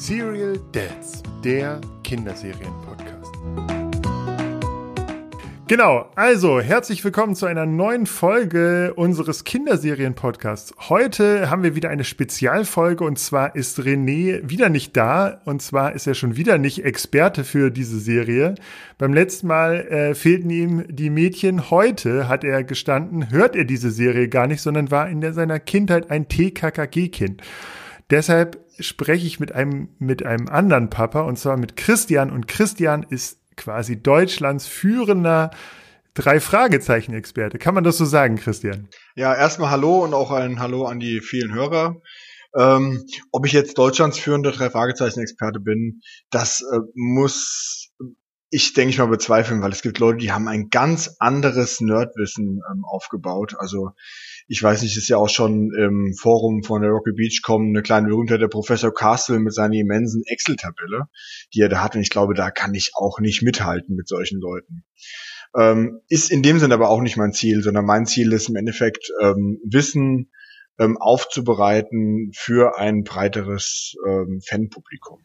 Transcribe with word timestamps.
Serial 0.00 0.58
Dads, 0.72 1.22
der 1.44 1.78
Kinderserien-Podcast. 2.04 3.34
Genau, 5.68 6.10
also 6.14 6.58
herzlich 6.58 7.04
willkommen 7.04 7.34
zu 7.36 7.44
einer 7.44 7.66
neuen 7.66 8.06
Folge 8.06 8.94
unseres 8.96 9.44
Kinderserien-Podcasts. 9.44 10.72
Heute 10.88 11.50
haben 11.50 11.62
wir 11.62 11.76
wieder 11.76 11.90
eine 11.90 12.04
Spezialfolge 12.04 13.04
und 13.04 13.18
zwar 13.18 13.54
ist 13.54 13.78
René 13.78 14.40
wieder 14.48 14.70
nicht 14.70 14.96
da 14.96 15.42
und 15.44 15.60
zwar 15.60 15.92
ist 15.92 16.06
er 16.06 16.14
schon 16.14 16.34
wieder 16.34 16.56
nicht 16.56 16.82
Experte 16.82 17.44
für 17.44 17.70
diese 17.70 18.00
Serie. 18.00 18.54
Beim 18.96 19.12
letzten 19.12 19.48
Mal 19.48 19.80
äh, 19.82 20.14
fehlten 20.14 20.48
ihm 20.48 20.86
die 20.88 21.10
Mädchen. 21.10 21.70
Heute 21.70 22.26
hat 22.26 22.42
er 22.42 22.64
gestanden, 22.64 23.30
hört 23.30 23.54
er 23.54 23.66
diese 23.66 23.90
Serie 23.90 24.30
gar 24.30 24.46
nicht, 24.46 24.62
sondern 24.62 24.90
war 24.90 25.10
in 25.10 25.20
der, 25.20 25.34
seiner 25.34 25.60
Kindheit 25.60 26.10
ein 26.10 26.26
TKKG-Kind. 26.26 27.42
Deshalb 28.10 28.58
spreche 28.82 29.26
ich 29.26 29.40
mit 29.40 29.52
einem, 29.52 29.88
mit 29.98 30.24
einem 30.24 30.48
anderen 30.48 30.90
Papa 30.90 31.22
und 31.22 31.38
zwar 31.38 31.56
mit 31.56 31.76
Christian 31.76 32.30
und 32.30 32.48
Christian 32.48 33.04
ist 33.08 33.38
quasi 33.56 34.02
Deutschlands 34.02 34.66
führender 34.66 35.50
drei 36.14 36.40
Fragezeichen 36.40 37.14
Experte. 37.14 37.58
Kann 37.58 37.74
man 37.74 37.84
das 37.84 37.98
so 37.98 38.04
sagen, 38.04 38.36
Christian? 38.36 38.88
Ja, 39.14 39.34
erstmal 39.34 39.70
Hallo 39.70 40.02
und 40.04 40.14
auch 40.14 40.30
ein 40.30 40.60
Hallo 40.60 40.86
an 40.86 41.00
die 41.00 41.20
vielen 41.20 41.54
Hörer. 41.54 42.00
Ähm, 42.56 43.04
ob 43.30 43.46
ich 43.46 43.52
jetzt 43.52 43.78
Deutschlands 43.78 44.18
führender 44.18 44.50
drei 44.50 44.70
Fragezeichen 44.70 45.20
Experte 45.20 45.60
bin, 45.60 46.00
das 46.30 46.62
äh, 46.62 46.78
muss 46.94 47.90
ich 48.50 48.72
denke 48.72 48.90
ich 48.90 48.98
mal 48.98 49.06
bezweifeln, 49.06 49.62
weil 49.62 49.70
es 49.70 49.82
gibt 49.82 50.00
Leute, 50.00 50.18
die 50.18 50.32
haben 50.32 50.48
ein 50.48 50.70
ganz 50.70 51.16
anderes 51.20 51.80
Nerdwissen 51.80 52.60
ähm, 52.70 52.84
aufgebaut. 52.84 53.54
Also 53.56 53.92
ich 54.52 54.60
weiß 54.60 54.82
nicht, 54.82 54.96
ist 54.96 55.08
ja 55.08 55.16
auch 55.16 55.28
schon 55.28 55.72
im 55.78 56.12
Forum 56.12 56.64
von 56.64 56.82
der 56.82 56.90
Rocky 56.90 57.12
Beach 57.12 57.40
kommen 57.40 57.68
eine 57.68 57.82
kleine 57.82 58.08
Berühmtheit 58.08 58.40
der 58.40 58.48
Professor 58.48 58.92
Castle 58.92 59.38
mit 59.38 59.54
seiner 59.54 59.76
immensen 59.76 60.24
Excel-Tabelle, 60.26 61.04
die 61.54 61.60
er 61.60 61.68
da 61.68 61.84
hat. 61.84 61.94
Und 61.94 62.00
ich 62.00 62.10
glaube, 62.10 62.34
da 62.34 62.50
kann 62.50 62.74
ich 62.74 62.90
auch 62.94 63.20
nicht 63.20 63.42
mithalten 63.42 63.94
mit 63.94 64.08
solchen 64.08 64.40
Leuten. 64.40 64.82
Ähm, 65.56 66.00
ist 66.08 66.32
in 66.32 66.42
dem 66.42 66.58
Sinne 66.58 66.74
aber 66.74 66.90
auch 66.90 67.00
nicht 67.00 67.16
mein 67.16 67.32
Ziel, 67.32 67.62
sondern 67.62 67.84
mein 67.84 68.06
Ziel 68.06 68.32
ist 68.32 68.48
im 68.48 68.56
Endeffekt 68.56 69.12
ähm, 69.22 69.60
Wissen 69.64 70.32
ähm, 70.80 70.96
aufzubereiten 70.98 72.32
für 72.34 72.76
ein 72.76 73.04
breiteres 73.04 73.94
ähm, 74.04 74.40
Fanpublikum. 74.44 75.20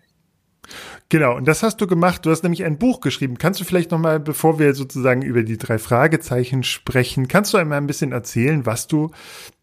Genau, 1.10 1.36
und 1.36 1.48
das 1.48 1.64
hast 1.64 1.82
du 1.82 1.88
gemacht. 1.88 2.26
Du 2.26 2.32
hast 2.32 2.44
nämlich 2.44 2.64
ein 2.64 2.78
Buch 2.78 3.02
geschrieben. 3.02 3.38
Kannst 3.38 3.60
du 3.60 3.64
vielleicht 3.64 3.92
nochmal, 3.92 4.20
bevor 4.20 4.60
wir 4.60 4.74
sozusagen 4.74 5.22
über 5.22 5.44
die 5.44 5.58
drei 5.58 5.78
Fragezeichen 5.78 6.64
sprechen, 6.64 7.28
kannst 7.28 7.54
du 7.54 7.58
einmal 7.58 7.78
ein 7.78 7.88
bisschen 7.88 8.12
erzählen, 8.12 8.66
was 8.66 8.88
du, 8.88 9.12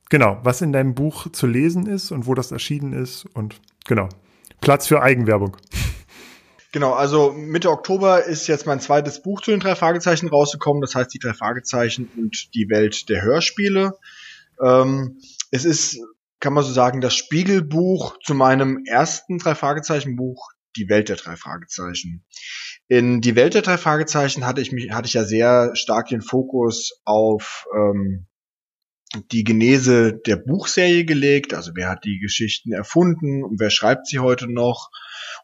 genau, 0.08 0.39
was 0.42 0.62
in 0.62 0.73
deinem 0.73 0.95
Buch 0.95 1.30
zu 1.33 1.47
lesen 1.47 1.86
ist 1.86 2.12
und 2.12 2.27
wo 2.27 2.34
das 2.34 2.53
erschienen 2.53 2.92
ist 2.92 3.27
und 3.34 3.61
genau, 3.86 4.08
Platz 4.61 4.86
für 4.86 5.03
Eigenwerbung. 5.03 5.56
Genau, 6.73 6.95
also 6.95 7.33
Mitte 7.33 7.70
Oktober 7.70 8.25
ist 8.25 8.47
jetzt 8.47 8.67
mein 8.67 8.80
zweites 8.80 9.20
Buch 9.20 9.42
zu 9.42 9.50
den 9.50 9.61
drei 9.61 9.75
Fragezeichen 9.75 10.28
rausgekommen. 10.28 10.80
Das 10.80 10.95
heißt 10.95 11.12
die 11.12 11.19
drei 11.19 11.34
Fragezeichen 11.34 12.08
und 12.17 12.55
die 12.55 12.70
Welt 12.70 13.11
der 13.11 13.20
Hörspiele. 13.20 13.98
Ähm, 14.58 15.19
es 15.50 15.67
ist, 15.67 16.00
kann 16.41 16.55
man 16.55 16.64
so 16.64 16.73
sagen, 16.73 17.03
das 17.03 17.14
Spiegelbuch 17.14 18.17
zu 18.25 18.34
meinem 18.34 18.84
ersten 18.86 19.39
drei 19.39 19.55
Fragezeichen 19.55 20.17
Buch, 20.17 20.52
die 20.76 20.88
Welt 20.88 21.08
der 21.08 21.16
drei 21.16 21.36
Fragezeichen. 21.36 22.24
In 22.88 23.20
die 23.20 23.36
Welt 23.36 23.54
der 23.54 23.62
drei 23.62 23.78
Fragezeichen 23.78 24.46
hatte 24.46 24.60
ich 24.60 24.72
mich, 24.72 24.92
hatte 24.92 25.06
ich 25.06 25.14
ja 25.14 25.24
sehr 25.24 25.72
stark 25.74 26.08
den 26.08 26.22
Fokus 26.22 27.00
auf 27.04 27.66
ähm, 27.74 28.26
die 29.30 29.44
Genese 29.44 30.14
der 30.14 30.36
Buchserie 30.36 31.04
gelegt, 31.04 31.54
also 31.54 31.72
wer 31.74 31.88
hat 31.88 32.04
die 32.04 32.18
Geschichten 32.18 32.72
erfunden 32.72 33.44
und 33.44 33.60
wer 33.60 33.70
schreibt 33.70 34.06
sie 34.06 34.18
heute 34.18 34.50
noch 34.50 34.90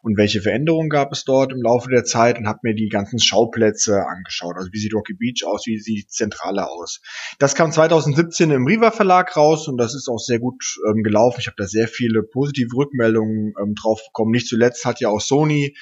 und 0.01 0.17
welche 0.17 0.41
Veränderungen 0.41 0.89
gab 0.89 1.11
es 1.11 1.23
dort 1.23 1.51
im 1.51 1.61
Laufe 1.61 1.89
der 1.89 2.03
Zeit 2.03 2.37
und 2.37 2.47
habe 2.47 2.59
mir 2.63 2.75
die 2.75 2.89
ganzen 2.89 3.19
Schauplätze 3.19 4.05
angeschaut. 4.07 4.55
Also 4.57 4.69
wie 4.71 4.79
sieht 4.79 4.93
Rocky 4.93 5.13
Beach 5.13 5.45
aus, 5.45 5.65
wie 5.65 5.77
sieht 5.77 6.03
die 6.03 6.07
Zentrale 6.07 6.67
aus. 6.69 7.01
Das 7.39 7.55
kam 7.55 7.71
2017 7.71 8.51
im 8.51 8.65
Riva 8.65 8.91
Verlag 8.91 9.35
raus 9.35 9.67
und 9.67 9.77
das 9.77 9.95
ist 9.95 10.07
auch 10.07 10.19
sehr 10.19 10.39
gut 10.39 10.63
ähm, 10.89 11.03
gelaufen. 11.03 11.39
Ich 11.39 11.47
habe 11.47 11.57
da 11.57 11.65
sehr 11.65 11.87
viele 11.87 12.23
positive 12.23 12.75
Rückmeldungen 12.75 13.53
ähm, 13.61 13.75
drauf 13.75 14.01
bekommen. 14.05 14.31
Nicht 14.31 14.47
zuletzt 14.47 14.85
hat 14.85 14.99
ja 14.99 15.09
auch 15.09 15.21
Sony 15.21 15.75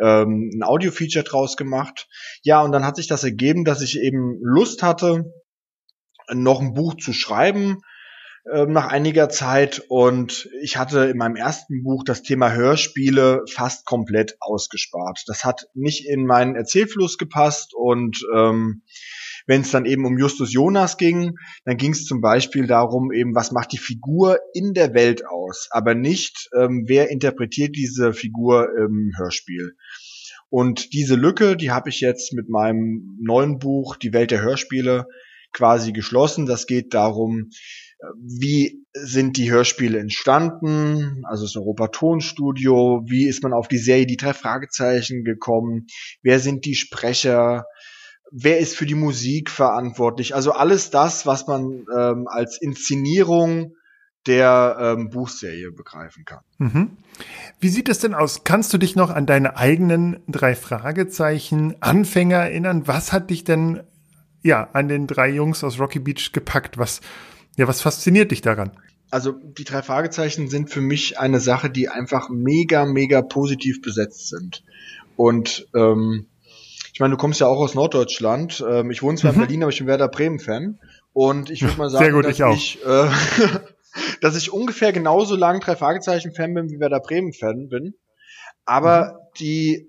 ähm, 0.00 0.50
ein 0.54 0.62
Audio-Feature 0.62 1.24
draus 1.24 1.56
gemacht. 1.56 2.08
Ja, 2.42 2.62
und 2.62 2.72
dann 2.72 2.84
hat 2.84 2.96
sich 2.96 3.06
das 3.06 3.24
ergeben, 3.24 3.64
dass 3.64 3.82
ich 3.82 3.98
eben 4.00 4.38
Lust 4.42 4.82
hatte, 4.82 5.32
noch 6.30 6.60
ein 6.60 6.74
Buch 6.74 6.96
zu 6.96 7.12
schreiben, 7.12 7.78
ähm, 8.50 8.72
nach 8.72 8.88
einiger 8.88 9.28
Zeit 9.28 9.84
und 9.88 10.48
ich 10.62 10.76
hatte 10.76 11.04
in 11.04 11.16
meinem 11.16 11.36
ersten 11.36 11.82
Buch 11.84 12.02
das 12.04 12.22
Thema 12.22 12.52
Hörspiele 12.52 13.44
fast 13.48 13.86
komplett 13.86 14.36
ausgespart. 14.40 15.22
Das 15.26 15.44
hat 15.44 15.68
nicht 15.74 16.08
in 16.08 16.26
meinen 16.26 16.56
Erzählfluss 16.56 17.18
gepasst 17.18 17.72
und 17.74 18.26
ähm, 18.34 18.82
wenn 19.46 19.60
es 19.60 19.70
dann 19.70 19.86
eben 19.86 20.04
um 20.06 20.18
Justus 20.18 20.52
Jonas 20.52 20.96
ging, 20.96 21.36
dann 21.64 21.76
ging 21.76 21.92
es 21.92 22.04
zum 22.04 22.20
Beispiel 22.20 22.66
darum, 22.66 23.12
eben, 23.12 23.34
was 23.34 23.52
macht 23.52 23.72
die 23.72 23.78
Figur 23.78 24.38
in 24.54 24.74
der 24.74 24.94
Welt 24.94 25.26
aus, 25.26 25.68
aber 25.70 25.94
nicht, 25.94 26.48
ähm, 26.56 26.84
wer 26.86 27.10
interpretiert 27.10 27.76
diese 27.76 28.12
Figur 28.12 28.68
im 28.76 29.12
Hörspiel. 29.16 29.76
Und 30.48 30.92
diese 30.92 31.14
Lücke, 31.14 31.56
die 31.56 31.70
habe 31.70 31.88
ich 31.88 32.00
jetzt 32.00 32.32
mit 32.34 32.48
meinem 32.48 33.18
neuen 33.22 33.58
Buch 33.58 33.96
Die 33.96 34.12
Welt 34.12 34.30
der 34.30 34.42
Hörspiele 34.42 35.06
quasi 35.52 35.92
geschlossen. 35.92 36.46
Das 36.46 36.66
geht 36.66 36.92
darum, 36.92 37.50
wie 38.16 38.84
sind 38.94 39.36
die 39.36 39.50
Hörspiele 39.50 39.98
entstanden, 39.98 41.22
also 41.24 41.44
das 41.44 41.56
Europa 41.56 41.88
Tonstudio, 41.88 43.02
wie 43.06 43.26
ist 43.26 43.42
man 43.42 43.52
auf 43.52 43.68
die 43.68 43.78
Serie 43.78 44.06
Die 44.06 44.16
drei 44.16 44.34
Fragezeichen 44.34 45.24
gekommen, 45.24 45.86
wer 46.22 46.40
sind 46.40 46.64
die 46.64 46.74
Sprecher, 46.74 47.64
wer 48.30 48.58
ist 48.58 48.76
für 48.76 48.86
die 48.86 48.94
Musik 48.94 49.50
verantwortlich, 49.50 50.34
also 50.34 50.52
alles 50.52 50.90
das, 50.90 51.26
was 51.26 51.46
man 51.46 51.84
ähm, 51.94 52.26
als 52.28 52.60
Inszenierung 52.60 53.72
der 54.26 54.76
ähm, 54.80 55.10
Buchserie 55.10 55.72
begreifen 55.72 56.24
kann. 56.24 56.40
Mhm. 56.58 56.96
Wie 57.58 57.68
sieht 57.68 57.88
es 57.88 57.98
denn 57.98 58.14
aus? 58.14 58.44
Kannst 58.44 58.72
du 58.72 58.78
dich 58.78 58.94
noch 58.94 59.10
an 59.10 59.26
deine 59.26 59.56
eigenen 59.56 60.20
drei 60.28 60.54
Fragezeichen 60.54 61.76
Anfänger 61.80 62.36
erinnern? 62.36 62.86
Was 62.86 63.12
hat 63.12 63.30
dich 63.30 63.42
denn 63.42 63.82
ja 64.42 64.68
an 64.72 64.88
den 64.88 65.06
drei 65.08 65.28
Jungs 65.28 65.64
aus 65.64 65.80
Rocky 65.80 65.98
Beach 65.98 66.30
gepackt? 66.32 66.78
Was 66.78 67.00
ja, 67.56 67.68
was 67.68 67.80
fasziniert 67.80 68.30
dich 68.30 68.40
daran? 68.40 68.72
Also 69.10 69.32
die 69.32 69.64
drei 69.64 69.82
Fragezeichen 69.82 70.48
sind 70.48 70.70
für 70.70 70.80
mich 70.80 71.18
eine 71.18 71.38
Sache, 71.38 71.68
die 71.68 71.88
einfach 71.88 72.30
mega, 72.30 72.86
mega 72.86 73.20
positiv 73.20 73.82
besetzt 73.82 74.28
sind. 74.28 74.64
Und 75.16 75.68
ähm, 75.74 76.26
ich 76.94 77.00
meine, 77.00 77.12
du 77.12 77.16
kommst 77.18 77.40
ja 77.40 77.46
auch 77.46 77.58
aus 77.58 77.74
Norddeutschland. 77.74 78.64
Ähm, 78.66 78.90
ich 78.90 79.02
wohne 79.02 79.18
zwar 79.18 79.32
mhm. 79.32 79.40
in 79.40 79.46
Berlin, 79.46 79.62
aber 79.62 79.72
ich 79.72 79.78
bin 79.78 79.86
Werder 79.86 80.08
Bremen-Fan. 80.08 80.78
Und 81.12 81.50
ich 81.50 81.62
würde 81.62 81.76
mal 81.76 81.90
sagen, 81.90 82.04
Sehr 82.04 82.12
gut, 82.14 82.24
dass, 82.24 82.32
ich, 82.32 82.44
auch. 82.44 82.54
ich, 82.54 82.84
äh, 82.86 83.10
dass 84.22 84.36
ich 84.36 84.52
ungefähr 84.52 84.92
genauso 84.92 85.36
lang 85.36 85.60
drei 85.60 85.76
Fragezeichen-Fan 85.76 86.54
bin, 86.54 86.70
wie 86.70 86.80
Werder 86.80 87.00
Bremen-Fan 87.00 87.68
bin. 87.68 87.94
Aber 88.64 89.12
mhm. 89.12 89.16
die 89.40 89.88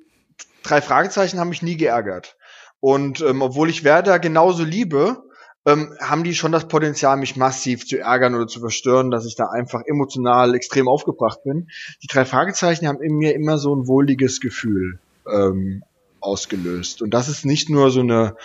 drei 0.63 0.81
Fragezeichen 0.81 1.39
haben 1.39 1.49
mich 1.49 1.61
nie 1.61 1.77
geärgert. 1.77 2.35
Und 2.79 3.21
ähm, 3.21 3.41
obwohl 3.41 3.69
ich 3.69 3.85
Werder 3.85 4.19
genauso 4.19 4.65
liebe, 4.65 5.23
ähm, 5.65 5.95
haben 5.99 6.23
die 6.23 6.35
schon 6.35 6.51
das 6.51 6.67
Potenzial, 6.67 7.17
mich 7.17 7.35
massiv 7.35 7.85
zu 7.85 7.97
ärgern 7.97 8.35
oder 8.35 8.47
zu 8.47 8.59
verstören, 8.59 9.11
dass 9.11 9.25
ich 9.25 9.35
da 9.35 9.47
einfach 9.47 9.81
emotional 9.85 10.55
extrem 10.55 10.87
aufgebracht 10.87 11.43
bin. 11.43 11.69
Die 12.01 12.07
drei 12.07 12.25
Fragezeichen 12.25 12.87
haben 12.87 13.01
in 13.01 13.15
mir 13.15 13.33
immer 13.33 13.57
so 13.57 13.73
ein 13.75 13.87
wohliges 13.87 14.41
Gefühl 14.41 14.99
ähm, 15.31 15.83
ausgelöst. 16.19 17.01
Und 17.01 17.13
das 17.13 17.29
ist 17.29 17.45
nicht 17.45 17.69
nur 17.69 17.91
so 17.91 18.01
eine 18.01 18.35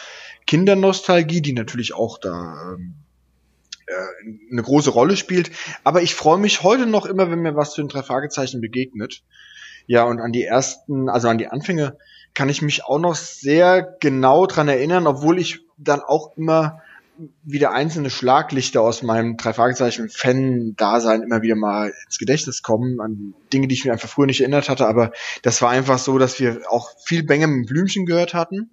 Kindernostalgie, 0.46 1.42
die 1.42 1.52
natürlich 1.52 1.94
auch 1.94 2.18
da 2.18 2.74
ähm, 2.74 2.94
äh, 3.86 4.52
eine 4.52 4.62
große 4.62 4.90
Rolle 4.90 5.16
spielt. 5.16 5.50
Aber 5.82 6.02
ich 6.02 6.14
freue 6.14 6.38
mich 6.38 6.62
heute 6.62 6.86
noch 6.86 7.06
immer, 7.06 7.30
wenn 7.30 7.40
mir 7.40 7.56
was 7.56 7.72
zu 7.72 7.82
den 7.82 7.88
drei 7.88 8.02
Fragezeichen 8.02 8.60
begegnet. 8.60 9.22
Ja, 9.86 10.04
und 10.04 10.20
an 10.20 10.32
die 10.32 10.44
ersten, 10.44 11.08
also 11.08 11.28
an 11.28 11.38
die 11.38 11.48
Anfänge 11.48 11.96
kann 12.34 12.48
ich 12.48 12.62
mich 12.62 12.84
auch 12.84 12.98
noch 12.98 13.14
sehr 13.14 13.96
genau 14.00 14.46
dran 14.46 14.68
erinnern, 14.68 15.06
obwohl 15.06 15.38
ich 15.38 15.60
dann 15.78 16.00
auch 16.00 16.36
immer 16.36 16.82
wieder 17.42 17.72
einzelne 17.72 18.10
Schlaglichter 18.10 18.80
aus 18.80 19.02
meinem 19.02 19.36
drei 19.36 19.52
Fragezeichen 19.52 20.08
Fan-Dasein 20.08 21.22
immer 21.22 21.42
wieder 21.42 21.56
mal 21.56 21.92
ins 22.06 22.18
Gedächtnis 22.18 22.62
kommen, 22.62 23.00
an 23.00 23.34
Dinge, 23.52 23.66
die 23.68 23.74
ich 23.74 23.84
mir 23.84 23.92
einfach 23.92 24.08
früher 24.08 24.26
nicht 24.26 24.40
erinnert 24.40 24.68
hatte, 24.68 24.86
aber 24.86 25.12
das 25.42 25.60
war 25.60 25.70
einfach 25.70 25.98
so, 25.98 26.18
dass 26.18 26.38
wir 26.38 26.62
auch 26.68 26.90
viel 27.04 27.24
Benjamin 27.24 27.66
Blümchen 27.66 28.06
gehört 28.06 28.34
hatten. 28.34 28.70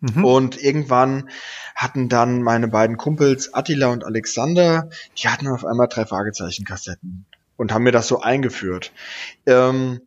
Mhm. 0.00 0.24
Und 0.24 0.62
irgendwann 0.62 1.28
hatten 1.74 2.08
dann 2.08 2.42
meine 2.42 2.68
beiden 2.68 2.96
Kumpels 2.96 3.52
Attila 3.52 3.88
und 3.88 4.04
Alexander, 4.04 4.88
die 5.18 5.28
hatten 5.28 5.48
auf 5.48 5.64
einmal 5.64 5.88
drei 5.88 6.06
Fragezeichen-Kassetten 6.06 7.26
und 7.56 7.72
haben 7.72 7.82
mir 7.82 7.92
das 7.92 8.08
so 8.08 8.20
eingeführt. 8.20 8.92
Ähm, 9.46 10.00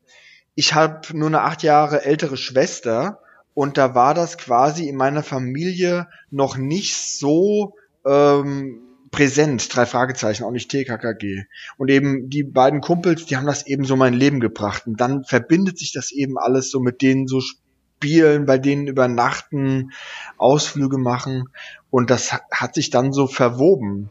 ich 0.55 0.73
habe 0.73 1.01
nur 1.15 1.27
eine 1.27 1.41
acht 1.41 1.63
Jahre 1.63 2.05
ältere 2.05 2.37
Schwester 2.37 3.20
und 3.53 3.77
da 3.77 3.95
war 3.95 4.13
das 4.13 4.38
quasi 4.38 4.88
in 4.88 4.95
meiner 4.95 5.24
Familie 5.24 6.07
noch 6.30 6.57
nicht 6.57 6.95
so 6.95 7.75
ähm, 8.06 8.81
präsent, 9.12 9.75
drei 9.75 9.86
Fragezeichen, 9.86 10.44
auch 10.44 10.51
nicht 10.51 10.71
TKKG. 10.71 11.44
Und 11.77 11.89
eben 11.89 12.30
die 12.30 12.44
beiden 12.44 12.80
Kumpels, 12.80 13.25
die 13.25 13.36
haben 13.36 13.45
das 13.45 13.68
eben 13.68 13.83
so 13.83 13.95
mein 13.95 14.13
Leben 14.13 14.39
gebracht. 14.39 14.88
Und 14.88 15.01
dann 15.01 15.25
verbindet 15.25 15.77
sich 15.77 15.92
das 15.92 16.12
eben 16.12 16.38
alles 16.38 16.71
so 16.71 16.80
mit 16.80 17.01
denen 17.01 17.27
so 17.27 17.42
spielen, 17.42 18.45
bei 18.45 18.57
denen 18.57 18.88
übernachten, 18.88 19.92
Ausflüge 20.38 20.98
machen. 20.98 21.50
Und 21.89 22.09
das 22.09 22.31
hat 22.51 22.74
sich 22.74 22.89
dann 22.89 23.12
so 23.12 23.27
verwoben. 23.27 24.09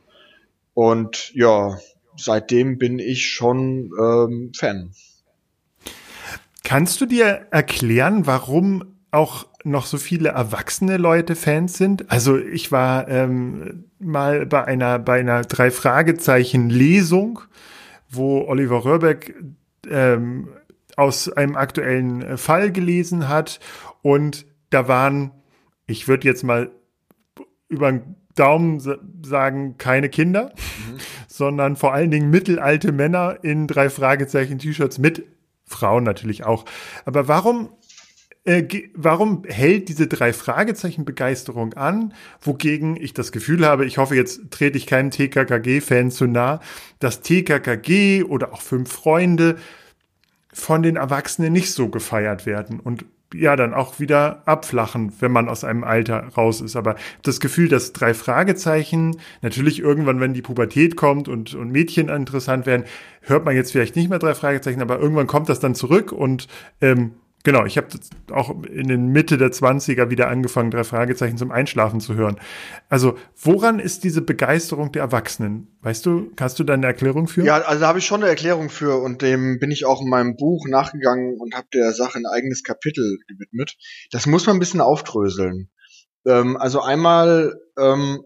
Und 0.74 1.32
ja, 1.34 1.78
seitdem 2.16 2.76
bin 2.76 2.98
ich 2.98 3.26
schon 3.26 3.90
ähm, 3.98 4.52
Fan. 4.54 4.92
Kannst 6.62 7.00
du 7.00 7.06
dir 7.06 7.46
erklären, 7.50 8.26
warum 8.26 8.99
auch 9.10 9.46
noch 9.64 9.86
so 9.86 9.98
viele 9.98 10.30
erwachsene 10.30 10.96
Leute 10.96 11.36
Fans 11.36 11.76
sind? 11.76 12.10
Also 12.10 12.38
ich 12.38 12.72
war 12.72 13.08
ähm, 13.08 13.84
mal 13.98 14.46
bei 14.46 14.64
einer 14.64 14.98
bei 14.98 15.20
einer 15.20 15.42
drei 15.42 15.70
Fragezeichen 15.70 16.70
Lesung, 16.70 17.40
wo 18.08 18.46
Oliver 18.46 18.84
Röhrbeck 18.84 19.34
ähm, 19.88 20.48
aus 20.96 21.30
einem 21.30 21.56
aktuellen 21.56 22.36
Fall 22.36 22.72
gelesen 22.72 23.28
hat 23.28 23.60
und 24.02 24.46
da 24.70 24.88
waren, 24.88 25.32
ich 25.86 26.08
würde 26.08 26.28
jetzt 26.28 26.44
mal 26.44 26.70
über 27.68 27.90
den 27.90 28.16
Daumen 28.34 28.80
sagen, 29.24 29.76
keine 29.78 30.08
Kinder, 30.08 30.52
mhm. 30.56 30.98
sondern 31.28 31.76
vor 31.76 31.92
allen 31.92 32.10
Dingen 32.10 32.30
mittelalte 32.30 32.92
Männer 32.92 33.38
in 33.42 33.66
drei 33.66 33.90
Fragezeichen 33.90 34.58
T-Shirts 34.58 34.98
mit 34.98 35.24
Frauen 35.66 36.04
natürlich 36.04 36.44
auch. 36.44 36.64
Aber 37.04 37.28
warum 37.28 37.70
äh, 38.44 38.64
warum 38.94 39.42
hält 39.46 39.88
diese 39.88 40.06
drei 40.06 40.32
Fragezeichen 40.32 41.04
Begeisterung 41.04 41.74
an, 41.74 42.14
wogegen 42.40 42.96
ich 42.96 43.12
das 43.12 43.32
Gefühl 43.32 43.66
habe, 43.66 43.84
ich 43.84 43.98
hoffe, 43.98 44.14
jetzt 44.14 44.50
trete 44.50 44.78
ich 44.78 44.86
keinem 44.86 45.10
TKKG-Fan 45.10 46.10
zu 46.10 46.26
nah, 46.26 46.60
dass 47.00 47.20
TKKG 47.20 48.24
oder 48.24 48.52
auch 48.52 48.62
fünf 48.62 48.90
Freunde 48.90 49.56
von 50.52 50.82
den 50.82 50.96
Erwachsenen 50.96 51.52
nicht 51.52 51.72
so 51.72 51.88
gefeiert 51.88 52.46
werden 52.46 52.80
und 52.80 53.04
ja 53.32 53.54
dann 53.54 53.74
auch 53.74 54.00
wieder 54.00 54.42
abflachen, 54.46 55.12
wenn 55.20 55.30
man 55.30 55.48
aus 55.48 55.62
einem 55.62 55.84
Alter 55.84 56.28
raus 56.36 56.60
ist. 56.60 56.74
Aber 56.74 56.96
das 57.22 57.40
Gefühl, 57.40 57.68
dass 57.68 57.92
drei 57.92 58.14
Fragezeichen 58.14 59.18
natürlich 59.42 59.78
irgendwann, 59.78 60.18
wenn 60.18 60.34
die 60.34 60.42
Pubertät 60.42 60.96
kommt 60.96 61.28
und, 61.28 61.54
und 61.54 61.70
Mädchen 61.70 62.08
interessant 62.08 62.66
werden, 62.66 62.86
hört 63.20 63.44
man 63.44 63.54
jetzt 63.54 63.70
vielleicht 63.70 63.94
nicht 63.94 64.10
mehr 64.10 64.18
drei 64.18 64.34
Fragezeichen, 64.34 64.82
aber 64.82 64.98
irgendwann 64.98 65.28
kommt 65.28 65.48
das 65.48 65.60
dann 65.60 65.74
zurück 65.74 66.10
und 66.10 66.48
ähm, 66.80 67.12
Genau, 67.42 67.64
ich 67.64 67.78
habe 67.78 67.88
auch 68.32 68.50
in 68.64 68.88
den 68.88 69.08
Mitte 69.08 69.38
der 69.38 69.50
20er 69.50 70.10
wieder 70.10 70.28
angefangen, 70.28 70.70
drei 70.70 70.84
Fragezeichen 70.84 71.38
zum 71.38 71.50
Einschlafen 71.50 72.00
zu 72.00 72.14
hören. 72.14 72.38
Also, 72.90 73.16
woran 73.34 73.78
ist 73.78 74.04
diese 74.04 74.20
Begeisterung 74.20 74.92
der 74.92 75.02
Erwachsenen? 75.02 75.78
Weißt 75.80 76.04
du, 76.04 76.32
hast 76.38 76.58
du 76.58 76.64
da 76.64 76.74
eine 76.74 76.86
Erklärung 76.86 77.28
für? 77.28 77.42
Ja, 77.42 77.56
also 77.62 77.80
da 77.80 77.88
habe 77.88 77.98
ich 77.98 78.04
schon 78.04 78.20
eine 78.20 78.28
Erklärung 78.28 78.68
für 78.68 79.00
und 79.00 79.22
dem 79.22 79.58
bin 79.58 79.70
ich 79.70 79.86
auch 79.86 80.02
in 80.02 80.10
meinem 80.10 80.36
Buch 80.36 80.66
nachgegangen 80.68 81.40
und 81.40 81.54
habe 81.54 81.68
der 81.72 81.92
Sache 81.92 82.18
ein 82.18 82.26
eigenes 82.26 82.62
Kapitel 82.62 83.18
gewidmet. 83.26 83.76
Das 84.10 84.26
muss 84.26 84.46
man 84.46 84.56
ein 84.56 84.60
bisschen 84.60 84.82
aufdröseln. 84.82 85.70
Ähm, 86.26 86.58
also 86.58 86.82
einmal 86.82 87.54
ähm, 87.78 88.20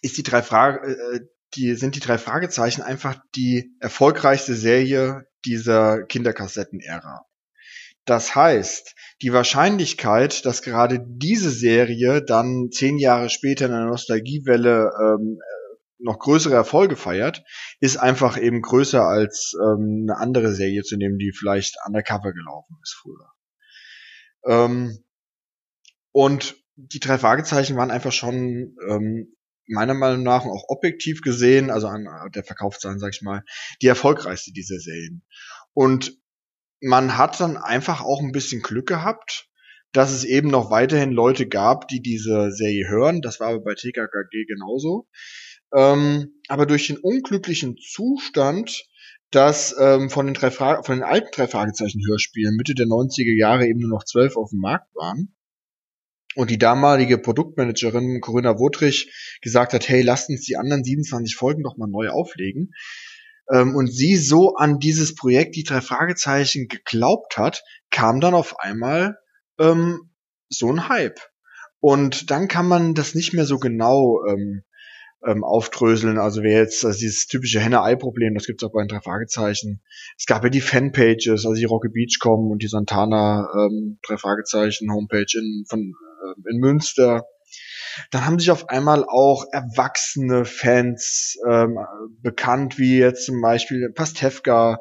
ist 0.00 0.16
die 0.16 0.22
drei 0.22 0.42
Frage, 0.42 0.86
äh, 0.86 1.20
die 1.54 1.74
sind 1.74 1.96
die 1.96 2.00
drei 2.00 2.18
Fragezeichen 2.18 2.82
einfach 2.82 3.16
die 3.34 3.76
erfolgreichste 3.80 4.54
Serie 4.54 5.24
dieser 5.44 6.04
Kinderkassetten-Ära. 6.04 7.26
Das 8.04 8.34
heißt, 8.34 8.94
die 9.22 9.32
Wahrscheinlichkeit, 9.32 10.44
dass 10.44 10.62
gerade 10.62 11.04
diese 11.06 11.50
Serie 11.50 12.22
dann 12.22 12.70
zehn 12.72 12.98
Jahre 12.98 13.30
später 13.30 13.66
in 13.66 13.72
einer 13.72 13.86
Nostalgiewelle 13.86 14.90
ähm, 15.00 15.38
noch 15.98 16.18
größere 16.18 16.54
Erfolge 16.54 16.96
feiert, 16.96 17.44
ist 17.78 17.96
einfach 17.96 18.36
eben 18.36 18.60
größer 18.60 19.02
als 19.02 19.54
ähm, 19.62 20.06
eine 20.08 20.18
andere 20.18 20.52
Serie 20.52 20.82
zu 20.82 20.96
nehmen, 20.96 21.18
die 21.18 21.32
vielleicht 21.32 21.76
undercover 21.86 22.32
gelaufen 22.32 22.76
ist 22.82 22.98
früher. 23.00 23.30
Ähm, 24.44 25.04
und 26.10 26.56
die 26.74 26.98
drei 26.98 27.18
Fragezeichen 27.18 27.76
waren 27.76 27.92
einfach 27.92 28.12
schon 28.12 28.76
ähm, 28.88 29.36
meiner 29.68 29.94
Meinung 29.94 30.24
nach 30.24 30.44
auch 30.44 30.64
objektiv 30.68 31.20
gesehen, 31.22 31.70
also 31.70 31.86
an 31.86 32.06
der 32.34 32.42
Verkaufszahlen, 32.42 32.98
sag 32.98 33.14
ich 33.14 33.22
mal, 33.22 33.44
die 33.80 33.86
erfolgreichste 33.86 34.50
dieser 34.52 34.78
Serien. 34.78 35.24
Und 35.72 36.21
man 36.82 37.16
hat 37.16 37.40
dann 37.40 37.56
einfach 37.56 38.02
auch 38.02 38.20
ein 38.20 38.32
bisschen 38.32 38.60
Glück 38.60 38.86
gehabt, 38.88 39.48
dass 39.92 40.10
es 40.10 40.24
eben 40.24 40.48
noch 40.48 40.70
weiterhin 40.70 41.12
Leute 41.12 41.46
gab, 41.46 41.88
die 41.88 42.00
diese 42.00 42.50
Serie 42.50 42.88
hören. 42.88 43.20
Das 43.22 43.40
war 43.40 43.48
aber 43.48 43.60
bei 43.60 43.74
TKKG 43.74 44.44
genauso. 44.46 45.06
Ähm, 45.74 46.40
aber 46.48 46.66
durch 46.66 46.88
den 46.88 46.98
unglücklichen 46.98 47.76
Zustand, 47.76 48.84
dass 49.30 49.74
ähm, 49.78 50.10
von, 50.10 50.26
den 50.26 50.34
drei 50.34 50.50
von 50.50 50.82
den 50.88 51.02
alten 51.02 51.28
drei 51.32 51.46
Fragezeichen 51.46 52.02
Hörspielen 52.06 52.56
Mitte 52.56 52.74
der 52.74 52.86
90er 52.86 53.34
Jahre 53.34 53.66
eben 53.66 53.80
nur 53.80 53.90
noch 53.90 54.04
zwölf 54.04 54.36
auf 54.36 54.50
dem 54.50 54.60
Markt 54.60 54.94
waren 54.94 55.34
und 56.34 56.50
die 56.50 56.58
damalige 56.58 57.18
Produktmanagerin 57.18 58.20
Corinna 58.20 58.58
Wotrich 58.58 59.38
gesagt 59.40 59.72
hat, 59.72 59.88
hey, 59.88 60.02
lasst 60.02 60.28
uns 60.28 60.42
die 60.42 60.56
anderen 60.56 60.84
27 60.84 61.34
Folgen 61.34 61.62
doch 61.62 61.76
mal 61.76 61.88
neu 61.88 62.08
auflegen, 62.08 62.72
ähm, 63.52 63.76
und 63.76 63.92
sie 63.92 64.16
so 64.16 64.54
an 64.56 64.78
dieses 64.78 65.14
Projekt, 65.14 65.56
die 65.56 65.64
drei 65.64 65.80
Fragezeichen, 65.80 66.68
geglaubt 66.68 67.36
hat, 67.36 67.62
kam 67.90 68.20
dann 68.20 68.34
auf 68.34 68.58
einmal 68.58 69.18
ähm, 69.58 70.10
so 70.48 70.70
ein 70.70 70.88
Hype. 70.88 71.20
Und 71.80 72.30
dann 72.30 72.48
kann 72.48 72.66
man 72.66 72.94
das 72.94 73.14
nicht 73.14 73.34
mehr 73.34 73.44
so 73.44 73.58
genau 73.58 74.24
ähm, 74.28 74.62
ähm, 75.26 75.44
aufdröseln. 75.44 76.18
Also 76.18 76.42
wer 76.42 76.58
jetzt 76.58 76.84
also 76.84 76.98
dieses 76.98 77.26
typische 77.26 77.60
Henne-Ei-Problem, 77.60 78.34
das 78.34 78.46
gibt's 78.46 78.64
auch 78.64 78.72
bei 78.72 78.82
den 78.82 78.88
drei 78.88 79.00
Fragezeichen. 79.00 79.82
Es 80.16 80.26
gab 80.26 80.42
ja 80.44 80.50
die 80.50 80.60
Fanpages, 80.60 81.44
also 81.46 81.54
die 81.54 81.64
Rocky 81.64 81.88
Beachcom 81.88 82.50
und 82.50 82.62
die 82.62 82.68
Santana 82.68 83.48
ähm, 83.54 83.98
drei 84.02 84.16
Fragezeichen 84.16 84.92
Homepage 84.92 85.26
in, 85.34 85.64
von, 85.68 85.80
äh, 85.80 86.50
in 86.50 86.58
Münster. 86.58 87.24
Dann 88.10 88.24
haben 88.24 88.38
sich 88.38 88.50
auf 88.50 88.68
einmal 88.68 89.04
auch 89.04 89.44
erwachsene 89.52 90.44
Fans 90.44 91.36
ähm, 91.48 91.78
bekannt, 92.20 92.78
wie 92.78 92.98
jetzt 92.98 93.26
zum 93.26 93.40
Beispiel 93.40 93.90
Pastewka 93.94 94.78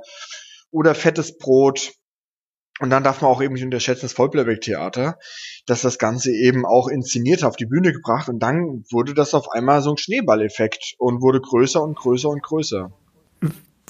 oder 0.71 0.95
Fettes 0.95 1.38
Brot. 1.38 1.94
Und 2.79 2.89
dann 2.89 3.03
darf 3.03 3.21
man 3.21 3.29
auch 3.29 3.41
eben 3.41 3.53
nicht 3.53 3.63
unterschätzen, 3.63 4.03
das 4.03 4.13
Vollplayback-Theater, 4.13 5.19
dass 5.68 5.81
das 5.81 6.00
Ganze 6.00 6.31
eben 6.31 6.65
auch 6.65 6.88
inszeniert 6.88 7.44
auf 7.44 7.56
die 7.56 7.68
Bühne 7.68 7.94
gebracht 7.94 8.27
und 8.27 8.39
dann 8.39 8.83
wurde 8.89 9.13
das 9.13 9.35
auf 9.35 9.51
einmal 9.51 9.81
so 9.81 9.91
ein 9.91 9.97
Schneeballeffekt 9.97 10.95
und 10.97 11.21
wurde 11.21 11.41
größer 11.41 11.83
und 11.83 11.95
größer 11.95 12.29
und 12.29 12.41
größer. 12.41 12.91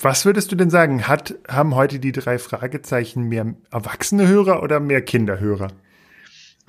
Was 0.01 0.25
würdest 0.25 0.51
du 0.51 0.55
denn 0.55 0.69
sagen? 0.69 1.07
Hat, 1.07 1.35
haben 1.47 1.75
heute 1.75 2.00
die 2.00 2.11
drei 2.11 2.39
Fragezeichen 2.39 3.23
mehr 3.23 3.53
erwachsene 3.71 4.27
Hörer 4.27 4.63
oder 4.63 4.79
mehr 4.79 5.03
Kinderhörer? 5.03 5.67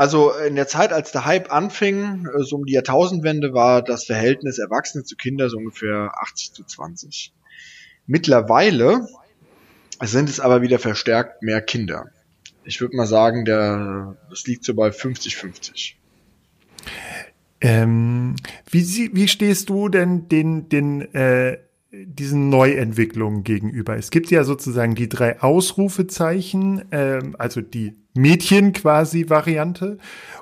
Also 0.02 0.32
in 0.32 0.56
der 0.56 0.66
Zeit, 0.66 0.92
als 0.92 1.12
der 1.12 1.26
Hype 1.26 1.52
anfing, 1.52 2.26
äh, 2.26 2.42
so 2.42 2.56
um 2.56 2.66
die 2.66 2.72
Jahrtausendwende, 2.72 3.54
war 3.54 3.82
das 3.82 4.04
Verhältnis 4.04 4.58
Erwachsene 4.58 5.04
zu 5.04 5.14
Kinder 5.14 5.48
so 5.48 5.58
ungefähr 5.58 6.10
80 6.20 6.54
zu 6.54 6.64
20. 6.64 7.32
Mittlerweile 8.08 9.06
sind 10.00 10.28
es 10.28 10.40
aber 10.40 10.60
wieder 10.60 10.80
verstärkt 10.80 11.44
mehr 11.44 11.60
Kinder. 11.62 12.06
Ich 12.64 12.80
würde 12.80 12.96
mal 12.96 13.06
sagen, 13.06 13.44
der, 13.44 14.16
das 14.28 14.44
liegt 14.44 14.64
so 14.64 14.74
bei 14.74 14.88
50-50. 14.88 15.92
Ähm, 17.60 18.34
wie, 18.72 19.10
wie 19.14 19.28
stehst 19.28 19.68
du 19.68 19.88
denn 19.88 20.26
den, 20.26 20.68
den 20.68 21.14
äh, 21.14 21.58
diesen 21.92 22.48
Neuentwicklungen 22.48 23.44
gegenüber. 23.44 23.96
Es 23.96 24.10
gibt 24.10 24.30
ja 24.30 24.44
sozusagen 24.44 24.94
die 24.94 25.10
drei 25.10 25.40
Ausrufezeichen, 25.40 26.86
ähm, 26.90 27.36
also 27.38 27.60
die 27.60 27.94
Mädchen 28.14 28.72
quasi 28.72 29.28
Variante. 29.28 29.98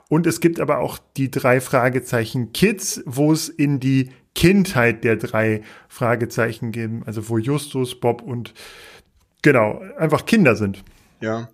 Und 0.08 0.26
es 0.28 0.40
gibt 0.40 0.60
aber 0.60 0.78
auch 0.78 0.98
die 1.16 1.30
drei 1.30 1.60
Fragezeichen 1.60 2.52
Kids, 2.52 3.02
wo 3.04 3.32
es 3.32 3.48
in 3.48 3.80
die 3.80 4.10
Kindheit 4.36 5.02
der 5.02 5.16
drei 5.16 5.62
Fragezeichen 5.88 6.70
geht, 6.70 6.90
also 7.04 7.28
wo 7.28 7.38
Justus, 7.38 7.98
Bob 7.98 8.22
und 8.22 8.54
genau, 9.42 9.82
einfach 9.98 10.26
Kinder 10.26 10.54
sind. 10.54 10.84
Ja. 11.20 11.48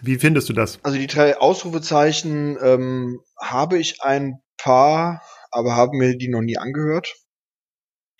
Wie 0.00 0.16
findest 0.16 0.48
du 0.48 0.54
das? 0.54 0.78
Also 0.82 0.96
die 0.96 1.06
drei 1.06 1.36
Ausrufezeichen 1.36 2.56
ähm, 2.62 3.20
habe 3.38 3.78
ich 3.78 4.02
ein 4.02 4.40
paar, 4.56 5.22
aber 5.50 5.76
haben 5.76 5.98
mir 5.98 6.16
die 6.16 6.28
noch 6.28 6.40
nie 6.40 6.56
angehört. 6.56 7.14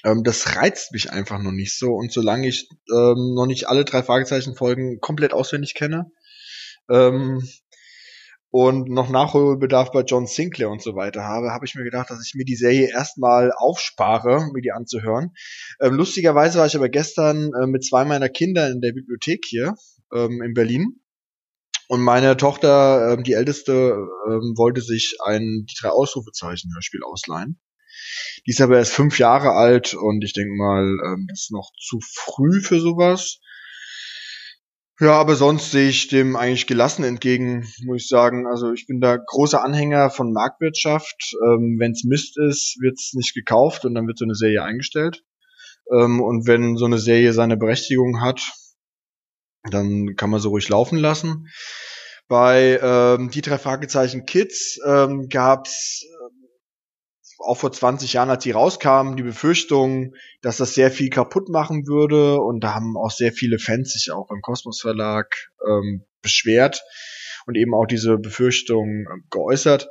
Ähm, 0.04 0.22
das 0.24 0.56
reizt 0.56 0.92
mich 0.92 1.10
einfach 1.10 1.40
noch 1.40 1.52
nicht 1.52 1.78
so. 1.78 1.92
Und 1.92 2.12
solange 2.12 2.48
ich 2.48 2.68
ähm, 2.92 3.34
noch 3.34 3.46
nicht 3.46 3.68
alle 3.68 3.84
drei 3.84 4.02
Fragezeichen-Folgen 4.02 5.00
komplett 5.00 5.32
auswendig 5.32 5.74
kenne 5.74 6.10
ähm, 6.90 7.46
und 8.50 8.88
noch 8.88 9.10
Nachholbedarf 9.10 9.92
bei 9.92 10.02
John 10.02 10.26
Sinclair 10.26 10.70
und 10.70 10.82
so 10.82 10.96
weiter 10.96 11.22
habe, 11.22 11.50
habe 11.50 11.66
ich 11.66 11.74
mir 11.74 11.84
gedacht, 11.84 12.10
dass 12.10 12.24
ich 12.26 12.34
mir 12.34 12.44
die 12.44 12.56
Serie 12.56 12.88
erstmal 12.88 13.52
aufspare, 13.56 14.50
mir 14.52 14.62
die 14.62 14.72
anzuhören. 14.72 15.32
Ähm, 15.80 15.94
lustigerweise 15.94 16.58
war 16.58 16.66
ich 16.66 16.76
aber 16.76 16.88
gestern 16.88 17.52
äh, 17.54 17.66
mit 17.66 17.84
zwei 17.84 18.04
meiner 18.04 18.28
Kinder 18.28 18.70
in 18.70 18.80
der 18.80 18.92
Bibliothek 18.92 19.44
hier 19.46 19.74
ähm, 20.12 20.42
in 20.42 20.54
Berlin. 20.54 21.00
Und 21.88 22.02
meine 22.02 22.36
Tochter, 22.36 23.14
ähm, 23.14 23.24
die 23.24 23.32
älteste, 23.32 24.06
ähm, 24.28 24.54
wollte 24.56 24.80
sich 24.80 25.16
ein 25.24 25.66
die 25.68 25.74
drei 25.80 25.88
Ausrufezeichen 25.88 26.72
Hörspiel 26.72 27.02
ausleihen. 27.02 27.60
Die 28.46 28.50
ist 28.50 28.60
aber 28.60 28.78
erst 28.78 28.92
fünf 28.92 29.18
Jahre 29.18 29.52
alt 29.52 29.94
und 29.94 30.22
ich 30.24 30.32
denke 30.32 30.54
mal, 30.54 30.84
ähm, 31.06 31.26
das 31.28 31.42
ist 31.42 31.52
noch 31.52 31.70
zu 31.78 31.98
früh 32.00 32.60
für 32.60 32.80
sowas. 32.80 33.40
Ja, 35.00 35.12
aber 35.14 35.34
sonst 35.34 35.70
sehe 35.70 35.88
ich 35.88 36.08
dem 36.08 36.36
eigentlich 36.36 36.66
gelassen 36.66 37.04
entgegen, 37.04 37.66
muss 37.84 38.02
ich 38.02 38.08
sagen. 38.08 38.46
Also 38.46 38.72
ich 38.72 38.86
bin 38.86 39.00
da 39.00 39.16
großer 39.16 39.64
Anhänger 39.64 40.10
von 40.10 40.30
Marktwirtschaft. 40.30 41.34
Ähm, 41.42 41.76
wenn 41.78 41.92
es 41.92 42.04
Mist 42.04 42.38
ist, 42.38 42.76
wird 42.82 42.98
es 42.98 43.14
nicht 43.14 43.34
gekauft 43.34 43.86
und 43.86 43.94
dann 43.94 44.06
wird 44.06 44.18
so 44.18 44.26
eine 44.26 44.34
Serie 44.34 44.62
eingestellt. 44.62 45.24
Ähm, 45.90 46.20
und 46.20 46.46
wenn 46.46 46.76
so 46.76 46.84
eine 46.84 46.98
Serie 46.98 47.32
seine 47.32 47.56
Berechtigung 47.56 48.20
hat, 48.20 48.42
dann 49.70 50.16
kann 50.16 50.28
man 50.28 50.40
so 50.40 50.50
ruhig 50.50 50.68
laufen 50.68 50.98
lassen. 50.98 51.48
Bei 52.28 52.78
ähm, 52.82 53.30
die 53.30 53.40
drei 53.40 53.56
Fragezeichen 53.56 54.26
Kids 54.26 54.78
ähm, 54.86 55.28
gab 55.30 55.66
es 55.66 56.04
auch 57.38 57.56
vor 57.56 57.72
20 57.72 58.12
Jahren, 58.12 58.30
als 58.30 58.42
die 58.42 58.50
rauskamen, 58.50 59.16
die 59.16 59.22
Befürchtung, 59.22 60.14
dass 60.42 60.58
das 60.58 60.74
sehr 60.74 60.90
viel 60.90 61.10
kaputt 61.10 61.48
machen 61.48 61.86
würde. 61.86 62.40
Und 62.40 62.60
da 62.60 62.74
haben 62.74 62.96
auch 62.96 63.10
sehr 63.10 63.32
viele 63.32 63.58
Fans 63.58 63.92
sich 63.92 64.12
auch 64.12 64.26
beim 64.28 64.40
Kosmos 64.42 64.80
Verlag 64.80 65.50
ähm, 65.66 66.04
beschwert 66.22 66.82
und 67.46 67.56
eben 67.56 67.74
auch 67.74 67.86
diese 67.86 68.18
Befürchtung 68.18 69.06
äh, 69.06 69.20
geäußert. 69.30 69.88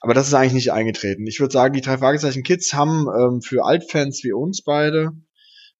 Aber 0.00 0.14
das 0.14 0.28
ist 0.28 0.34
eigentlich 0.34 0.54
nicht 0.54 0.72
eingetreten. 0.72 1.26
Ich 1.26 1.40
würde 1.40 1.52
sagen, 1.52 1.74
die 1.74 1.80
drei 1.80 1.98
Fragezeichen 1.98 2.42
Kids 2.42 2.72
haben 2.72 3.06
ähm, 3.08 3.42
für 3.42 3.64
Altfans 3.64 4.22
wie 4.24 4.32
uns 4.32 4.62
beide 4.62 5.12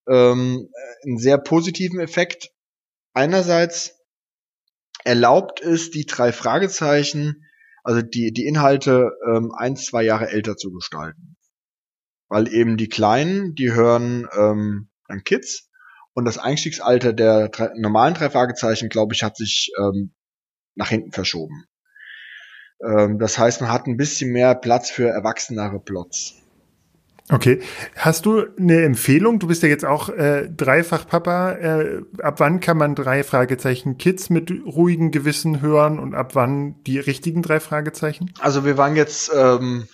ähm, 0.07 0.69
einen 1.03 1.17
sehr 1.17 1.37
positiven 1.37 1.99
Effekt. 1.99 2.51
Einerseits 3.13 3.99
erlaubt 5.03 5.61
es, 5.61 5.91
die 5.91 6.05
drei 6.05 6.31
Fragezeichen, 6.31 7.45
also 7.83 8.01
die, 8.01 8.31
die 8.31 8.45
Inhalte 8.45 9.11
ähm, 9.27 9.51
ein, 9.55 9.75
zwei 9.75 10.03
Jahre 10.03 10.29
älter 10.29 10.57
zu 10.57 10.71
gestalten. 10.71 11.37
Weil 12.29 12.47
eben 12.53 12.77
die 12.77 12.89
Kleinen, 12.89 13.55
die 13.55 13.73
hören 13.73 14.27
ähm, 14.37 14.89
an 15.07 15.23
Kids 15.23 15.69
und 16.13 16.25
das 16.25 16.37
Einstiegsalter 16.37 17.13
der 17.13 17.49
drei, 17.49 17.71
normalen 17.75 18.13
drei 18.13 18.29
Fragezeichen, 18.29 18.89
glaube 18.89 19.13
ich, 19.13 19.23
hat 19.23 19.37
sich 19.37 19.71
ähm, 19.77 20.13
nach 20.75 20.89
hinten 20.89 21.11
verschoben. 21.11 21.65
Ähm, 22.83 23.19
das 23.19 23.37
heißt, 23.37 23.61
man 23.61 23.71
hat 23.71 23.87
ein 23.87 23.97
bisschen 23.97 24.31
mehr 24.31 24.55
Platz 24.55 24.89
für 24.89 25.09
erwachsenere 25.09 25.79
Plots. 25.79 26.40
Okay. 27.31 27.61
Hast 27.95 28.25
du 28.25 28.45
eine 28.59 28.83
Empfehlung? 28.83 29.39
Du 29.39 29.47
bist 29.47 29.63
ja 29.63 29.69
jetzt 29.69 29.85
auch 29.85 30.09
äh, 30.09 30.49
dreifach 30.49 31.07
Papa. 31.07 31.53
Äh, 31.53 32.01
ab 32.21 32.41
wann 32.41 32.59
kann 32.59 32.77
man 32.77 32.93
drei 32.93 33.23
Fragezeichen 33.23 33.97
Kids 33.97 34.29
mit 34.29 34.51
ruhigem 34.65 35.11
Gewissen 35.11 35.61
hören 35.61 35.97
und 35.97 36.13
ab 36.13 36.35
wann 36.35 36.75
die 36.83 36.99
richtigen 36.99 37.41
drei 37.41 37.61
Fragezeichen? 37.61 38.33
Also 38.39 38.65
wir 38.65 38.77
waren 38.77 38.97
jetzt, 38.97 39.31
ähm, 39.33 39.87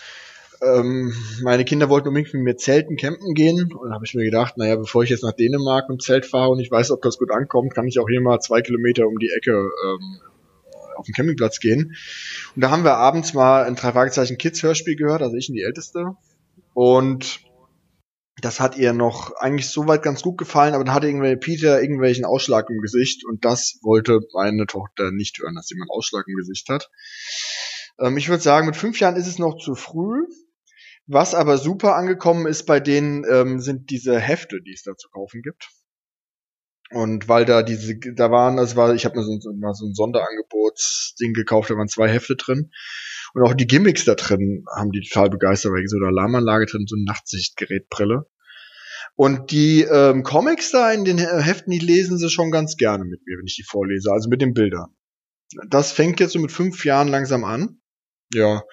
ähm, 0.64 1.14
meine 1.44 1.64
Kinder 1.64 1.90
wollten 1.90 2.08
unbedingt 2.08 2.34
mit 2.34 2.44
mir 2.44 2.58
zelten, 2.58 2.98
campen 2.98 3.36
gehen. 3.36 3.72
Und 3.72 3.94
habe 3.94 4.06
ich 4.06 4.16
mir 4.16 4.26
gedacht, 4.26 4.58
naja, 4.58 4.76
bevor 4.76 5.04
ich 5.04 5.12
jetzt 5.12 5.24
nach 5.24 5.34
Dänemark 5.34 5.86
im 5.90 6.00
Zelt 6.00 6.26
fahre 6.26 6.50
und 6.50 6.60
ich 6.60 6.72
weiß, 6.72 6.90
ob 6.90 7.04
das 7.04 7.20
gut 7.20 7.30
ankommt, 7.32 7.76
kann 7.76 7.88
ich 7.88 8.00
auch 8.00 8.10
hier 8.10 8.22
mal 8.22 8.40
zwei 8.40 8.62
Kilometer 8.62 9.08
um 9.08 9.20
die 9.20 9.30
Ecke 9.30 9.52
ähm, 9.52 10.20
auf 10.96 11.06
den 11.06 11.14
Campingplatz 11.14 11.60
gehen. 11.60 11.96
Und 12.56 12.64
da 12.64 12.72
haben 12.72 12.84
wir 12.84 12.96
abends 12.96 13.36
mal 13.36 13.64
ein 13.64 13.76
drei 13.76 13.92
Fragezeichen 13.92 14.40
Kids 14.40 14.64
Hörspiel 14.64 14.96
gehört, 14.96 15.22
also 15.22 15.36
ich 15.36 15.50
und 15.50 15.56
die 15.56 15.62
Älteste. 15.62 16.16
Und 16.80 17.40
das 18.40 18.60
hat 18.60 18.78
ihr 18.78 18.94
noch 18.94 19.32
eigentlich 19.38 19.68
soweit 19.68 20.04
ganz 20.04 20.22
gut 20.22 20.38
gefallen, 20.38 20.76
aber 20.76 20.84
dann 20.84 20.94
hatte 20.94 21.08
irgendwie 21.08 21.36
Peter 21.36 21.82
irgendwelchen 21.82 22.24
Ausschlag 22.24 22.70
im 22.70 22.82
Gesicht 22.82 23.26
und 23.26 23.44
das 23.46 23.80
wollte 23.82 24.20
meine 24.32 24.68
Tochter 24.68 25.10
nicht 25.10 25.40
hören, 25.40 25.56
dass 25.56 25.72
jemand 25.72 25.90
Ausschlag 25.90 26.26
im 26.28 26.36
Gesicht 26.36 26.70
hat. 26.70 26.92
Ähm, 28.00 28.16
ich 28.16 28.30
würde 28.30 28.44
sagen, 28.44 28.68
mit 28.68 28.76
fünf 28.76 29.00
Jahren 29.00 29.16
ist 29.16 29.26
es 29.26 29.40
noch 29.40 29.58
zu 29.58 29.74
früh. 29.74 30.28
Was 31.08 31.34
aber 31.34 31.58
super 31.58 31.96
angekommen 31.96 32.46
ist 32.46 32.68
bei 32.68 32.80
denen, 32.80 33.26
ähm, 33.28 33.60
sind 33.60 33.90
diese 33.90 34.20
Hefte, 34.20 34.62
die 34.62 34.74
es 34.74 34.84
da 34.84 34.96
zu 34.96 35.10
kaufen 35.10 35.42
gibt. 35.42 35.72
Und 36.92 37.28
weil 37.28 37.46
da 37.46 37.64
diese, 37.64 37.98
da 38.16 38.32
waren, 38.32 38.58
das 38.58 38.76
war, 38.76 38.94
ich 38.94 39.06
habe 39.06 39.18
mir 39.18 39.24
so, 39.24 39.38
so, 39.40 39.52
mal 39.54 39.74
so 39.74 39.86
ein 39.86 39.94
Sonderangebotsding 39.94 41.34
gekauft, 41.34 41.70
da 41.70 41.76
waren 41.76 41.90
zwei 41.90 42.08
Hefte 42.08 42.36
drin. 42.36 42.72
Und 43.34 43.44
auch 43.44 43.54
die 43.54 43.68
Gimmicks 43.68 44.06
da 44.06 44.16
drin 44.16 44.64
haben 44.74 44.92
die 44.92 45.02
total 45.02 45.30
begeistert, 45.30 45.74
weil 45.74 45.86
so 45.88 45.98
eine 45.98 46.08
Alarmanlage 46.08 46.66
drin, 46.66 46.86
so 46.88 46.96
eine 46.96 47.04
Nachtsichtgerätbrille. 47.04 48.26
Und 49.16 49.52
die 49.52 49.82
ähm, 49.82 50.24
Comics 50.24 50.72
da 50.72 50.92
in 50.92 51.04
den 51.04 51.18
Heften, 51.18 51.72
die 51.72 51.80
lesen 51.80 52.18
sie 52.18 52.30
schon 52.30 52.52
ganz 52.52 52.78
gerne 52.78 53.04
mit 53.04 53.20
mir, 53.26 53.38
wenn 53.38 53.48
ich 53.48 53.56
die 53.56 53.64
vorlese, 53.64 54.12
also 54.12 54.30
mit 54.30 54.42
den 54.42 54.54
Bildern. 54.54 54.96
Das 55.70 55.92
fängt 55.92 56.20
jetzt 56.20 56.34
so 56.34 56.40
mit 56.40 56.52
fünf 56.52 56.86
Jahren 56.86 57.08
langsam 57.08 57.44
an. 57.44 57.82
Ja. 58.34 58.64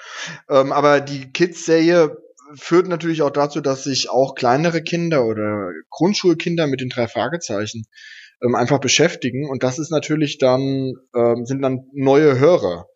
Ähm, 0.48 0.72
aber 0.72 1.00
die 1.00 1.32
Kids-Serie 1.32 2.16
führt 2.54 2.88
natürlich 2.88 3.22
auch 3.22 3.30
dazu, 3.30 3.60
dass 3.60 3.84
sich 3.84 4.10
auch 4.10 4.34
kleinere 4.34 4.82
Kinder 4.82 5.24
oder 5.26 5.70
Grundschulkinder 5.90 6.66
mit 6.66 6.80
den 6.80 6.88
drei 6.90 7.08
Fragezeichen 7.08 7.84
ähm, 8.42 8.54
einfach 8.54 8.80
beschäftigen. 8.80 9.48
Und 9.48 9.62
das 9.62 9.78
ist 9.78 9.90
natürlich 9.90 10.38
dann, 10.38 10.94
ähm, 11.14 11.46
sind 11.46 11.62
dann 11.62 11.86
neue 11.92 12.38
Hörer. 12.38 12.86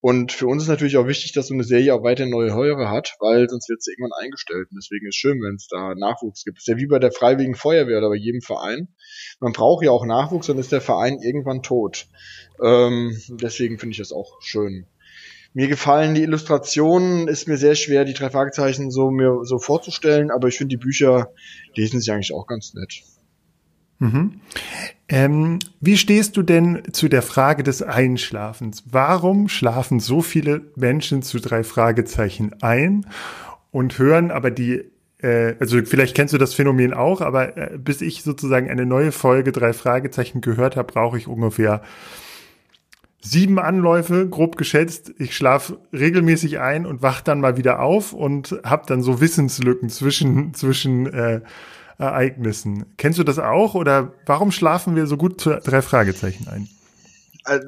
Und 0.00 0.30
für 0.30 0.46
uns 0.46 0.62
ist 0.62 0.68
natürlich 0.68 0.96
auch 0.96 1.08
wichtig, 1.08 1.32
dass 1.32 1.48
so 1.48 1.54
eine 1.54 1.64
Serie 1.64 1.92
auch 1.92 2.04
weiter 2.04 2.24
neue 2.24 2.54
Hörer 2.54 2.88
hat, 2.88 3.16
weil 3.18 3.48
sonst 3.48 3.68
wird 3.68 3.82
sie 3.82 3.90
irgendwann 3.90 4.22
eingestellt. 4.22 4.68
Und 4.70 4.76
deswegen 4.76 5.06
ist 5.06 5.16
es 5.16 5.18
schön, 5.18 5.40
wenn 5.42 5.56
es 5.56 5.66
da 5.68 5.94
Nachwuchs 5.96 6.44
gibt. 6.44 6.58
Ist 6.58 6.68
ja 6.68 6.76
wie 6.76 6.86
bei 6.86 7.00
der 7.00 7.10
Freiwilligen 7.10 7.56
Feuerwehr 7.56 7.98
oder 7.98 8.10
bei 8.10 8.16
jedem 8.16 8.40
Verein. 8.40 8.94
Man 9.40 9.52
braucht 9.52 9.84
ja 9.84 9.90
auch 9.90 10.06
Nachwuchs, 10.06 10.46
dann 10.46 10.58
ist 10.58 10.70
der 10.70 10.80
Verein 10.80 11.18
irgendwann 11.20 11.62
tot. 11.62 12.06
Ähm, 12.62 13.20
deswegen 13.28 13.78
finde 13.78 13.92
ich 13.92 13.98
das 13.98 14.12
auch 14.12 14.40
schön. 14.40 14.86
Mir 15.54 15.68
gefallen 15.68 16.14
die 16.14 16.22
Illustrationen, 16.22 17.26
ist 17.26 17.48
mir 17.48 17.56
sehr 17.56 17.74
schwer, 17.74 18.04
die 18.04 18.14
drei 18.14 18.30
Fragezeichen 18.30 18.90
so 18.90 19.10
mir 19.10 19.40
so 19.44 19.58
vorzustellen, 19.58 20.30
aber 20.30 20.48
ich 20.48 20.58
finde 20.58 20.76
die 20.76 20.82
Bücher 20.82 21.30
lesen 21.74 22.00
sich 22.00 22.12
eigentlich 22.12 22.34
auch 22.34 22.46
ganz 22.46 22.74
nett. 22.74 23.02
Mhm. 23.98 24.40
Ähm, 25.08 25.58
wie 25.80 25.96
stehst 25.96 26.36
du 26.36 26.42
denn 26.42 26.82
zu 26.92 27.08
der 27.08 27.22
Frage 27.22 27.62
des 27.62 27.82
Einschlafens? 27.82 28.84
Warum 28.90 29.48
schlafen 29.48 30.00
so 30.00 30.20
viele 30.20 30.62
Menschen 30.76 31.22
zu 31.22 31.40
drei 31.40 31.64
Fragezeichen 31.64 32.54
ein 32.60 33.06
und 33.70 33.98
hören 33.98 34.30
aber 34.30 34.50
die, 34.50 34.84
äh, 35.18 35.54
also 35.58 35.82
vielleicht 35.84 36.14
kennst 36.14 36.34
du 36.34 36.38
das 36.38 36.54
Phänomen 36.54 36.92
auch, 36.92 37.20
aber 37.20 37.56
äh, 37.56 37.78
bis 37.78 38.00
ich 38.00 38.22
sozusagen 38.22 38.70
eine 38.70 38.86
neue 38.86 39.12
Folge 39.12 39.50
drei 39.50 39.72
Fragezeichen 39.72 40.40
gehört 40.42 40.76
habe, 40.76 40.92
brauche 40.92 41.18
ich 41.18 41.26
ungefähr 41.26 41.82
sieben 43.20 43.58
Anläufe, 43.58 44.28
grob 44.28 44.56
geschätzt. 44.56 45.12
Ich 45.18 45.36
schlafe 45.36 45.80
regelmäßig 45.92 46.60
ein 46.60 46.86
und 46.86 47.02
wach 47.02 47.20
dann 47.20 47.40
mal 47.40 47.56
wieder 47.56 47.80
auf 47.80 48.12
und 48.12 48.60
habe 48.64 48.86
dann 48.86 49.02
so 49.02 49.20
Wissenslücken 49.20 49.88
zwischen, 49.90 50.54
zwischen 50.54 51.06
äh, 51.12 51.40
Ereignissen. 51.98 52.94
Kennst 52.96 53.18
du 53.18 53.24
das 53.24 53.38
auch 53.38 53.74
oder 53.74 54.12
warum 54.24 54.52
schlafen 54.52 54.94
wir 54.94 55.06
so 55.06 55.16
gut 55.16 55.40
zu 55.40 55.58
drei 55.58 55.82
Fragezeichen 55.82 56.46
ein? 56.48 56.68
Also, 57.44 57.66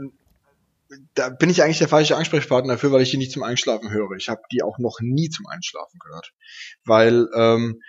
da 1.14 1.28
bin 1.30 1.50
ich 1.50 1.62
eigentlich 1.62 1.78
der 1.78 1.88
falsche 1.88 2.16
Ansprechpartner 2.16 2.74
dafür, 2.74 2.92
weil 2.92 3.02
ich 3.02 3.10
die 3.10 3.16
nicht 3.16 3.32
zum 3.32 3.42
Einschlafen 3.42 3.90
höre. 3.90 4.12
Ich 4.12 4.28
habe 4.28 4.42
die 4.52 4.62
auch 4.62 4.78
noch 4.78 5.00
nie 5.00 5.30
zum 5.30 5.46
Einschlafen 5.46 5.98
gehört, 5.98 6.32
weil 6.84 7.28
ähm, 7.34 7.80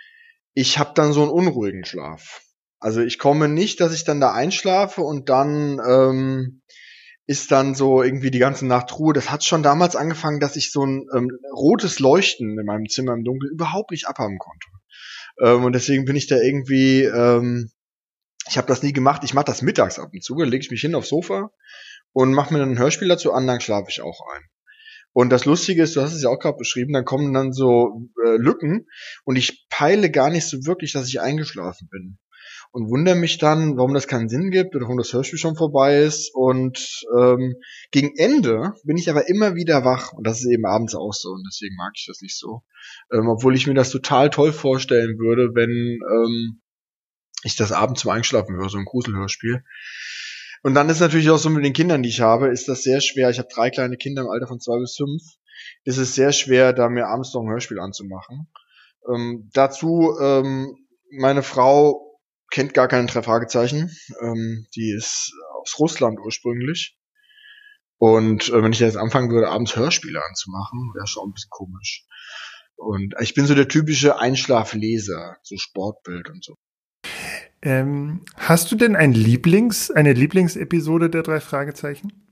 ich 0.54 0.78
habe 0.78 0.92
dann 0.94 1.12
so 1.12 1.22
einen 1.22 1.30
unruhigen 1.30 1.84
Schlaf. 1.84 2.42
Also 2.78 3.00
ich 3.00 3.18
komme 3.18 3.48
nicht, 3.48 3.80
dass 3.80 3.94
ich 3.94 4.04
dann 4.04 4.20
da 4.20 4.32
einschlafe 4.32 5.02
und 5.02 5.28
dann 5.28 5.80
ähm, 5.86 6.62
ist 7.32 7.50
dann 7.50 7.74
so 7.74 8.02
irgendwie 8.02 8.30
die 8.30 8.38
ganze 8.38 8.66
Nacht 8.66 8.98
Ruhe. 8.98 9.14
Das 9.14 9.30
hat 9.30 9.42
schon 9.42 9.62
damals 9.62 9.96
angefangen, 9.96 10.38
dass 10.38 10.54
ich 10.56 10.70
so 10.70 10.84
ein 10.84 11.06
ähm, 11.16 11.30
rotes 11.50 11.98
Leuchten 11.98 12.58
in 12.58 12.66
meinem 12.66 12.88
Zimmer 12.90 13.14
im 13.14 13.24
Dunkeln 13.24 13.52
überhaupt 13.52 13.90
nicht 13.90 14.06
abhaben 14.06 14.38
konnte. 14.38 14.66
Ähm, 15.40 15.64
und 15.64 15.72
deswegen 15.72 16.04
bin 16.04 16.14
ich 16.14 16.26
da 16.26 16.36
irgendwie, 16.36 17.04
ähm, 17.04 17.70
ich 18.48 18.58
habe 18.58 18.68
das 18.68 18.82
nie 18.82 18.92
gemacht. 18.92 19.22
Ich 19.24 19.32
mache 19.32 19.46
das 19.46 19.62
mittags 19.62 19.98
ab 19.98 20.10
und 20.12 20.22
zu, 20.22 20.36
dann 20.36 20.50
lege 20.50 20.62
ich 20.62 20.70
mich 20.70 20.82
hin 20.82 20.94
aufs 20.94 21.08
Sofa 21.08 21.50
und 22.12 22.34
mache 22.34 22.52
mir 22.52 22.60
dann 22.60 22.72
ein 22.72 22.78
Hörspiel 22.78 23.08
dazu 23.08 23.32
an, 23.32 23.46
dann 23.46 23.62
schlafe 23.62 23.88
ich 23.88 24.02
auch 24.02 24.20
ein. 24.34 24.42
Und 25.14 25.30
das 25.30 25.46
Lustige 25.46 25.82
ist, 25.82 25.96
du 25.96 26.02
hast 26.02 26.12
es 26.12 26.22
ja 26.22 26.28
auch 26.28 26.38
gerade 26.38 26.58
beschrieben, 26.58 26.92
dann 26.92 27.06
kommen 27.06 27.32
dann 27.32 27.52
so 27.52 28.10
äh, 28.26 28.36
Lücken 28.36 28.88
und 29.24 29.36
ich 29.36 29.66
peile 29.70 30.10
gar 30.10 30.28
nicht 30.28 30.46
so 30.46 30.66
wirklich, 30.66 30.92
dass 30.92 31.08
ich 31.08 31.20
eingeschlafen 31.20 31.88
bin. 31.90 32.18
Und 32.72 32.88
wundere 32.88 33.14
mich 33.14 33.36
dann, 33.36 33.76
warum 33.76 33.92
das 33.92 34.08
keinen 34.08 34.30
Sinn 34.30 34.50
gibt 34.50 34.74
oder 34.74 34.86
warum 34.86 34.96
das 34.96 35.12
Hörspiel 35.12 35.38
schon 35.38 35.56
vorbei 35.56 35.98
ist. 35.98 36.34
Und 36.34 37.04
ähm, 37.18 37.56
gegen 37.90 38.16
Ende 38.16 38.72
bin 38.84 38.96
ich 38.96 39.10
aber 39.10 39.28
immer 39.28 39.54
wieder 39.54 39.84
wach. 39.84 40.12
Und 40.14 40.26
das 40.26 40.40
ist 40.40 40.50
eben 40.50 40.64
abends 40.64 40.94
auch 40.94 41.12
so. 41.12 41.28
Und 41.30 41.44
deswegen 41.46 41.76
mag 41.76 41.92
ich 41.94 42.06
das 42.06 42.22
nicht 42.22 42.38
so. 42.38 42.62
Ähm, 43.12 43.28
obwohl 43.28 43.54
ich 43.54 43.66
mir 43.66 43.74
das 43.74 43.90
total 43.90 44.30
toll 44.30 44.52
vorstellen 44.52 45.18
würde, 45.18 45.54
wenn 45.54 45.70
ähm, 45.70 46.62
ich 47.44 47.56
das 47.56 47.72
abends 47.72 48.00
zum 48.00 48.10
Einschlafen 48.10 48.56
höre, 48.56 48.70
so 48.70 48.78
ein 48.78 48.86
Gruselhörspiel. 48.86 49.62
Und 50.62 50.74
dann 50.74 50.88
ist 50.88 51.00
natürlich 51.00 51.28
auch 51.30 51.38
so 51.38 51.50
mit 51.50 51.64
den 51.64 51.72
Kindern, 51.72 52.02
die 52.02 52.08
ich 52.08 52.20
habe, 52.20 52.48
ist 52.48 52.68
das 52.68 52.82
sehr 52.82 53.00
schwer. 53.00 53.30
Ich 53.30 53.38
habe 53.38 53.48
drei 53.52 53.70
kleine 53.70 53.96
Kinder 53.96 54.22
im 54.22 54.28
Alter 54.28 54.46
von 54.46 54.60
zwei 54.60 54.78
bis 54.78 54.96
fünf. 54.96 55.22
Ist 55.84 55.98
es 55.98 56.14
sehr 56.14 56.32
schwer, 56.32 56.72
da 56.72 56.88
mir 56.88 57.08
abends 57.08 57.34
noch 57.34 57.42
ein 57.42 57.50
Hörspiel 57.50 57.80
anzumachen. 57.80 58.48
Ähm, 59.12 59.50
dazu, 59.52 60.16
ähm, 60.20 60.76
meine 61.10 61.42
Frau 61.42 62.11
kennt 62.52 62.74
gar 62.74 62.86
keine 62.86 63.06
drei 63.06 63.22
Fragezeichen. 63.22 63.90
Ähm, 64.20 64.66
die 64.76 64.92
ist 64.92 65.32
aus 65.60 65.76
Russland 65.78 66.20
ursprünglich. 66.20 66.96
Und 67.98 68.48
äh, 68.50 68.62
wenn 68.62 68.72
ich 68.72 68.80
jetzt 68.80 68.96
anfangen 68.96 69.30
würde, 69.30 69.48
abends 69.48 69.74
Hörspiele 69.74 70.20
anzumachen, 70.24 70.92
wäre 70.94 71.06
schon 71.06 71.30
ein 71.30 71.32
bisschen 71.32 71.50
komisch. 71.50 72.06
Und 72.76 73.14
ich 73.20 73.34
bin 73.34 73.46
so 73.46 73.54
der 73.54 73.68
typische 73.68 74.18
Einschlafleser, 74.18 75.36
so 75.42 75.56
Sportbild 75.56 76.28
und 76.28 76.44
so. 76.44 76.54
Ähm, 77.62 78.24
hast 78.36 78.70
du 78.72 78.76
denn 78.76 78.96
ein 78.96 79.12
Lieblings, 79.12 79.90
eine 79.90 80.12
Lieblingsepisode 80.12 81.10
der 81.10 81.22
drei 81.22 81.40
Fragezeichen? 81.40 82.28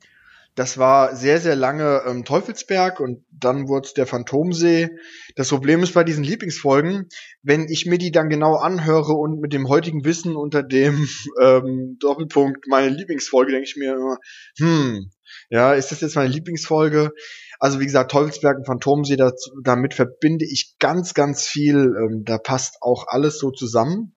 Das 0.57 0.79
war 0.79 1.15
sehr, 1.15 1.41
sehr 1.41 1.55
lange 1.55 2.03
ähm, 2.07 2.25
Teufelsberg 2.25 3.01
und 3.01 3.25
dann 3.31 3.69
wurde 3.69 3.87
es 3.87 3.95
der 3.95 4.07
Phantomsee. 4.07 4.91
Das 5.37 5.49
Problem 5.49 5.83
ist 5.83 5.95
bei 5.95 6.05
diesen 6.05 6.25
Lieblingsfolgen, 6.25 7.09
wenn 7.43 7.69
ich 7.69 7.87
mir 7.87 7.99
die 7.99 8.11
dann 8.11 8.29
genau 8.29 8.57
anhöre 8.57 9.13
und 9.13 9.41
mit 9.41 9.53
dem 9.53 9.69
heutigen 9.69 10.05
Wissen 10.05 10.37
unter 10.37 10.63
dem 10.63 11.09
ähm, 11.41 11.97
Doppelpunkt 12.01 12.67
meine 12.69 12.89
Lieblingsfolge, 12.89 13.53
denke 13.53 13.69
ich 13.69 13.77
mir 13.77 13.95
immer, 13.95 14.19
hm, 14.59 15.11
ja, 15.51 15.75
ist 15.75 15.93
das 15.93 16.01
jetzt 16.01 16.17
meine 16.17 16.33
Lieblingsfolge? 16.33 17.13
Also 17.61 17.79
wie 17.79 17.85
gesagt, 17.85 18.11
Teufelsberg 18.11 18.59
und 18.59 18.67
Phantomsee, 18.67 19.17
das, 19.17 19.51
damit 19.63 19.95
verbinde 19.95 20.47
ich 20.47 20.77
ganz, 20.79 21.15
ganz 21.15 21.47
viel. 21.47 21.77
Ähm, 21.77 22.25
da 22.25 22.39
passt 22.39 22.79
auch 22.81 23.05
alles 23.07 23.39
so 23.39 23.51
zusammen. 23.51 24.17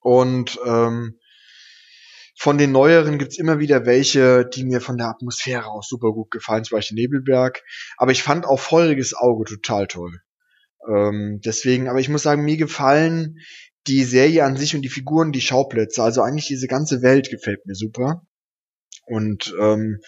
Und 0.00 0.58
ähm, 0.64 1.18
von 2.38 2.58
den 2.58 2.70
neueren 2.70 3.18
gibt's 3.18 3.38
immer 3.38 3.58
wieder 3.58 3.86
welche, 3.86 4.44
die 4.44 4.64
mir 4.64 4.82
von 4.82 4.98
der 4.98 5.08
Atmosphäre 5.08 5.66
auch 5.66 5.82
super 5.82 6.12
gut 6.12 6.30
gefallen, 6.30 6.64
zum 6.64 6.76
Beispiel 6.76 6.96
Nebelberg. 6.96 7.62
Aber 7.96 8.12
ich 8.12 8.22
fand 8.22 8.44
auch 8.44 8.60
Feuriges 8.60 9.14
Auge 9.14 9.44
total 9.44 9.86
toll. 9.86 10.20
Ähm, 10.86 11.40
deswegen, 11.44 11.88
aber 11.88 11.98
ich 11.98 12.10
muss 12.10 12.22
sagen, 12.22 12.44
mir 12.44 12.58
gefallen 12.58 13.38
die 13.86 14.04
Serie 14.04 14.44
an 14.44 14.56
sich 14.56 14.74
und 14.74 14.82
die 14.82 14.90
Figuren, 14.90 15.32
die 15.32 15.40
Schauplätze. 15.40 16.02
Also 16.02 16.20
eigentlich 16.20 16.46
diese 16.46 16.66
ganze 16.66 17.02
Welt 17.02 17.30
gefällt 17.30 17.64
mir 17.66 17.74
super. 17.74 18.26
Und 19.06 19.54
ähm, 19.60 20.00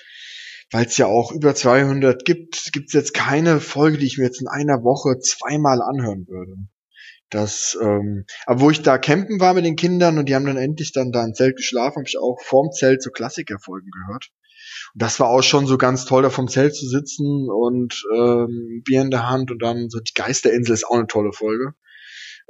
weil 0.70 0.84
es 0.84 0.98
ja 0.98 1.06
auch 1.06 1.32
über 1.32 1.54
200 1.54 2.24
gibt, 2.26 2.72
gibt's 2.72 2.92
jetzt 2.92 3.14
keine 3.14 3.60
Folge, 3.60 3.98
die 3.98 4.06
ich 4.06 4.18
mir 4.18 4.24
jetzt 4.24 4.42
in 4.42 4.48
einer 4.48 4.82
Woche 4.82 5.18
zweimal 5.18 5.80
anhören 5.80 6.26
würde. 6.28 6.56
Das, 7.30 7.76
ähm, 7.82 8.24
aber 8.46 8.60
wo 8.60 8.70
ich 8.70 8.82
da 8.82 8.96
campen 8.96 9.40
war 9.40 9.54
mit 9.54 9.64
den 9.64 9.76
Kindern 9.76 10.18
und 10.18 10.28
die 10.28 10.34
haben 10.34 10.46
dann 10.46 10.56
endlich 10.56 10.92
dann 10.92 11.12
da 11.12 11.24
im 11.24 11.34
Zelt 11.34 11.56
geschlafen, 11.56 11.96
habe 11.96 12.08
ich 12.08 12.18
auch 12.18 12.40
vorm 12.42 12.70
Zelt 12.72 13.02
so 13.02 13.10
Klassikerfolgen 13.10 13.90
gehört. 13.90 14.30
Und 14.94 15.02
das 15.02 15.20
war 15.20 15.28
auch 15.28 15.42
schon 15.42 15.66
so 15.66 15.76
ganz 15.76 16.06
toll, 16.06 16.22
da 16.22 16.30
vom 16.30 16.48
Zelt 16.48 16.74
zu 16.74 16.86
sitzen 16.86 17.48
und 17.50 18.02
ähm, 18.16 18.82
Bier 18.84 19.02
in 19.02 19.10
der 19.10 19.28
Hand 19.28 19.50
und 19.50 19.62
dann 19.62 19.90
so 19.90 20.00
die 20.00 20.14
Geisterinsel 20.14 20.74
ist 20.74 20.86
auch 20.86 20.96
eine 20.96 21.06
tolle 21.06 21.32
Folge 21.32 21.74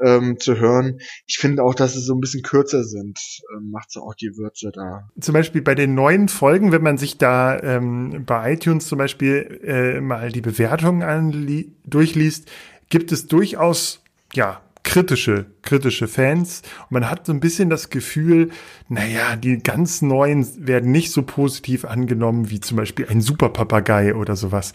ähm, 0.01 0.39
zu 0.39 0.57
hören. 0.59 0.99
Ich 1.27 1.39
finde 1.39 1.63
auch, 1.63 1.75
dass 1.75 1.95
sie 1.95 2.01
so 2.01 2.15
ein 2.15 2.21
bisschen 2.21 2.43
kürzer 2.43 2.85
sind, 2.85 3.19
ähm, 3.55 3.71
macht 3.71 3.91
so 3.91 4.03
auch 4.03 4.15
die 4.15 4.37
Würze 4.37 4.71
da. 4.73 5.09
Zum 5.21 5.33
Beispiel 5.33 5.63
bei 5.63 5.75
den 5.75 5.95
neuen 5.95 6.29
Folgen, 6.29 6.73
wenn 6.73 6.83
man 6.83 6.99
sich 6.99 7.19
da 7.19 7.59
ähm, 7.61 8.25
bei 8.25 8.53
iTunes 8.53 8.87
zum 8.87 8.99
Beispiel 8.99 9.61
äh, 9.65 10.01
mal 10.01 10.31
die 10.31 10.41
Bewertungen 10.41 11.77
durchliest, 11.85 12.51
gibt 12.89 13.13
es 13.13 13.27
durchaus 13.27 14.03
ja 14.35 14.61
kritische, 14.89 15.45
kritische 15.61 16.09
Fans. 16.09 16.63
Und 16.85 16.93
man 16.93 17.11
hat 17.11 17.27
so 17.27 17.33
ein 17.33 17.41
bisschen 17.41 17.69
das 17.69 17.91
Gefühl, 17.91 18.51
naja, 18.89 19.37
die 19.37 19.59
ganz 19.59 20.01
neuen 20.01 20.67
werden 20.67 20.91
nicht 20.91 21.13
so 21.13 21.23
positiv 21.23 21.85
angenommen 21.85 22.49
wie 22.49 22.61
zum 22.61 22.79
Beispiel 22.79 23.07
ein 23.07 23.21
Superpapagei 23.21 24.15
oder 24.15 24.35
sowas. 24.35 24.73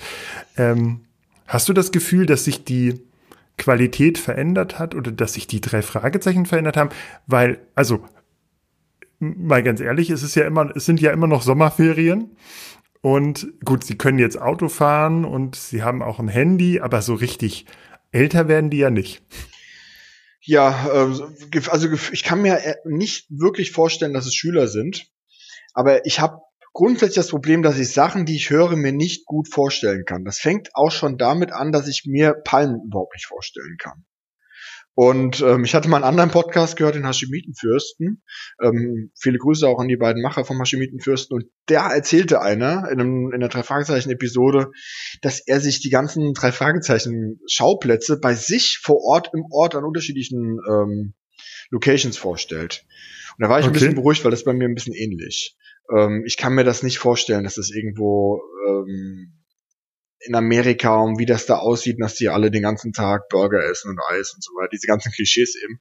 Ähm, 0.56 1.02
hast 1.48 1.68
du 1.68 1.74
das 1.74 1.92
Gefühl, 1.92 2.28
dass 2.28 2.46
sich 2.46 2.64
die 2.64 3.02
Qualität 3.58 4.20
verändert 4.20 4.78
hat 4.78 4.94
oder 4.94 5.12
dass 5.12 5.34
sich 5.34 5.48
die 5.48 5.62
drei 5.62 5.82
Fragezeichen 5.82 6.46
verändert 6.46 6.78
haben? 6.78 6.92
Weil, 7.26 7.58
also, 7.74 8.06
mal 9.18 9.64
ganz 9.64 9.80
ehrlich, 9.80 10.12
es 10.12 10.22
ist 10.22 10.36
ja 10.36 10.46
immer, 10.46 10.76
es 10.76 10.86
sind 10.86 11.02
ja 11.02 11.12
immer 11.12 11.28
noch 11.28 11.42
Sommerferien. 11.42 12.36
Und 13.02 13.48
gut, 13.66 13.84
sie 13.84 13.98
können 13.98 14.20
jetzt 14.20 14.40
Auto 14.40 14.70
fahren 14.70 15.26
und 15.26 15.56
sie 15.56 15.82
haben 15.82 16.04
auch 16.04 16.20
ein 16.20 16.28
Handy, 16.28 16.82
aber 16.82 17.02
so 17.02 17.16
richtig 17.16 17.66
älter 18.12 18.48
werden 18.48 18.70
die 18.70 18.78
ja 18.78 18.92
nicht. 18.92 19.24
Ja, 20.46 20.90
ähm, 20.94 21.36
also 21.70 21.90
ich 22.12 22.24
kann 22.24 22.42
mir 22.42 22.58
äh, 22.58 22.76
nicht 22.86 23.28
wirklich 23.30 23.72
vorstellen, 23.72 24.14
dass 24.14 24.26
es 24.26 24.36
Schüler 24.36 24.68
sind. 24.68 25.08
Aber 25.74 26.06
ich 26.06 26.20
habe 26.20 26.42
grundsätzlich 26.74 27.16
das 27.16 27.30
Problem, 27.30 27.62
dass 27.64 27.80
ich 27.80 27.92
Sachen, 27.92 28.26
die 28.26 28.36
ich 28.36 28.50
höre, 28.50 28.76
mir 28.76 28.92
nicht 28.92 29.26
gut 29.26 29.48
vorstellen 29.52 30.04
kann. 30.06 30.26
Das 30.26 30.40
fängt 30.40 30.70
auch 30.74 30.92
schon 30.92 31.18
damit 31.18 31.52
an, 31.52 31.72
dass 31.72 31.88
ich 31.88 32.04
mir 32.06 32.34
Palmen 32.44 32.82
überhaupt 32.86 33.14
nicht 33.16 33.28
vorstellen 33.28 33.78
kann. 33.80 34.06
Und 34.96 35.42
ähm, 35.42 35.64
ich 35.64 35.74
hatte 35.74 35.90
mal 35.90 35.98
einen 35.98 36.06
anderen 36.06 36.30
Podcast 36.30 36.78
gehört, 36.78 36.96
den 36.96 37.06
Hashimitenfürsten. 37.06 38.22
Ähm, 38.62 39.12
viele 39.20 39.40
Grüße 39.40 39.68
auch 39.68 39.80
an 39.80 39.88
die 39.88 39.98
beiden 39.98 40.22
Macher 40.22 40.46
vom 40.46 40.60
Hashimitenfürsten. 40.60 41.36
Und 41.36 41.46
der 41.68 41.82
erzählte 41.82 42.42
einer 42.42 42.90
in, 42.92 43.00
einem, 43.00 43.28
in 43.28 43.36
einer 43.36 43.50
drei 43.50 43.64
Fragezeichen 43.64 44.12
Episode, 44.12 44.72
dass 45.22 45.40
er 45.40 45.60
sich 45.60 45.82
die 45.82 45.90
ganzen 45.90 46.34
drei 46.34 46.52
Fragezeichen 46.52 47.40
Schauplätze 47.50 48.20
bei 48.20 48.36
sich 48.36 48.80
vor 48.84 49.02
Ort 49.02 49.32
im 49.34 49.46
Ort 49.50 49.76
an 49.76 49.84
unterschiedlichen 49.84 50.60
ähm, 50.70 51.14
Locations 51.72 52.18
vorstellt. 52.18 52.86
Und 53.38 53.44
da 53.44 53.50
war 53.50 53.60
ich 53.60 53.66
okay. 53.66 53.72
ein 53.72 53.74
bisschen 53.74 53.96
beruhigt, 53.96 54.24
weil 54.24 54.32
das 54.32 54.44
bei 54.44 54.54
mir 54.54 54.66
ein 54.66 54.76
bisschen 54.76 54.94
ähnlich. 54.94 55.58
Ähm, 55.92 56.24
ich 56.26 56.38
kann 56.38 56.54
mir 56.54 56.64
das 56.64 56.84
nicht 56.84 57.00
vorstellen, 57.00 57.44
dass 57.44 57.56
das 57.56 57.72
irgendwo 57.72 58.42
ähm, 58.68 59.43
in 60.26 60.36
Amerika 60.36 60.96
und 61.02 61.20
wie 61.20 61.26
das 61.26 61.46
da 61.46 61.58
aussieht, 61.58 61.98
dass 62.00 62.16
die 62.16 62.30
alle 62.30 62.52
den 62.52 62.64
ganzen 62.64 62.94
Tag 62.94 63.30
Burger 63.30 63.64
essen 63.64 63.90
und 63.90 64.00
Eis 64.10 64.34
und 64.34 64.44
so 64.44 64.52
weiter, 64.54 64.70
diese 64.72 64.88
ganzen 64.88 65.12
Klischees 65.12 65.56
eben. 65.62 65.80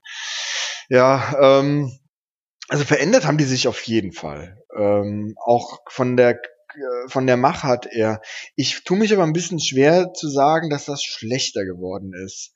Ja, 0.88 1.60
ähm, 1.60 1.98
also 2.68 2.84
verändert 2.84 3.26
haben 3.26 3.38
die 3.38 3.44
sich 3.44 3.68
auf 3.68 3.82
jeden 3.82 4.12
Fall. 4.12 4.58
Ähm, 4.76 5.34
auch 5.44 5.80
von 5.88 6.16
der 6.16 6.40
von 7.06 7.26
der 7.26 7.36
Machart 7.36 7.86
er. 7.90 8.22
Ich 8.56 8.84
tue 8.84 8.98
mich 8.98 9.12
aber 9.12 9.24
ein 9.24 9.32
bisschen 9.32 9.60
schwer 9.60 10.12
zu 10.14 10.28
sagen, 10.28 10.70
dass 10.70 10.86
das 10.86 11.02
schlechter 11.02 11.64
geworden 11.64 12.12
ist, 12.14 12.54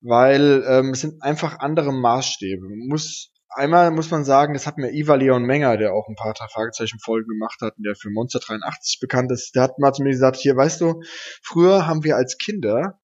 weil 0.00 0.64
ähm, 0.68 0.90
es 0.90 1.00
sind 1.00 1.22
einfach 1.22 1.60
andere 1.60 1.92
Maßstäbe. 1.92 2.62
Man 2.62 2.88
muss 2.88 3.32
einmal 3.54 3.90
muss 3.90 4.10
man 4.10 4.24
sagen, 4.24 4.54
das 4.54 4.66
hat 4.66 4.78
mir 4.78 4.90
Iva 4.92 5.14
Leon 5.14 5.44
Menger, 5.44 5.76
der 5.76 5.92
auch 5.92 6.08
ein 6.08 6.14
paar 6.14 6.34
Fragezeichen-Folgen 6.34 7.28
gemacht 7.28 7.60
hat 7.60 7.74
der 7.78 7.94
für 7.94 8.10
Monster 8.10 8.40
83 8.40 8.98
bekannt 9.00 9.30
ist, 9.32 9.54
der 9.54 9.62
hat 9.62 9.78
mal 9.78 9.92
zu 9.92 10.02
mir 10.02 10.10
gesagt, 10.10 10.36
hier, 10.36 10.56
weißt 10.56 10.80
du, 10.80 11.00
früher 11.42 11.86
haben 11.86 12.04
wir 12.04 12.16
als 12.16 12.38
Kinder 12.38 13.00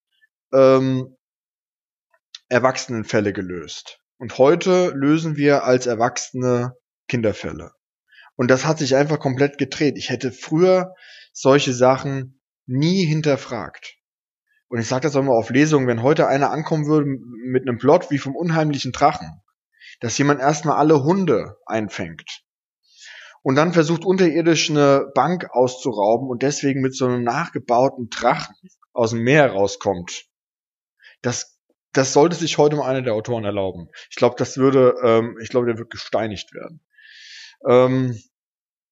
ähm, 0.52 1.16
Erwachsenenfälle 2.48 3.32
gelöst. 3.32 4.00
Und 4.18 4.36
heute 4.38 4.92
lösen 4.94 5.36
wir 5.36 5.64
als 5.64 5.86
Erwachsene 5.86 6.74
Kinderfälle. 7.08 7.72
Und 8.36 8.50
das 8.50 8.66
hat 8.66 8.78
sich 8.78 8.96
einfach 8.96 9.18
komplett 9.18 9.58
gedreht. 9.58 9.96
Ich 9.96 10.10
hätte 10.10 10.32
früher 10.32 10.94
solche 11.32 11.72
Sachen 11.72 12.40
nie 12.66 13.04
hinterfragt. 13.04 13.96
Und 14.68 14.78
ich 14.78 14.86
sage 14.86 15.02
das 15.02 15.16
auch 15.16 15.22
mal 15.22 15.36
auf 15.36 15.50
Lesungen, 15.50 15.88
wenn 15.88 16.02
heute 16.02 16.28
einer 16.28 16.50
ankommen 16.50 16.86
würde 16.86 17.06
mit 17.06 17.68
einem 17.68 17.78
Plot 17.78 18.10
wie 18.10 18.18
vom 18.18 18.36
unheimlichen 18.36 18.92
Drachen, 18.92 19.42
dass 20.00 20.18
jemand 20.18 20.40
erstmal 20.40 20.76
alle 20.76 21.02
Hunde 21.04 21.56
einfängt 21.66 22.42
und 23.42 23.54
dann 23.54 23.72
versucht 23.72 24.04
unterirdisch 24.04 24.70
eine 24.70 25.10
Bank 25.14 25.48
auszurauben 25.52 26.28
und 26.28 26.42
deswegen 26.42 26.80
mit 26.80 26.94
so 26.94 27.06
einem 27.06 27.22
nachgebauten 27.22 28.08
Drachen 28.10 28.54
aus 28.92 29.10
dem 29.10 29.22
Meer 29.22 29.52
rauskommt. 29.52 30.26
Das, 31.22 31.58
das 31.92 32.12
sollte 32.12 32.36
sich 32.36 32.58
heute 32.58 32.76
mal 32.76 32.88
einer 32.88 33.02
der 33.02 33.14
Autoren 33.14 33.44
erlauben. 33.44 33.88
Ich 34.10 34.16
glaube, 34.16 34.36
das 34.38 34.56
würde, 34.56 34.94
ähm, 35.02 35.38
ich 35.42 35.48
glaube, 35.48 35.66
der 35.66 35.78
wird 35.78 35.90
gesteinigt 35.90 36.52
werden. 36.52 36.84
Ähm, 37.66 38.18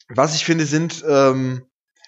was 0.08 0.34
ich 0.34 0.44
finde, 0.44 0.64
sind 0.64 1.04
ähm, 1.06 1.66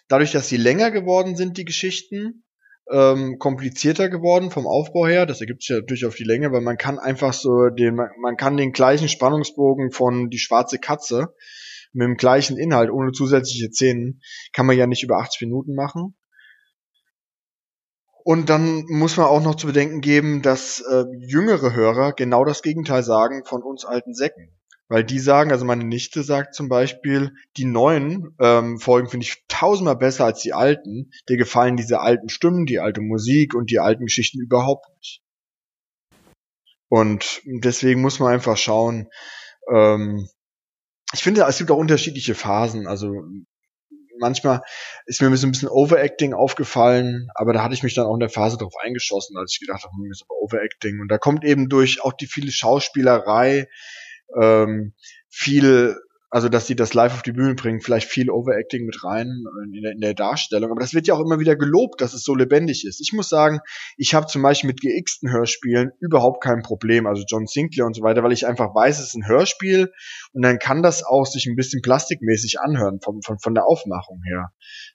dadurch, 0.08 0.32
dass 0.32 0.48
sie 0.48 0.56
länger 0.56 0.90
geworden 0.90 1.36
sind, 1.36 1.58
die 1.58 1.64
Geschichten, 1.64 2.44
ähm, 2.90 3.38
komplizierter 3.38 4.08
geworden 4.08 4.50
vom 4.50 4.66
Aufbau 4.66 5.06
her. 5.06 5.26
Das 5.26 5.40
ergibt 5.40 5.62
sich 5.62 5.70
ja 5.70 5.76
natürlich 5.76 6.06
auf 6.06 6.16
die 6.16 6.24
Länge, 6.24 6.52
weil 6.52 6.60
man 6.60 6.76
kann 6.76 6.98
einfach 6.98 7.32
so 7.32 7.68
den, 7.68 7.96
man 7.96 8.36
kann 8.36 8.56
den 8.56 8.72
gleichen 8.72 9.08
Spannungsbogen 9.08 9.90
von 9.92 10.30
die 10.30 10.38
schwarze 10.38 10.78
Katze 10.78 11.34
mit 11.92 12.06
dem 12.06 12.16
gleichen 12.16 12.56
Inhalt, 12.56 12.90
ohne 12.90 13.12
zusätzliche 13.12 13.70
Szenen, 13.70 14.22
kann 14.52 14.66
man 14.66 14.76
ja 14.76 14.86
nicht 14.86 15.02
über 15.02 15.18
80 15.18 15.42
Minuten 15.42 15.74
machen. 15.74 16.14
Und 18.22 18.50
dann 18.50 18.84
muss 18.88 19.16
man 19.16 19.26
auch 19.26 19.42
noch 19.42 19.54
zu 19.54 19.66
bedenken 19.66 20.00
geben, 20.00 20.42
dass 20.42 20.80
äh, 20.80 21.04
jüngere 21.20 21.74
Hörer 21.74 22.12
genau 22.12 22.44
das 22.44 22.62
Gegenteil 22.62 23.02
sagen 23.02 23.44
von 23.44 23.62
uns 23.62 23.84
alten 23.84 24.14
Säcken. 24.14 24.59
Weil 24.90 25.04
die 25.04 25.20
sagen, 25.20 25.52
also 25.52 25.64
meine 25.64 25.84
Nichte 25.84 26.24
sagt 26.24 26.52
zum 26.52 26.68
Beispiel, 26.68 27.32
die 27.56 27.64
neuen 27.64 28.34
ähm, 28.40 28.80
Folgen 28.80 29.08
finde 29.08 29.24
ich 29.24 29.44
tausendmal 29.46 29.94
besser 29.94 30.24
als 30.24 30.40
die 30.40 30.52
alten. 30.52 31.12
Dir 31.28 31.36
gefallen 31.36 31.76
diese 31.76 32.00
alten 32.00 32.28
Stimmen, 32.28 32.66
die 32.66 32.80
alte 32.80 33.00
Musik 33.00 33.54
und 33.54 33.70
die 33.70 33.78
alten 33.78 34.06
Geschichten 34.06 34.40
überhaupt 34.40 34.86
nicht. 34.96 35.22
Und 36.88 37.40
deswegen 37.44 38.00
muss 38.00 38.18
man 38.18 38.32
einfach 38.32 38.56
schauen. 38.56 39.06
Ähm, 39.72 40.28
ich 41.12 41.22
finde, 41.22 41.44
es 41.48 41.58
gibt 41.58 41.70
auch 41.70 41.76
unterschiedliche 41.76 42.34
Phasen. 42.34 42.88
Also 42.88 43.22
manchmal 44.18 44.60
ist 45.06 45.22
mir 45.22 45.28
ein 45.28 45.52
bisschen 45.52 45.68
Overacting 45.68 46.34
aufgefallen, 46.34 47.28
aber 47.36 47.52
da 47.52 47.62
hatte 47.62 47.74
ich 47.74 47.84
mich 47.84 47.94
dann 47.94 48.06
auch 48.06 48.14
in 48.14 48.20
der 48.20 48.28
Phase 48.28 48.58
drauf 48.58 48.74
eingeschossen, 48.82 49.36
als 49.36 49.52
ich 49.52 49.60
gedacht 49.60 49.84
habe, 49.84 49.92
hm, 49.94 50.10
ist 50.10 50.24
aber 50.28 50.34
Overacting. 50.40 50.98
Und 51.00 51.12
da 51.12 51.18
kommt 51.18 51.44
eben 51.44 51.68
durch 51.68 52.02
auch 52.02 52.12
die 52.12 52.26
viele 52.26 52.50
Schauspielerei 52.50 53.68
ähm, 54.40 54.94
viel 55.28 55.96
also 56.30 56.48
dass 56.48 56.68
sie 56.68 56.76
das 56.76 56.94
live 56.94 57.12
auf 57.12 57.22
die 57.22 57.32
Bühne 57.32 57.56
bringen, 57.56 57.80
vielleicht 57.80 58.08
viel 58.08 58.30
Overacting 58.30 58.86
mit 58.86 59.02
rein 59.02 59.44
in 59.74 59.82
der, 59.82 59.92
in 59.92 60.00
der 60.00 60.14
Darstellung. 60.14 60.70
Aber 60.70 60.80
das 60.80 60.94
wird 60.94 61.08
ja 61.08 61.14
auch 61.14 61.20
immer 61.20 61.40
wieder 61.40 61.56
gelobt, 61.56 62.00
dass 62.00 62.14
es 62.14 62.22
so 62.22 62.36
lebendig 62.36 62.86
ist. 62.86 63.00
Ich 63.00 63.12
muss 63.12 63.28
sagen, 63.28 63.58
ich 63.96 64.14
habe 64.14 64.26
zum 64.26 64.42
Beispiel 64.42 64.68
mit 64.68 64.80
gexten 64.80 65.32
Hörspielen 65.32 65.90
überhaupt 65.98 66.42
kein 66.42 66.62
Problem, 66.62 67.08
also 67.08 67.24
John 67.26 67.46
Sinclair 67.46 67.84
und 67.84 67.94
so 67.94 68.02
weiter, 68.02 68.22
weil 68.22 68.32
ich 68.32 68.46
einfach 68.46 68.72
weiß, 68.72 69.00
es 69.00 69.08
ist 69.08 69.16
ein 69.16 69.26
Hörspiel 69.26 69.92
und 70.32 70.42
dann 70.42 70.60
kann 70.60 70.84
das 70.84 71.02
auch 71.02 71.26
sich 71.26 71.46
ein 71.46 71.56
bisschen 71.56 71.82
plastikmäßig 71.82 72.60
anhören 72.60 73.00
vom, 73.02 73.22
von, 73.22 73.40
von 73.40 73.54
der 73.54 73.66
Aufmachung 73.66 74.22
her. 74.24 74.52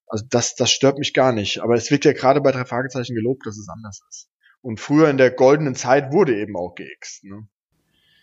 Also 0.07 0.23
das, 0.29 0.55
das 0.55 0.71
stört 0.71 0.97
mich 0.97 1.13
gar 1.13 1.33
nicht. 1.33 1.61
Aber 1.61 1.73
es 1.73 1.91
wird 1.91 2.05
ja 2.05 2.13
gerade 2.13 2.39
bei 2.39 2.53
drei 2.53 2.63
Fragezeichen 2.63 3.13
gelobt, 3.13 3.45
dass 3.45 3.57
es 3.57 3.67
anders 3.67 3.99
ist. 4.09 4.29
Und 4.61 4.79
früher 4.79 5.09
in 5.09 5.17
der 5.17 5.31
goldenen 5.31 5.75
Zeit 5.75 6.13
wurde 6.13 6.39
eben 6.39 6.55
auch 6.55 6.75
gext. 6.75 7.25
Ne? 7.25 7.47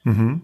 Mhm. 0.05 0.43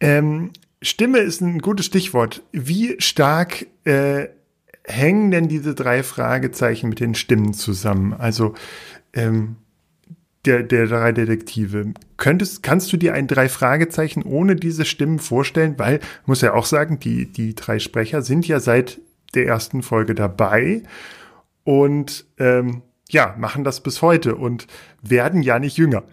Ähm, 0.00 0.50
Stimme 0.80 1.18
ist 1.18 1.40
ein 1.40 1.58
gutes 1.58 1.86
Stichwort. 1.86 2.42
Wie 2.52 2.96
stark 3.00 3.66
äh, 3.84 4.28
hängen 4.84 5.30
denn 5.30 5.48
diese 5.48 5.74
drei 5.74 6.02
Fragezeichen 6.02 6.88
mit 6.88 7.00
den 7.00 7.14
Stimmen 7.14 7.52
zusammen? 7.52 8.14
Also 8.14 8.54
ähm, 9.12 9.56
der, 10.44 10.62
der 10.62 10.86
drei 10.86 11.12
Detektive. 11.12 11.92
Könntest, 12.16 12.62
kannst 12.62 12.92
du 12.92 12.96
dir 12.96 13.14
ein 13.14 13.26
drei 13.26 13.48
Fragezeichen 13.48 14.22
ohne 14.22 14.56
diese 14.56 14.84
Stimmen 14.84 15.18
vorstellen? 15.18 15.74
Weil, 15.78 16.00
muss 16.26 16.40
ja 16.40 16.54
auch 16.54 16.64
sagen, 16.64 16.98
die, 17.00 17.30
die 17.30 17.54
drei 17.54 17.78
Sprecher 17.78 18.22
sind 18.22 18.46
ja 18.46 18.60
seit 18.60 19.00
der 19.34 19.46
ersten 19.46 19.82
Folge 19.82 20.14
dabei 20.14 20.82
und 21.64 22.24
ähm, 22.38 22.82
ja, 23.10 23.34
machen 23.38 23.64
das 23.64 23.82
bis 23.82 24.00
heute 24.00 24.36
und 24.36 24.66
werden 25.02 25.42
ja 25.42 25.58
nicht 25.58 25.76
jünger. 25.76 26.04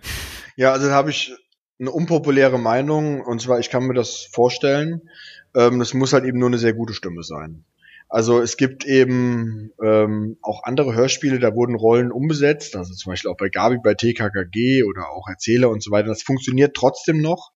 Ja, 0.55 0.71
also 0.71 0.91
habe 0.91 1.11
ich 1.11 1.33
eine 1.79 1.91
unpopuläre 1.91 2.59
Meinung, 2.59 3.21
und 3.21 3.41
zwar, 3.41 3.59
ich 3.59 3.69
kann 3.69 3.85
mir 3.85 3.93
das 3.93 4.27
vorstellen, 4.31 5.09
ähm, 5.55 5.79
das 5.79 5.93
muss 5.93 6.13
halt 6.13 6.25
eben 6.25 6.39
nur 6.39 6.49
eine 6.49 6.57
sehr 6.57 6.73
gute 6.73 6.93
Stimme 6.93 7.23
sein. 7.23 7.65
Also 8.07 8.39
es 8.39 8.55
gibt 8.55 8.85
eben 8.85 9.71
ähm, 9.83 10.37
auch 10.41 10.63
andere 10.63 10.93
Hörspiele, 10.93 11.39
da 11.39 11.55
wurden 11.55 11.75
Rollen 11.75 12.11
umbesetzt, 12.11 12.75
also 12.75 12.93
zum 12.93 13.11
Beispiel 13.11 13.31
auch 13.31 13.37
bei 13.37 13.49
Gabi, 13.49 13.77
bei 13.83 13.95
TKKG 13.95 14.83
oder 14.83 15.09
auch 15.09 15.27
Erzähler 15.27 15.69
und 15.69 15.81
so 15.83 15.91
weiter. 15.91 16.09
Das 16.09 16.21
funktioniert 16.21 16.75
trotzdem 16.75 17.19
noch. 17.19 17.51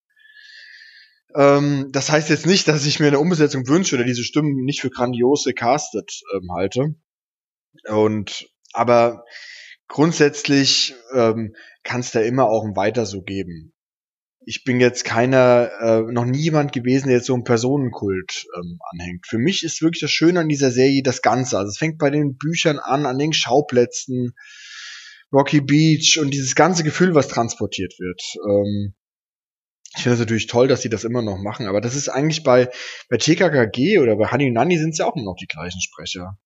Ähm, 1.35 1.89
das 1.91 2.09
heißt 2.09 2.29
jetzt 2.29 2.47
nicht, 2.47 2.67
dass 2.67 2.85
ich 2.85 2.99
mir 2.99 3.07
eine 3.07 3.19
Umbesetzung 3.19 3.67
wünsche 3.67 3.95
oder 3.95 4.05
diese 4.05 4.23
Stimmen 4.23 4.65
nicht 4.65 4.81
für 4.81 4.89
grandiose 4.89 5.53
casted 5.53 6.11
ähm, 6.35 6.51
halte. 6.51 6.95
Und 7.87 8.49
aber 8.73 9.23
grundsätzlich 9.87 10.95
ähm, 11.13 11.55
kann 11.83 12.01
es 12.01 12.11
da 12.11 12.21
immer 12.21 12.49
auch 12.49 12.65
ein 12.65 12.75
Weiter 12.75 13.05
so 13.05 13.21
geben 13.21 13.73
ich 14.49 14.63
bin 14.63 14.79
jetzt 14.79 15.05
keiner, 15.05 15.69
äh, 15.79 16.11
noch 16.11 16.25
niemand 16.25 16.71
gewesen, 16.71 17.09
der 17.09 17.17
jetzt 17.17 17.27
so 17.27 17.35
einen 17.35 17.43
Personenkult 17.43 18.47
ähm, 18.57 18.79
anhängt. 18.91 19.27
Für 19.27 19.37
mich 19.37 19.61
ist 19.63 19.83
wirklich 19.83 20.01
das 20.01 20.09
Schöne 20.09 20.39
an 20.39 20.49
dieser 20.49 20.71
Serie 20.71 21.03
das 21.03 21.21
Ganze. 21.21 21.59
Also 21.59 21.69
es 21.69 21.77
fängt 21.77 21.99
bei 21.99 22.09
den 22.09 22.35
Büchern 22.35 22.79
an, 22.79 23.05
an 23.05 23.19
den 23.19 23.31
Schauplätzen, 23.31 24.33
Rocky 25.31 25.61
Beach 25.61 26.17
und 26.19 26.33
dieses 26.33 26.55
ganze 26.55 26.83
Gefühl, 26.83 27.13
was 27.13 27.27
transportiert 27.27 27.93
wird. 27.99 28.23
Ähm, 28.49 28.95
ich 29.95 30.01
finde 30.01 30.15
es 30.15 30.19
natürlich 30.19 30.47
toll, 30.47 30.67
dass 30.67 30.81
sie 30.81 30.89
das 30.89 31.03
immer 31.03 31.21
noch 31.21 31.37
machen, 31.37 31.67
aber 31.67 31.79
das 31.79 31.95
ist 31.95 32.09
eigentlich 32.09 32.41
bei, 32.41 32.71
bei 33.07 33.17
TKKG 33.17 33.99
oder 33.99 34.15
bei 34.15 34.31
Honey 34.31 34.47
und 34.47 34.53
Nanny 34.53 34.79
sind 34.79 34.93
es 34.93 34.97
ja 34.97 35.05
auch 35.05 35.15
immer 35.15 35.25
noch 35.25 35.37
die 35.39 35.45
gleichen 35.45 35.79
Sprecher. 35.79 36.39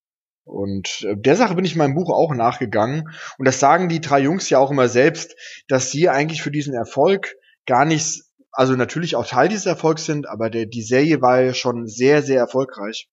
Und 0.44 1.06
äh, 1.08 1.16
der 1.16 1.38
Sache 1.38 1.56
bin 1.56 1.64
ich 1.64 1.72
in 1.72 1.78
meinem 1.78 1.96
Buch 1.96 2.10
auch 2.10 2.34
nachgegangen. 2.34 3.06
Und 3.38 3.48
das 3.48 3.62
sagen 3.62 3.88
die 3.88 4.02
drei 4.02 4.20
Jungs 4.20 4.50
ja 4.50 4.60
auch 4.60 4.72
immer 4.72 4.90
selbst, 4.90 5.38
dass 5.70 5.90
sie 5.90 6.10
eigentlich 6.10 6.42
für 6.42 6.52
diesen 6.52 6.74
Erfolg 6.74 7.34
gar 7.66 7.86
nicht, 7.86 8.24
also 8.52 8.76
natürlich 8.76 9.16
auch 9.16 9.26
Teil 9.26 9.50
dieses 9.50 9.66
Erfolgs 9.66 10.06
sind, 10.06 10.28
aber 10.28 10.50
der, 10.50 10.66
die 10.66 10.84
Serie 10.84 11.22
war 11.22 11.42
ja 11.42 11.54
schon 11.54 11.88
sehr, 11.88 12.22
sehr 12.22 12.40
erfolgreich, 12.40 13.10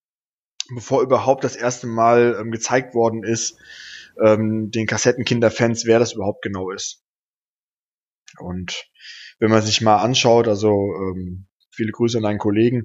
bevor 0.75 1.03
überhaupt 1.03 1.45
das 1.45 1.57
erste 1.57 1.87
Mal 1.87 2.37
ähm, 2.41 2.51
gezeigt 2.51 2.95
worden 2.95 3.25
ist, 3.25 3.57
ähm, 4.23 4.71
den 4.71 4.87
Kassettenkinderfans, 4.87 5.87
wer 5.87 5.99
das 5.99 6.13
überhaupt 6.13 6.43
genau 6.43 6.71
ist. 6.71 7.03
Und 8.39 8.87
wenn 9.39 9.51
man 9.51 9.63
sich 9.63 9.81
mal 9.81 9.97
anschaut, 9.97 10.47
also 10.47 10.69
ähm, 10.71 11.47
viele 11.71 11.93
Grüße 11.93 12.19
an 12.19 12.25
deinen 12.25 12.39
Kollegen, 12.39 12.85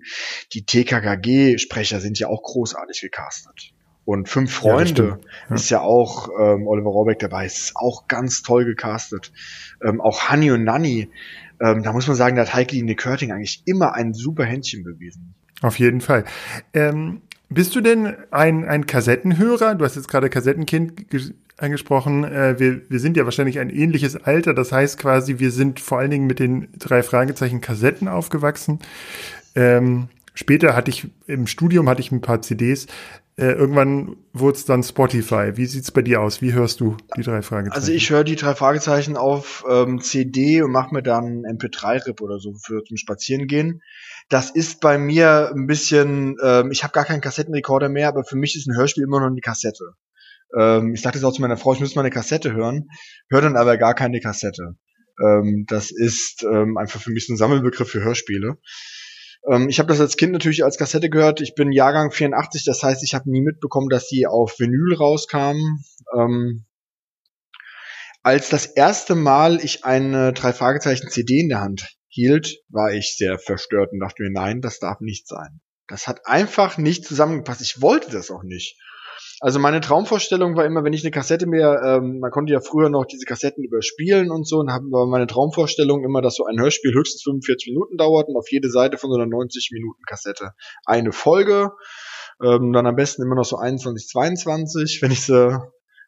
die 0.53 0.65
TKKG-Sprecher 0.65 1.99
sind 1.99 2.19
ja 2.19 2.27
auch 2.27 2.41
großartig 2.41 3.01
gecastet. 3.01 3.73
Und 4.05 4.29
Fünf 4.29 4.53
Freunde 4.53 5.03
ja, 5.03 5.29
ja. 5.49 5.55
ist 5.55 5.69
ja 5.71 5.81
auch 5.81 6.29
ähm, 6.39 6.67
Oliver 6.67 6.91
Rohrbeck 6.91 7.19
dabei, 7.19 7.45
ist 7.47 7.75
auch 7.75 8.07
ganz 8.07 8.43
toll 8.43 8.63
gecastet. 8.63 9.33
Ähm, 9.83 9.99
auch 9.99 10.29
Honey 10.29 10.51
und 10.51 10.63
Nanny 10.63 11.09
ähm, 11.59 11.83
da 11.83 11.93
muss 11.93 12.07
man 12.07 12.15
sagen, 12.15 12.35
da 12.35 12.43
hat 12.43 12.53
Heike 12.53 12.75
Line 12.75 12.95
Körting 12.95 13.31
eigentlich 13.31 13.63
immer 13.65 13.93
ein 13.93 14.13
super 14.13 14.45
Händchen 14.45 14.83
bewiesen. 14.83 15.35
Auf 15.61 15.79
jeden 15.79 16.01
Fall. 16.01 16.25
Ähm, 16.73 17.21
bist 17.49 17.75
du 17.75 17.81
denn 17.81 18.15
ein, 18.31 18.65
ein 18.65 18.85
Kassettenhörer? 18.85 19.75
Du 19.75 19.85
hast 19.85 19.95
jetzt 19.95 20.07
gerade 20.07 20.29
Kassettenkind 20.29 21.05
angesprochen. 21.57 22.23
Äh, 22.23 22.59
wir, 22.59 22.89
wir 22.89 22.99
sind 22.99 23.17
ja 23.17 23.25
wahrscheinlich 23.25 23.59
ein 23.59 23.69
ähnliches 23.69 24.15
Alter. 24.15 24.53
Das 24.53 24.71
heißt 24.71 24.97
quasi, 24.97 25.39
wir 25.39 25.51
sind 25.51 25.79
vor 25.79 25.99
allen 25.99 26.11
Dingen 26.11 26.27
mit 26.27 26.39
den 26.39 26.67
drei 26.77 27.03
Fragezeichen 27.03 27.61
Kassetten 27.61 28.07
aufgewachsen. 28.07 28.79
Ähm, 29.55 30.09
später 30.33 30.75
hatte 30.75 30.91
ich 30.91 31.07
im 31.27 31.47
Studium 31.47 31.87
hatte 31.87 32.01
ich 32.01 32.11
ein 32.11 32.21
paar 32.21 32.41
CDs. 32.41 32.87
Äh, 33.37 33.51
irgendwann 33.51 34.15
wurde 34.31 34.57
es 34.57 34.63
dann 34.63 34.81
Spotify. 34.81 35.51
Wie 35.55 35.65
sieht's 35.65 35.91
bei 35.91 36.01
dir 36.01 36.21
aus? 36.21 36.41
Wie 36.41 36.53
hörst 36.53 36.79
du 36.79 36.95
die 37.17 37.21
drei 37.21 37.41
Fragezeichen? 37.41 37.75
Also 37.75 37.91
ich 37.91 38.09
höre 38.09 38.23
die 38.23 38.37
drei 38.37 38.55
Fragezeichen 38.55 39.17
auf 39.17 39.65
ähm, 39.69 39.99
CD 39.99 40.61
und 40.61 40.71
mache 40.71 40.93
mir 40.93 41.03
dann 41.03 41.43
MP3-Rip 41.43 42.21
oder 42.21 42.39
so 42.39 42.53
für 42.53 42.83
zum 42.85 42.95
Spazierengehen. 42.95 43.81
Das 44.29 44.51
ist 44.51 44.79
bei 44.79 44.97
mir 44.97 45.51
ein 45.53 45.67
bisschen, 45.67 46.37
ähm, 46.41 46.71
ich 46.71 46.83
habe 46.83 46.93
gar 46.93 47.03
keinen 47.03 47.19
Kassettenrekorder 47.19 47.89
mehr, 47.89 48.07
aber 48.07 48.23
für 48.23 48.37
mich 48.37 48.55
ist 48.55 48.67
ein 48.67 48.77
Hörspiel 48.77 49.03
immer 49.03 49.19
noch 49.19 49.27
eine 49.27 49.41
Kassette. 49.41 49.95
Ähm, 50.57 50.93
ich 50.93 51.01
sagte 51.01 51.17
es 51.17 51.25
auch 51.25 51.33
zu 51.33 51.41
meiner 51.41 51.57
Frau, 51.57 51.73
ich 51.73 51.81
müsste 51.81 51.97
mal 51.97 52.03
eine 52.03 52.11
Kassette 52.11 52.53
hören, 52.53 52.87
höre 53.29 53.41
dann 53.41 53.57
aber 53.57 53.77
gar 53.77 53.95
keine 53.95 54.21
Kassette. 54.21 54.77
Ähm, 55.21 55.65
das 55.67 55.91
ist 55.91 56.43
ähm, 56.43 56.77
einfach 56.77 57.01
für 57.01 57.11
mich 57.11 57.27
so 57.27 57.33
ein 57.33 57.37
Sammelbegriff 57.37 57.89
für 57.89 58.03
Hörspiele. 58.03 58.57
Ähm, 59.49 59.69
ich 59.69 59.79
habe 59.79 59.87
das 59.87 59.99
als 59.99 60.17
Kind 60.17 60.33
natürlich 60.33 60.63
als 60.63 60.77
Kassette 60.77 61.09
gehört. 61.09 61.41
Ich 61.41 61.55
bin 61.55 61.71
Jahrgang 61.71 62.11
84, 62.11 62.63
das 62.65 62.83
heißt, 62.83 63.03
ich 63.03 63.13
habe 63.13 63.29
nie 63.29 63.41
mitbekommen, 63.41 63.89
dass 63.89 64.07
die 64.07 64.27
auf 64.27 64.59
Vinyl 64.59 64.95
rauskamen. 64.95 65.83
Ähm, 66.15 66.65
als 68.23 68.49
das 68.49 68.65
erste 68.65 69.15
Mal 69.15 69.63
ich 69.63 69.85
eine 69.85 70.33
drei 70.33 70.51
Fragezeichen 70.51 71.09
CD 71.09 71.41
in 71.41 71.49
der 71.49 71.61
Hand 71.61 71.95
hielt, 72.07 72.57
war 72.69 72.91
ich 72.91 73.15
sehr 73.17 73.37
verstört 73.37 73.91
und 73.91 73.99
dachte 73.99 74.23
mir, 74.23 74.31
nein, 74.31 74.61
das 74.61 74.79
darf 74.79 74.99
nicht 74.99 75.27
sein. 75.27 75.61
Das 75.87 76.07
hat 76.07 76.25
einfach 76.25 76.77
nicht 76.77 77.05
zusammengepasst. 77.05 77.61
Ich 77.61 77.81
wollte 77.81 78.09
das 78.09 78.31
auch 78.31 78.43
nicht. 78.43 78.79
Also 79.41 79.59
meine 79.59 79.81
Traumvorstellung 79.81 80.55
war 80.55 80.65
immer, 80.65 80.83
wenn 80.83 80.93
ich 80.93 81.03
eine 81.03 81.11
Kassette 81.11 81.45
mehr, 81.45 81.81
ähm, 81.85 82.19
man 82.19 82.31
konnte 82.31 82.53
ja 82.53 82.61
früher 82.61 82.89
noch 82.89 83.05
diese 83.05 83.25
Kassetten 83.25 83.63
überspielen 83.63 84.31
und 84.31 84.47
so, 84.47 84.59
und 84.59 84.71
haben 84.71 84.91
war 84.91 85.05
meine 85.07 85.27
Traumvorstellung 85.27 86.03
immer, 86.03 86.21
dass 86.21 86.35
so 86.35 86.45
ein 86.45 86.59
Hörspiel 86.59 86.93
höchstens 86.93 87.23
45 87.23 87.73
Minuten 87.73 87.97
dauert 87.97 88.29
und 88.29 88.37
auf 88.37 88.49
jede 88.49 88.69
Seite 88.69 88.97
von 88.97 89.09
so 89.09 89.17
einer 89.17 89.25
90 89.25 89.71
Minuten 89.73 90.01
Kassette 90.07 90.51
eine 90.85 91.11
Folge, 91.11 91.71
ähm, 92.43 92.71
dann 92.71 92.87
am 92.87 92.95
besten 92.95 93.23
immer 93.23 93.35
noch 93.35 93.45
so 93.45 93.57
21, 93.57 94.07
22, 94.07 95.01
wenn 95.01 95.11
ich 95.11 95.21
sie 95.21 95.59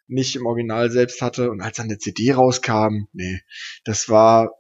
nicht 0.08 0.36
im 0.36 0.46
Original 0.46 0.90
selbst 0.90 1.22
hatte. 1.22 1.52
Und 1.52 1.62
als 1.62 1.78
dann 1.78 1.88
eine 1.88 1.98
CD 1.98 2.32
rauskam, 2.32 3.08
nee, 3.14 3.42
das 3.84 4.10
war, 4.10 4.52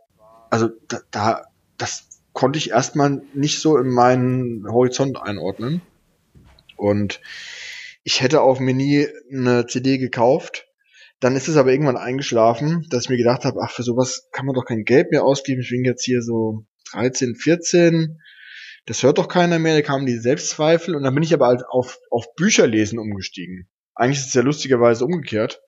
also 0.49 0.69
da, 0.87 0.99
da 1.11 1.43
das 1.77 2.07
konnte 2.33 2.59
ich 2.59 2.71
erstmal 2.71 3.21
nicht 3.33 3.59
so 3.59 3.77
in 3.77 3.89
meinen 3.89 4.67
Horizont 4.67 5.21
einordnen. 5.21 5.81
Und 6.75 7.21
ich 8.07 8.21
hätte 8.21 8.39
auf 8.39 8.61
mir 8.61 8.73
nie 8.73 9.05
eine 9.29 9.65
CD 9.67 9.97
gekauft. 9.97 10.65
Dann 11.19 11.35
ist 11.35 11.49
es 11.49 11.57
aber 11.57 11.71
irgendwann 11.71 11.97
eingeschlafen, 11.97 12.87
dass 12.89 13.03
ich 13.03 13.09
mir 13.09 13.17
gedacht 13.17 13.43
habe, 13.43 13.59
ach, 13.61 13.71
für 13.71 13.83
sowas 13.83 14.29
kann 14.31 14.45
man 14.45 14.55
doch 14.55 14.63
kein 14.63 14.85
Geld 14.85 15.11
mehr 15.11 15.25
ausgeben. 15.25 15.59
Ich 15.59 15.71
bin 15.71 15.83
jetzt 15.83 16.05
hier 16.05 16.21
so 16.21 16.65
13, 16.93 17.35
14. 17.35 18.21
Das 18.85 19.03
hört 19.03 19.17
doch 19.17 19.27
keiner 19.27 19.59
mehr. 19.59 19.75
Da 19.75 19.81
kamen 19.81 20.05
die 20.05 20.19
Selbstzweifel. 20.19 20.95
Und 20.95 21.03
dann 21.03 21.13
bin 21.15 21.23
ich 21.23 21.33
aber 21.33 21.47
halt 21.47 21.63
auf, 21.69 21.99
auf 22.09 22.33
Bücherlesen 22.35 22.97
umgestiegen. 22.97 23.67
Eigentlich 23.93 24.19
ist 24.19 24.27
es 24.27 24.33
ja 24.35 24.41
lustigerweise 24.41 25.03
umgekehrt, 25.03 25.61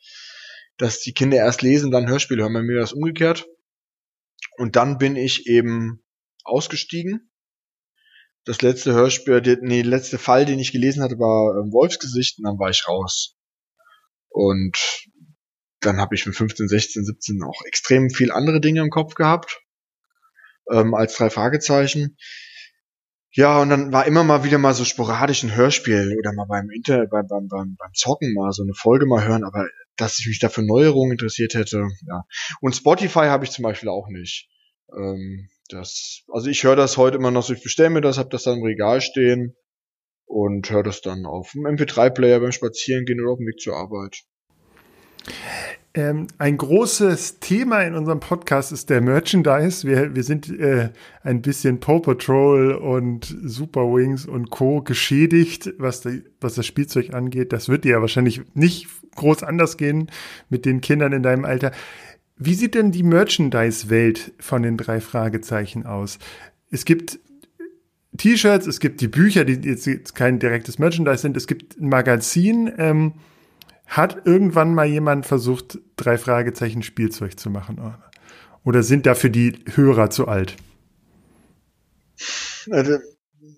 dass 0.77 1.01
die 1.01 1.13
Kinder 1.13 1.35
erst 1.35 1.61
lesen, 1.61 1.91
dann 1.91 2.07
Hörspiele 2.07 2.43
hören. 2.43 2.53
Bei 2.53 2.63
mir 2.63 2.79
das 2.79 2.93
umgekehrt. 2.93 3.49
Und 4.55 4.77
dann 4.77 4.97
bin 4.97 5.17
ich 5.17 5.45
eben 5.47 6.05
ausgestiegen 6.45 7.28
das 8.49 8.63
letzte 8.63 8.93
Hörspiel, 8.93 9.41
die, 9.41 9.57
nee, 9.61 9.83
letzte 9.83 10.17
Fall, 10.17 10.43
den 10.43 10.57
ich 10.57 10.71
gelesen 10.71 11.03
hatte, 11.03 11.19
war 11.19 11.55
ähm, 11.55 11.71
Wolfsgesicht 11.71 12.39
und 12.39 12.45
dann 12.45 12.57
war 12.57 12.71
ich 12.71 12.87
raus. 12.87 13.37
Und 14.27 15.05
dann 15.81 15.97
habe 15.97 16.15
ich 16.15 16.25
mit 16.25 16.35
15, 16.35 16.67
16, 16.67 17.05
17 17.05 17.43
auch 17.43 17.61
extrem 17.67 18.09
viel 18.09 18.31
andere 18.31 18.59
Dinge 18.59 18.81
im 18.81 18.89
Kopf 18.89 19.13
gehabt, 19.13 19.61
ähm, 20.71 20.95
als 20.95 21.15
drei 21.15 21.29
Fragezeichen. 21.29 22.17
Ja, 23.29 23.61
und 23.61 23.69
dann 23.69 23.93
war 23.93 24.07
immer 24.07 24.23
mal 24.23 24.43
wieder 24.43 24.57
mal 24.57 24.73
so 24.73 24.83
sporadisch 24.83 25.43
ein 25.43 25.55
Hörspiel 25.55 26.15
oder 26.17 26.33
mal 26.33 26.47
beim 26.47 26.71
Inter, 26.71 27.05
beim, 27.05 27.27
beim, 27.27 27.47
beim, 27.47 27.75
beim 27.77 27.93
Zocken 27.93 28.33
mal 28.33 28.51
so 28.51 28.63
eine 28.63 28.73
Folge 28.73 29.05
mal 29.05 29.27
hören, 29.27 29.43
aber 29.43 29.67
dass 29.95 30.17
ich 30.17 30.25
mich 30.25 30.39
da 30.39 30.49
für 30.49 30.63
Neuerungen 30.63 31.11
interessiert 31.11 31.53
hätte, 31.53 31.87
ja. 32.07 32.23
Und 32.61 32.75
Spotify 32.75 33.27
habe 33.27 33.45
ich 33.45 33.51
zum 33.51 33.61
Beispiel 33.61 33.89
auch 33.89 34.07
nicht. 34.07 34.49
Ähm, 34.91 35.49
das, 35.69 36.23
also 36.27 36.49
ich 36.49 36.63
höre 36.63 36.75
das 36.75 36.97
heute 36.97 37.17
immer 37.17 37.31
noch 37.31 37.43
so, 37.43 37.53
ich 37.53 37.63
bestelle 37.63 37.89
mir 37.89 38.01
das, 38.01 38.17
habe 38.17 38.29
das 38.29 38.43
dann 38.43 38.57
im 38.57 38.63
Regal 38.63 39.01
stehen 39.01 39.55
und 40.25 40.69
höre 40.69 40.83
das 40.83 41.01
dann 41.01 41.25
auf 41.25 41.51
dem 41.53 41.65
MP3-Player 41.65 42.39
beim 42.39 42.51
Spazierengehen 42.51 43.21
oder 43.21 43.31
auf 43.31 43.37
dem 43.39 43.47
Weg 43.47 43.59
zur 43.59 43.75
Arbeit. 43.75 44.23
Ähm, 45.95 46.27
ein 46.37 46.55
großes 46.55 47.39
Thema 47.39 47.81
in 47.81 47.95
unserem 47.95 48.19
Podcast 48.19 48.71
ist 48.71 48.91
der 48.91 49.01
Merchandise. 49.01 49.87
Wir, 49.87 50.15
wir 50.15 50.23
sind 50.23 50.47
äh, 50.47 50.89
ein 51.23 51.41
bisschen 51.41 51.79
Paw 51.79 51.99
Patrol 51.99 52.73
und 52.73 53.35
Super 53.43 53.81
Wings 53.81 54.27
und 54.27 54.51
Co. 54.51 54.81
geschädigt, 54.81 55.73
was, 55.79 56.01
die, 56.01 56.23
was 56.41 56.53
das 56.53 56.67
Spielzeug 56.67 57.15
angeht. 57.15 57.53
Das 57.53 57.69
wird 57.69 57.85
dir 57.85 57.93
ja 57.93 58.01
wahrscheinlich 58.01 58.41
nicht 58.53 58.87
groß 59.15 59.41
anders 59.41 59.77
gehen 59.77 60.11
mit 60.49 60.65
den 60.65 60.81
Kindern 60.81 61.11
in 61.11 61.23
deinem 61.23 61.43
Alter. 61.43 61.71
Wie 62.41 62.53
sieht 62.53 62.73
denn 62.73 62.91
die 62.91 63.03
Merchandise-Welt 63.03 64.31
von 64.39 64.63
den 64.63 64.77
drei 64.77 65.01
Fragezeichen 65.01 65.85
aus? 65.85 66.19
Es 66.71 66.85
gibt 66.85 67.19
T-Shirts, 68.17 68.65
es 68.65 68.79
gibt 68.79 69.01
die 69.01 69.09
Bücher, 69.09 69.43
die 69.43 69.69
jetzt 69.69 70.15
kein 70.15 70.39
direktes 70.39 70.79
Merchandise 70.79 71.17
sind, 71.17 71.35
es 71.35 71.47
gibt 71.47 71.77
ein 71.77 71.89
Magazin. 71.89 72.71
Ähm, 72.77 73.13
hat 73.87 74.25
irgendwann 74.25 74.73
mal 74.73 74.85
jemand 74.85 75.25
versucht, 75.25 75.79
drei 75.97 76.17
Fragezeichen 76.17 76.81
Spielzeug 76.81 77.37
zu 77.37 77.49
machen? 77.49 77.95
Oder 78.63 78.83
sind 78.83 79.05
dafür 79.05 79.31
die 79.31 79.55
Hörer 79.75 80.09
zu 80.09 80.27
alt? 80.27 80.55
Eine, 82.71 83.01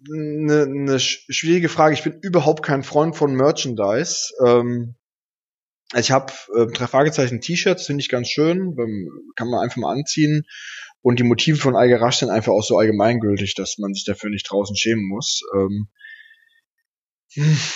eine 0.10 1.00
schwierige 1.00 1.70
Frage. 1.70 1.94
Ich 1.94 2.04
bin 2.04 2.14
überhaupt 2.22 2.64
kein 2.64 2.82
Freund 2.82 3.16
von 3.16 3.36
Merchandise. 3.36 4.32
Ähm, 4.44 4.96
ich 5.96 6.12
habe 6.12 6.34
äh, 6.56 6.68
drei 6.68 6.88
Fragezeichen 6.88 7.42
T-Shirts, 7.42 7.86
finde 7.86 8.02
ich 8.02 8.10
ganz 8.10 8.30
schön, 8.30 8.76
kann 9.36 9.50
man 9.50 9.62
einfach 9.62 9.78
mal 9.78 9.92
anziehen. 9.92 10.44
Und 11.02 11.20
die 11.20 11.24
Motive 11.24 11.58
von 11.58 11.76
Algerasch 11.76 12.18
sind 12.18 12.30
einfach 12.30 12.54
auch 12.54 12.64
so 12.64 12.78
allgemeingültig, 12.78 13.56
dass 13.56 13.78
man 13.80 13.94
sich 13.94 14.06
dafür 14.06 14.30
nicht 14.30 14.50
draußen 14.50 14.76
schämen 14.76 15.08
muss. 15.08 15.42
Ähm, 15.56 15.88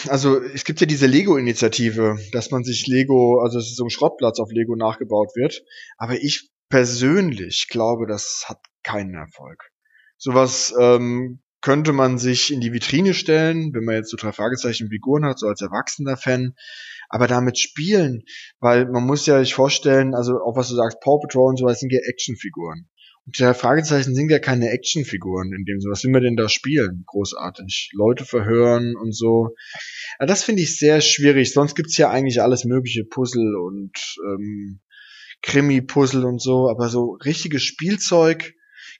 also 0.07 0.41
es 0.41 0.65
gibt 0.65 0.81
ja 0.81 0.85
diese 0.85 1.07
Lego-Initiative, 1.07 2.17
dass 2.31 2.51
man 2.51 2.63
sich 2.63 2.87
Lego, 2.87 3.39
also 3.41 3.57
dass 3.57 3.73
so 3.73 3.85
ein 3.85 3.89
Schrottplatz 3.89 4.39
auf 4.39 4.51
Lego 4.51 4.75
nachgebaut 4.75 5.29
wird. 5.35 5.63
Aber 5.97 6.21
ich 6.21 6.49
persönlich 6.69 7.67
glaube, 7.69 8.05
das 8.05 8.45
hat 8.47 8.59
keinen 8.83 9.15
Erfolg. 9.15 9.71
Sowas 10.17 10.73
ähm, 10.79 11.39
könnte 11.65 11.93
man 11.93 12.19
sich 12.19 12.53
in 12.53 12.61
die 12.61 12.73
Vitrine 12.73 13.15
stellen, 13.15 13.73
wenn 13.73 13.85
man 13.85 13.95
jetzt 13.95 14.11
so 14.11 14.17
drei 14.17 14.31
Fragezeichen 14.31 14.89
Figuren 14.89 15.25
hat, 15.25 15.39
so 15.39 15.47
als 15.47 15.61
erwachsener 15.61 16.15
Fan 16.15 16.53
aber 17.09 17.25
damit 17.25 17.57
spielen, 17.57 18.21
weil 18.59 18.85
man 18.85 19.03
muss 19.03 19.25
ja 19.25 19.39
sich 19.39 19.55
vorstellen, 19.55 20.13
also 20.13 20.33
auch 20.33 20.55
was 20.55 20.69
du 20.69 20.75
sagst, 20.75 20.99
Paw 20.99 21.19
Patrol 21.19 21.49
und 21.49 21.57
sowas 21.57 21.79
sind 21.79 21.91
ja 21.91 22.01
Actionfiguren. 22.03 22.87
Und 23.25 23.39
die 23.39 23.53
Fragezeichen 23.55 24.13
sind 24.13 24.29
ja 24.29 24.37
keine 24.37 24.69
Actionfiguren 24.69 25.53
in 25.53 25.65
dem 25.65 25.79
so. 25.79 25.89
Was 25.89 26.03
will 26.03 26.11
man 26.11 26.21
denn 26.21 26.35
da 26.35 26.49
spielen? 26.49 27.03
Großartig. 27.07 27.89
Leute 27.93 28.25
verhören 28.25 28.95
und 28.95 29.15
so. 29.15 29.55
Ja, 30.19 30.27
das 30.27 30.43
finde 30.43 30.61
ich 30.61 30.77
sehr 30.77 31.01
schwierig. 31.01 31.51
Sonst 31.51 31.73
gibt's 31.73 31.97
ja 31.97 32.11
eigentlich 32.11 32.43
alles 32.43 32.65
mögliche 32.65 33.05
Puzzle 33.05 33.55
und 33.55 33.97
ähm, 34.23 34.81
Krimi-Puzzle 35.41 36.25
und 36.25 36.39
so. 36.39 36.69
Aber 36.69 36.89
so 36.89 37.17
richtiges 37.25 37.63
Spielzeug 37.63 38.53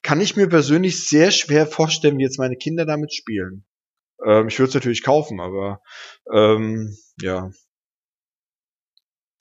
kann 0.06 0.22
ich 0.22 0.36
mir 0.36 0.48
persönlich 0.48 1.10
sehr 1.10 1.32
schwer 1.32 1.66
vorstellen, 1.66 2.20
wie 2.20 2.24
jetzt 2.24 2.38
meine 2.38 2.56
Kinder 2.56 2.86
damit 2.86 3.12
spielen. 3.12 3.66
Ähm, 4.24 4.48
ich 4.48 4.60
würde 4.60 4.70
es 4.70 4.76
natürlich 4.76 5.02
kaufen, 5.02 5.40
aber 5.40 5.82
ähm, 6.32 6.96
ja, 7.20 7.50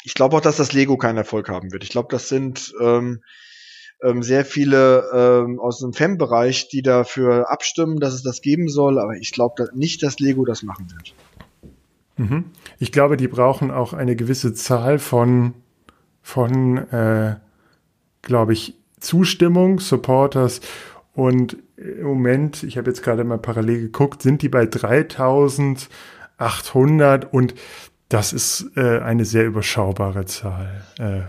ich 0.04 0.14
glaube 0.14 0.36
auch, 0.36 0.40
dass 0.40 0.56
das 0.56 0.72
Lego 0.72 0.96
keinen 0.96 1.18
Erfolg 1.18 1.50
haben 1.50 1.70
wird. 1.70 1.84
Ich 1.84 1.90
glaube, 1.90 2.08
das 2.10 2.30
sind 2.30 2.72
ähm, 2.80 3.22
ähm, 4.02 4.22
sehr 4.22 4.46
viele 4.46 5.10
ähm, 5.12 5.60
aus 5.60 5.80
dem 5.80 5.92
Fan-Bereich, 5.92 6.68
die 6.70 6.80
dafür 6.80 7.50
abstimmen, 7.50 8.00
dass 8.00 8.14
es 8.14 8.22
das 8.22 8.40
geben 8.40 8.68
soll, 8.68 8.98
aber 8.98 9.16
ich 9.16 9.32
glaube 9.32 9.68
nicht, 9.74 10.02
dass 10.02 10.18
Lego 10.18 10.46
das 10.46 10.62
machen 10.62 10.90
wird. 10.90 11.14
Mhm. 12.16 12.44
Ich 12.78 12.90
glaube, 12.90 13.18
die 13.18 13.28
brauchen 13.28 13.70
auch 13.70 13.92
eine 13.92 14.16
gewisse 14.16 14.54
Zahl 14.54 14.98
von, 14.98 15.52
von 16.22 16.78
äh, 16.90 17.36
glaube 18.22 18.54
ich, 18.54 18.78
Zustimmung, 19.04 19.80
Supporters 19.80 20.60
und 21.12 21.58
im 21.76 22.04
Moment, 22.04 22.62
ich 22.62 22.78
habe 22.78 22.88
jetzt 22.90 23.02
gerade 23.02 23.24
mal 23.24 23.38
parallel 23.38 23.82
geguckt, 23.82 24.22
sind 24.22 24.40
die 24.42 24.48
bei 24.48 24.66
3800 24.66 27.32
und 27.32 27.54
das 28.08 28.32
ist 28.32 28.70
äh, 28.76 29.00
eine 29.00 29.24
sehr 29.24 29.46
überschaubare 29.46 30.24
Zahl. 30.24 30.84
Äh, 30.98 31.20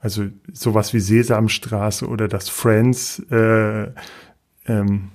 also 0.00 0.24
sowas 0.52 0.92
wie 0.92 1.00
Sesamstraße 1.00 2.06
oder 2.06 2.28
das 2.28 2.48
Friends 2.48 3.20
äh, 3.30 3.88
ähm, 4.66 5.10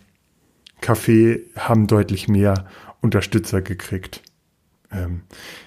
Café 0.82 1.41
haben 1.58 1.88
deutlich 1.88 2.27
mehr 2.27 2.65
Unterstützer 3.01 3.62
gekriegt. 3.62 4.21
Ähm, 4.91 5.21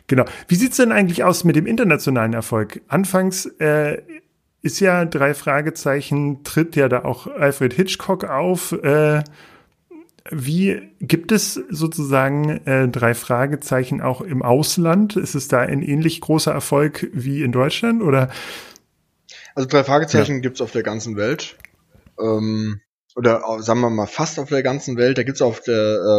genau. 0.07 0.25
Wie 0.49 0.55
sieht's 0.55 0.79
denn 0.79 0.93
eigentlich 0.93 1.25
aus 1.25 1.45
mit 1.45 1.57
dem 1.57 1.67
internationalen 1.67 2.33
Erfolg? 2.33 2.81
Anfangs 2.89 3.47
äh, 3.59 4.03
ist 4.63 4.81
ja 4.81 5.05
drei 5.05 5.35
Fragezeichen, 5.35 6.45
tritt 6.45 6.77
ja 6.77 6.89
da 6.89 7.05
auch 7.05 7.27
Alfred 7.27 7.73
Hitchcock 7.73 8.25
auf. 8.25 8.73
Äh, 8.73 9.23
wie 10.31 10.83
gibt 11.01 11.33
es 11.33 11.55
sozusagen 11.55 12.65
äh, 12.67 12.89
drei 12.89 13.15
Fragezeichen 13.15 14.01
auch 14.01 14.21
im 14.21 14.43
Ausland? 14.43 15.17
Ist 15.17 15.35
es 15.35 15.49
da 15.49 15.61
ein 15.61 15.83
ähnlich 15.83 16.21
großer 16.21 16.53
Erfolg 16.53 17.09
wie 17.13 17.43
in 17.43 17.53
Deutschland 17.53 18.03
oder? 18.03 18.31
Also 19.55 19.69
drei 19.69 19.83
Fragezeichen 19.83 20.37
ja. 20.37 20.41
gibt's 20.41 20.61
auf 20.61 20.73
der 20.73 20.83
ganzen 20.83 21.17
Welt. 21.17 21.57
Ähm, 22.21 22.81
oder 23.17 23.43
sagen 23.59 23.81
wir 23.81 23.91
mal 23.91 24.07
fast 24.07 24.39
auf 24.39 24.51
der 24.51 24.63
ganzen 24.63 24.97
Welt. 24.97 25.19
Da 25.19 25.23
gibt's 25.23 25.43
auf 25.43 25.61
der 25.63 25.75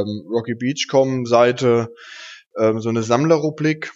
ähm, 0.06 0.26
Rocky 0.30 0.56
Beachcom 0.56 1.26
Seite 1.26 1.94
ähm, 2.58 2.82
so 2.82 2.90
eine 2.90 3.04
Sammlerrubrik. 3.04 3.92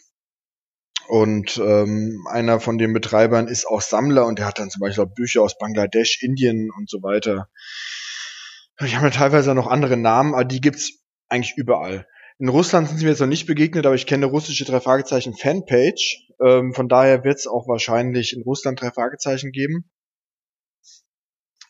Und 1.07 1.57
ähm, 1.57 2.25
einer 2.31 2.59
von 2.59 2.77
den 2.77 2.93
Betreibern 2.93 3.47
ist 3.47 3.67
auch 3.67 3.81
Sammler 3.81 4.25
und 4.25 4.39
der 4.39 4.47
hat 4.47 4.59
dann 4.59 4.69
zum 4.69 4.79
Beispiel 4.79 5.03
auch 5.03 5.13
Bücher 5.13 5.41
aus 5.41 5.57
Bangladesch, 5.57 6.21
Indien 6.21 6.71
und 6.75 6.89
so 6.89 7.03
weiter 7.03 7.47
die 8.81 8.95
haben 8.95 9.03
ja 9.03 9.09
teilweise 9.09 9.53
noch 9.55 9.67
andere 9.67 9.97
Namen, 9.97 10.33
aber 10.33 10.45
die 10.45 10.61
gibt's 10.61 10.99
eigentlich 11.29 11.57
überall. 11.57 12.07
In 12.37 12.49
Russland 12.49 12.89
sind 12.89 12.97
sie 12.97 13.05
mir 13.05 13.11
jetzt 13.11 13.21
noch 13.21 13.27
nicht 13.27 13.45
begegnet, 13.45 13.85
aber 13.85 13.95
ich 13.95 14.05
kenne 14.05 14.25
russische 14.25 14.65
drei 14.65 14.81
Fragezeichen 14.81 15.33
Fanpage. 15.33 16.27
Ähm, 16.45 16.73
von 16.73 16.89
daher 16.89 17.23
wird 17.23 17.37
es 17.37 17.47
auch 17.47 17.67
wahrscheinlich 17.67 18.33
in 18.33 18.43
Russland 18.43 18.81
drei 18.81 18.91
Fragezeichen 18.91 19.51
geben. 19.51 19.89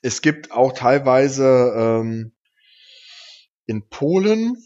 Es 0.01 0.21
gibt 0.21 0.51
auch 0.51 0.73
teilweise 0.73 1.73
ähm, 1.77 2.35
in 3.67 3.87
Polen 3.87 4.57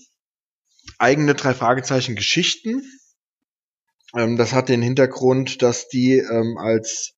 eigene 0.97 1.35
drei 1.35 1.53
Fragezeichen 1.53 2.15
Geschichten. 2.15 2.81
Ähm, 4.17 4.37
das 4.37 4.53
hat 4.53 4.69
den 4.69 4.81
Hintergrund, 4.81 5.61
dass 5.61 5.87
die 5.87 6.17
ähm, 6.17 6.57
als 6.57 7.15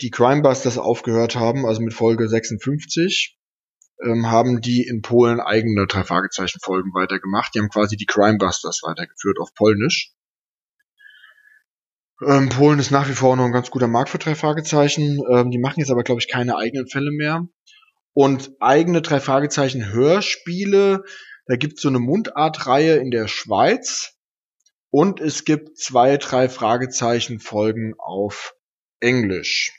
die 0.00 0.10
Crimebusters 0.10 0.78
aufgehört 0.78 1.36
haben, 1.36 1.66
also 1.66 1.80
mit 1.80 1.94
Folge 1.94 2.28
56, 2.28 3.38
ähm, 4.02 4.30
haben 4.30 4.60
die 4.60 4.82
in 4.82 5.02
Polen 5.02 5.40
eigene 5.40 5.86
drei 5.86 6.04
Fragezeichen 6.04 6.58
Folgen 6.62 6.92
weitergemacht. 6.94 7.54
Die 7.54 7.60
haben 7.60 7.68
quasi 7.68 7.96
die 7.96 8.06
Crimebusters 8.06 8.80
weitergeführt 8.82 9.38
auf 9.38 9.54
Polnisch. 9.54 10.12
Ähm, 12.26 12.48
Polen 12.48 12.78
ist 12.78 12.90
nach 12.90 13.08
wie 13.08 13.14
vor 13.14 13.36
noch 13.36 13.44
ein 13.44 13.52
ganz 13.52 13.70
guter 13.70 13.88
Markt 13.88 14.08
für 14.08 14.18
drei 14.18 14.34
Fragezeichen. 14.34 15.20
Ähm, 15.30 15.50
die 15.50 15.58
machen 15.58 15.80
jetzt 15.80 15.90
aber, 15.90 16.04
glaube 16.04 16.20
ich, 16.20 16.28
keine 16.28 16.56
eigenen 16.56 16.88
Fälle 16.88 17.10
mehr. 17.10 17.46
Und 18.12 18.52
eigene 18.60 19.02
drei 19.02 19.20
Fragezeichen 19.20 19.92
Hörspiele, 19.92 21.02
da 21.46 21.56
gibt 21.56 21.74
es 21.74 21.82
so 21.82 21.88
eine 21.88 21.98
Mundartreihe 21.98 22.96
in 22.96 23.10
der 23.10 23.26
Schweiz. 23.26 24.16
Und 24.96 25.20
es 25.20 25.44
gibt 25.44 25.76
zwei, 25.76 26.18
drei 26.18 26.48
Fragezeichen 26.48 27.40
Folgen 27.40 27.94
auf 27.98 28.54
Englisch. 29.00 29.72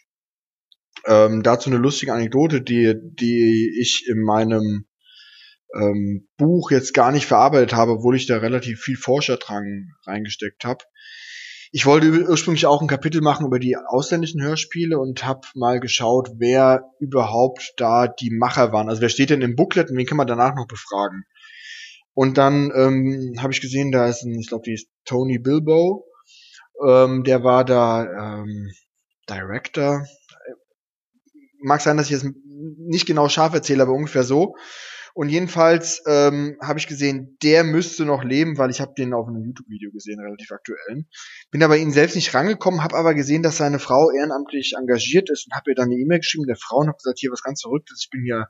Ähm, 1.06 1.42
dazu 1.42 1.70
eine 1.70 1.80
lustige 1.80 2.12
Anekdote, 2.12 2.62
die, 2.62 2.96
die 3.02 3.80
ich 3.80 4.10
in 4.10 4.22
meinem 4.22 4.90
ähm, 5.74 6.28
Buch 6.36 6.70
jetzt 6.70 6.94
gar 6.94 7.14
nicht 7.14 7.28
verarbeitet 7.28 7.74
habe, 7.74 7.94
obwohl 7.94 8.18
ich 8.18 8.26
da 8.26 8.40
relativ 8.40 8.82
viel 8.82 8.98
Forscherdrang 8.98 9.94
reingesteckt 10.06 10.66
habe. 10.66 10.84
Ich 11.72 11.86
wollte 11.86 12.28
ursprünglich 12.28 12.66
auch 12.66 12.82
ein 12.82 12.90
Kapitel 12.90 13.22
machen 13.22 13.46
über 13.46 13.60
die 13.60 13.78
ausländischen 13.78 14.44
Hörspiele 14.44 15.00
und 15.00 15.26
habe 15.26 15.48
mal 15.56 15.80
geschaut, 15.80 16.32
wer 16.40 16.92
überhaupt 17.00 17.74
da 17.78 18.10
die 18.10 18.32
Macher 18.32 18.74
waren. 18.74 18.90
Also 18.90 19.02
wer 19.02 19.08
steht 19.08 19.30
denn 19.30 19.42
im 19.42 19.56
Booklet 19.56 19.90
und 19.90 19.98
wen 19.98 20.06
kann 20.06 20.18
man 20.18 20.28
danach 20.28 20.56
noch 20.56 20.68
befragen? 20.68 21.24
Und 22.16 22.40
dann 22.40 22.72
ähm, 22.76 23.36
habe 23.40 23.54
ich 23.54 23.62
gesehen, 23.62 23.92
da 23.92 24.08
ist 24.08 24.24
ein, 24.24 24.40
ich 24.40 24.48
glaube, 24.48 24.64
die 24.66 24.74
ist 24.74 24.88
Tony 25.06 25.38
Bilbo. 25.38 26.08
Ähm, 26.84 27.24
der 27.24 27.44
war 27.44 27.64
da 27.64 28.40
ähm, 28.40 28.72
Director 29.30 30.04
mag 31.66 31.82
sein, 31.82 31.98
dass 31.98 32.06
ich 32.06 32.12
jetzt 32.12 32.28
nicht 32.46 33.06
genau 33.06 33.28
scharf 33.28 33.54
erzähle, 33.54 33.84
aber 33.84 33.92
ungefähr 33.92 34.24
so. 34.24 34.56
Und 35.16 35.30
jedenfalls 35.30 36.04
ähm, 36.08 36.58
habe 36.62 36.78
ich 36.78 36.88
gesehen, 36.88 37.38
der 37.42 37.64
müsste 37.64 38.04
noch 38.04 38.26
leben, 38.26 38.58
weil 38.58 38.70
ich 38.70 38.82
habe 38.82 38.92
den 38.98 39.14
auf 39.14 39.30
einem 39.30 39.46
YouTube-Video 39.46 39.90
gesehen, 39.92 40.20
relativ 40.20 40.52
aktuellen. 40.52 41.08
Bin 41.52 41.64
aber 41.64 41.78
ihn 41.78 41.94
selbst 41.94 42.16
nicht 42.16 42.34
rangekommen, 42.34 42.84
habe 42.84 42.98
aber 42.98 43.14
gesehen, 43.14 43.42
dass 43.42 43.56
seine 43.56 43.80
Frau 43.80 44.12
ehrenamtlich 44.12 44.74
engagiert 44.78 45.30
ist 45.30 45.48
und 45.48 45.56
habe 45.56 45.72
ihr 45.72 45.76
dann 45.76 45.86
eine 45.86 45.96
E-Mail 45.96 46.20
geschrieben 46.20 46.48
der 46.48 46.58
Frau 46.58 46.80
und 46.80 46.88
habe 46.88 46.98
gesagt, 46.98 47.20
hier 47.20 47.32
was 47.32 47.44
ganz 47.44 47.62
Verrücktes, 47.62 48.02
ich 48.04 48.10
bin 48.10 48.24
hier 48.26 48.50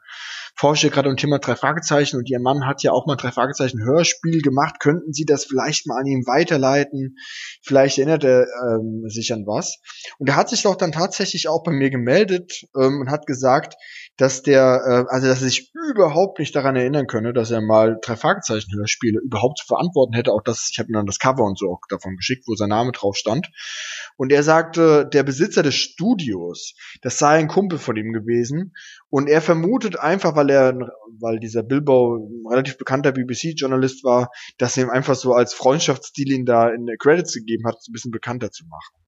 forsche 0.56 0.90
gerade 0.90 1.08
um 1.08 1.18
Thema 1.18 1.38
drei 1.38 1.56
Fragezeichen 1.56 2.18
und 2.18 2.28
ihr 2.32 2.40
Mann 2.40 2.66
hat 2.66 2.82
ja 2.82 2.94
auch 2.94 3.06
mal 3.06 3.16
drei 3.16 3.32
Fragezeichen 3.32 3.84
Hörspiel 3.84 4.42
gemacht. 4.42 4.80
Könnten 4.80 5.14
Sie 5.14 5.26
das 5.26 5.46
vielleicht 5.46 5.86
mal 5.86 6.00
an 6.00 6.08
ihm 6.08 6.26
weiterleiten? 6.26 7.18
Vielleicht 7.62 8.00
erinnert 8.00 8.24
er 8.24 8.48
ähm, 8.70 9.04
sich 9.08 9.32
an 9.32 9.46
was. 9.46 9.78
Und 10.18 10.30
er 10.30 10.36
hat 10.36 10.50
sich 10.50 10.64
doch 10.64 10.76
dann 10.76 10.92
tatsächlich 10.92 11.48
auch 11.48 11.62
bei 11.62 11.72
mir 11.72 11.92
gemeldet 11.92 12.66
ähm, 12.76 13.02
und 13.02 13.12
hat 13.12 13.28
gesagt, 13.28 13.76
dass 14.18 14.44
der, 14.44 14.82
äh, 14.86 15.14
also 15.14 15.28
dass 15.28 15.42
er 15.42 15.50
sich 15.50 15.72
überhaupt 15.90 16.40
nicht 16.40 16.56
daran 16.56 16.76
erinnern 16.76 17.08
könne, 17.08 17.34
dass 17.34 17.52
er 17.52 17.62
mal 17.62 17.98
drei 18.02 18.16
Fragezeichen 18.16 18.74
Hörspiele 18.76 19.20
überhaupt 19.20 19.60
zu 19.60 19.66
verantworten 19.66 20.14
hätte. 20.14 20.32
Auch 20.32 20.42
das, 20.42 20.70
ich 20.72 20.80
habe 20.80 20.90
ihm 20.90 20.94
dann 20.94 21.06
das 21.06 21.20
Cover 21.20 21.44
und 21.44 21.58
so 21.58 21.72
auch 21.72 21.82
davon 21.90 22.16
geschickt, 22.16 22.46
wo 22.48 22.56
sein 22.56 22.70
Name 22.70 22.92
drauf 22.92 23.16
stand. 23.16 23.50
Und 24.18 24.32
er 24.32 24.44
sagte, 24.44 25.08
der 25.12 25.24
Besitzer 25.24 25.64
des 25.64 25.76
Studios, 25.76 26.76
das 27.02 27.18
sei 27.18 27.38
ein 27.38 27.48
Kumpel 27.48 27.78
von 27.78 27.98
ihm 27.98 28.14
gewesen. 28.14 28.74
Und 29.10 29.28
er 29.28 29.42
vermutet 29.42 30.00
einfach, 30.00 30.36
weil 30.36 30.50
er, 30.50 30.78
weil 31.20 31.40
dieser 31.40 31.64
Bilbo 31.64 32.30
relativ 32.50 32.78
bekannter 32.78 33.12
BBC-Journalist 33.12 34.04
war, 34.04 34.30
dass 34.58 34.78
er 34.78 34.86
ihm 34.86 34.90
einfach 34.90 35.16
so 35.16 35.34
als 35.34 35.54
Freundschaftsstil 35.54 36.32
ihn 36.32 36.46
da 36.46 36.70
in 36.70 36.88
Credits 37.00 37.34
gegeben 37.34 37.68
hat, 37.68 37.76
ein 37.76 37.92
bisschen 37.92 38.12
bekannter 38.12 38.52
zu 38.52 38.66
machen. 38.66 39.05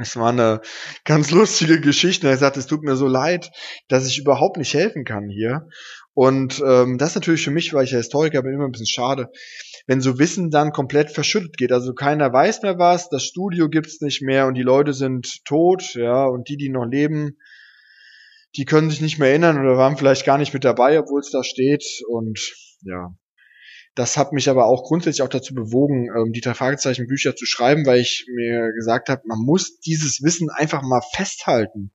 Es 0.00 0.16
war 0.16 0.30
eine 0.30 0.60
ganz 1.04 1.30
lustige 1.30 1.80
Geschichte. 1.80 2.28
Er 2.28 2.36
sagt, 2.36 2.56
es 2.56 2.66
tut 2.66 2.82
mir 2.82 2.96
so 2.96 3.06
leid, 3.06 3.50
dass 3.88 4.06
ich 4.06 4.18
überhaupt 4.18 4.56
nicht 4.56 4.74
helfen 4.74 5.04
kann 5.04 5.28
hier. 5.28 5.68
Und 6.14 6.62
ähm, 6.66 6.98
das 6.98 7.10
ist 7.10 7.14
natürlich 7.16 7.44
für 7.44 7.50
mich, 7.50 7.72
weil 7.72 7.84
ich 7.84 7.92
ja 7.92 7.98
Historiker 7.98 8.42
bin, 8.42 8.54
immer 8.54 8.64
ein 8.64 8.72
bisschen 8.72 8.86
schade, 8.86 9.30
wenn 9.86 10.00
so 10.00 10.18
Wissen 10.18 10.50
dann 10.50 10.72
komplett 10.72 11.10
verschüttet 11.10 11.56
geht. 11.56 11.72
Also 11.72 11.94
keiner 11.94 12.32
weiß 12.32 12.62
mehr 12.62 12.78
was, 12.78 13.08
das 13.08 13.24
Studio 13.24 13.68
gibt's 13.68 14.00
nicht 14.00 14.22
mehr 14.22 14.46
und 14.46 14.54
die 14.54 14.62
Leute 14.62 14.92
sind 14.92 15.44
tot, 15.44 15.94
ja, 15.94 16.24
und 16.24 16.48
die, 16.48 16.56
die 16.56 16.70
noch 16.70 16.86
leben, 16.86 17.36
die 18.56 18.64
können 18.64 18.90
sich 18.90 19.00
nicht 19.00 19.18
mehr 19.18 19.28
erinnern 19.28 19.60
oder 19.60 19.76
waren 19.76 19.96
vielleicht 19.96 20.24
gar 20.24 20.38
nicht 20.38 20.52
mit 20.52 20.64
dabei, 20.64 20.98
obwohl 20.98 21.20
es 21.20 21.30
da 21.30 21.44
steht. 21.44 21.84
Und 22.08 22.40
ja, 22.82 23.14
das 23.98 24.16
hat 24.16 24.32
mich 24.32 24.48
aber 24.48 24.66
auch 24.66 24.84
grundsätzlich 24.84 25.22
auch 25.22 25.28
dazu 25.28 25.54
bewogen, 25.54 26.08
ähm, 26.16 26.32
die 26.32 26.40
drei 26.40 26.54
Fragezeichen 26.54 27.08
Bücher 27.08 27.34
zu 27.34 27.46
schreiben, 27.46 27.84
weil 27.84 27.98
ich 27.98 28.26
mir 28.32 28.72
gesagt 28.72 29.08
habe, 29.08 29.22
man 29.24 29.40
muss 29.40 29.80
dieses 29.80 30.22
Wissen 30.22 30.50
einfach 30.50 30.82
mal 30.82 31.02
festhalten. 31.12 31.90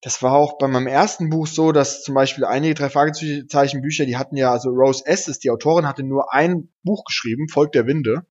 Das 0.00 0.22
war 0.22 0.32
auch 0.32 0.56
bei 0.56 0.68
meinem 0.68 0.86
ersten 0.86 1.28
Buch 1.28 1.46
so, 1.46 1.70
dass 1.70 2.02
zum 2.02 2.14
Beispiel 2.14 2.46
einige 2.46 2.72
drei 2.74 2.88
Fragezeichen 2.88 3.82
Bücher, 3.82 4.06
die 4.06 4.16
hatten 4.16 4.36
ja, 4.36 4.52
also 4.52 4.70
Rose 4.70 5.04
Estes, 5.04 5.38
die 5.38 5.50
Autorin, 5.50 5.86
hatte 5.86 6.02
nur 6.02 6.32
ein 6.32 6.72
Buch 6.82 7.04
geschrieben, 7.04 7.48
Volk 7.50 7.72
der 7.72 7.86
Winde. 7.86 8.26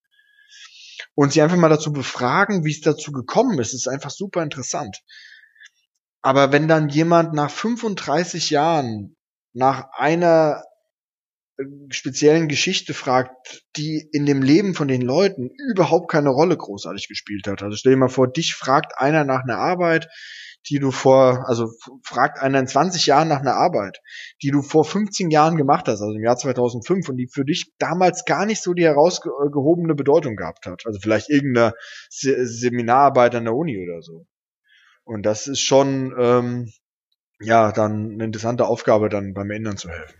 Und 1.13 1.33
sie 1.33 1.43
einfach 1.43 1.57
mal 1.57 1.69
dazu 1.69 1.93
befragen, 1.93 2.65
wie 2.65 2.71
es 2.71 2.81
dazu 2.81 3.11
gekommen 3.11 3.59
ist, 3.59 3.75
ist 3.75 3.87
einfach 3.87 4.09
super 4.09 4.41
interessant. 4.41 5.03
Aber 6.23 6.51
wenn 6.51 6.67
dann 6.67 6.89
jemand 6.89 7.33
nach 7.33 7.51
35 7.51 8.49
Jahren 8.49 9.15
nach 9.53 9.89
einer 9.93 10.63
speziellen 11.89 12.47
Geschichte 12.47 12.93
fragt, 12.93 13.63
die 13.75 14.07
in 14.11 14.25
dem 14.25 14.41
Leben 14.41 14.73
von 14.73 14.87
den 14.87 15.01
Leuten 15.01 15.49
überhaupt 15.69 16.09
keine 16.09 16.29
Rolle 16.29 16.57
großartig 16.57 17.07
gespielt 17.07 17.47
hat. 17.47 17.63
Also 17.63 17.77
stell 17.77 17.93
dir 17.93 17.97
mal 17.97 18.09
vor, 18.09 18.31
dich 18.31 18.55
fragt 18.55 18.97
einer 18.97 19.23
nach 19.23 19.43
einer 19.43 19.57
Arbeit, 19.57 20.09
die 20.69 20.79
du 20.79 20.91
vor, 20.91 21.47
also 21.47 21.69
fragt 22.03 22.39
einer 22.39 22.59
in 22.59 22.67
20 22.67 23.05
Jahren 23.05 23.27
nach 23.27 23.41
einer 23.41 23.55
Arbeit, 23.55 23.99
die 24.41 24.51
du 24.51 24.61
vor 24.61 24.85
15 24.85 25.29
Jahren 25.29 25.57
gemacht 25.57 25.87
hast, 25.87 26.01
also 26.01 26.13
im 26.13 26.23
Jahr 26.23 26.37
2005 26.37 27.09
und 27.09 27.17
die 27.17 27.27
für 27.27 27.43
dich 27.43 27.73
damals 27.79 28.25
gar 28.25 28.45
nicht 28.45 28.61
so 28.61 28.73
die 28.73 28.85
herausgehobene 28.85 29.95
Bedeutung 29.95 30.35
gehabt 30.35 30.65
hat. 30.65 30.83
Also 30.85 30.99
vielleicht 31.01 31.29
irgendeine 31.29 31.73
Se 32.09 32.45
Seminararbeit 32.45 33.35
an 33.35 33.45
der 33.45 33.55
Uni 33.55 33.77
oder 33.77 34.01
so. 34.01 34.25
Und 35.03 35.25
das 35.25 35.47
ist 35.47 35.59
schon, 35.59 36.15
ähm, 36.17 36.71
ja, 37.41 37.71
dann 37.71 38.11
eine 38.13 38.23
interessante 38.23 38.65
Aufgabe, 38.65 39.09
dann 39.09 39.33
beim 39.33 39.51
Ändern 39.51 39.77
zu 39.77 39.89
helfen. 39.89 40.15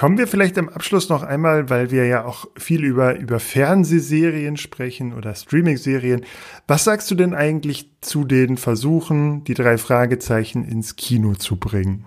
Kommen 0.00 0.16
wir 0.16 0.26
vielleicht 0.26 0.56
am 0.56 0.70
Abschluss 0.70 1.10
noch 1.10 1.22
einmal, 1.22 1.68
weil 1.68 1.90
wir 1.90 2.06
ja 2.06 2.24
auch 2.24 2.46
viel 2.56 2.84
über, 2.86 3.18
über 3.18 3.38
Fernsehserien 3.38 4.56
sprechen 4.56 5.12
oder 5.12 5.34
Streaming-Serien. 5.34 6.24
Was 6.66 6.84
sagst 6.84 7.10
du 7.10 7.14
denn 7.14 7.34
eigentlich 7.34 7.90
zu 8.00 8.24
den 8.24 8.56
Versuchen, 8.56 9.44
die 9.44 9.52
drei 9.52 9.76
Fragezeichen 9.76 10.64
ins 10.64 10.96
Kino 10.96 11.34
zu 11.34 11.56
bringen? 11.56 12.06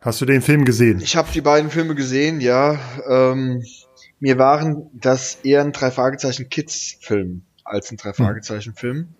Hast 0.00 0.20
du 0.20 0.26
den 0.26 0.42
Film 0.42 0.64
gesehen? 0.64 1.00
Ich 1.00 1.14
habe 1.14 1.30
die 1.32 1.40
beiden 1.40 1.70
Filme 1.70 1.94
gesehen, 1.94 2.40
ja. 2.40 2.76
Ähm, 3.08 3.62
mir 4.18 4.38
waren 4.38 4.90
das 4.92 5.36
eher 5.44 5.60
ein 5.60 5.70
drei 5.70 5.92
Fragezeichen 5.92 6.48
Kids-Film 6.48 7.42
als 7.62 7.92
ein 7.92 7.96
drei. 7.96 8.12
Fragezeichen 8.12 8.74
Film. 8.74 9.14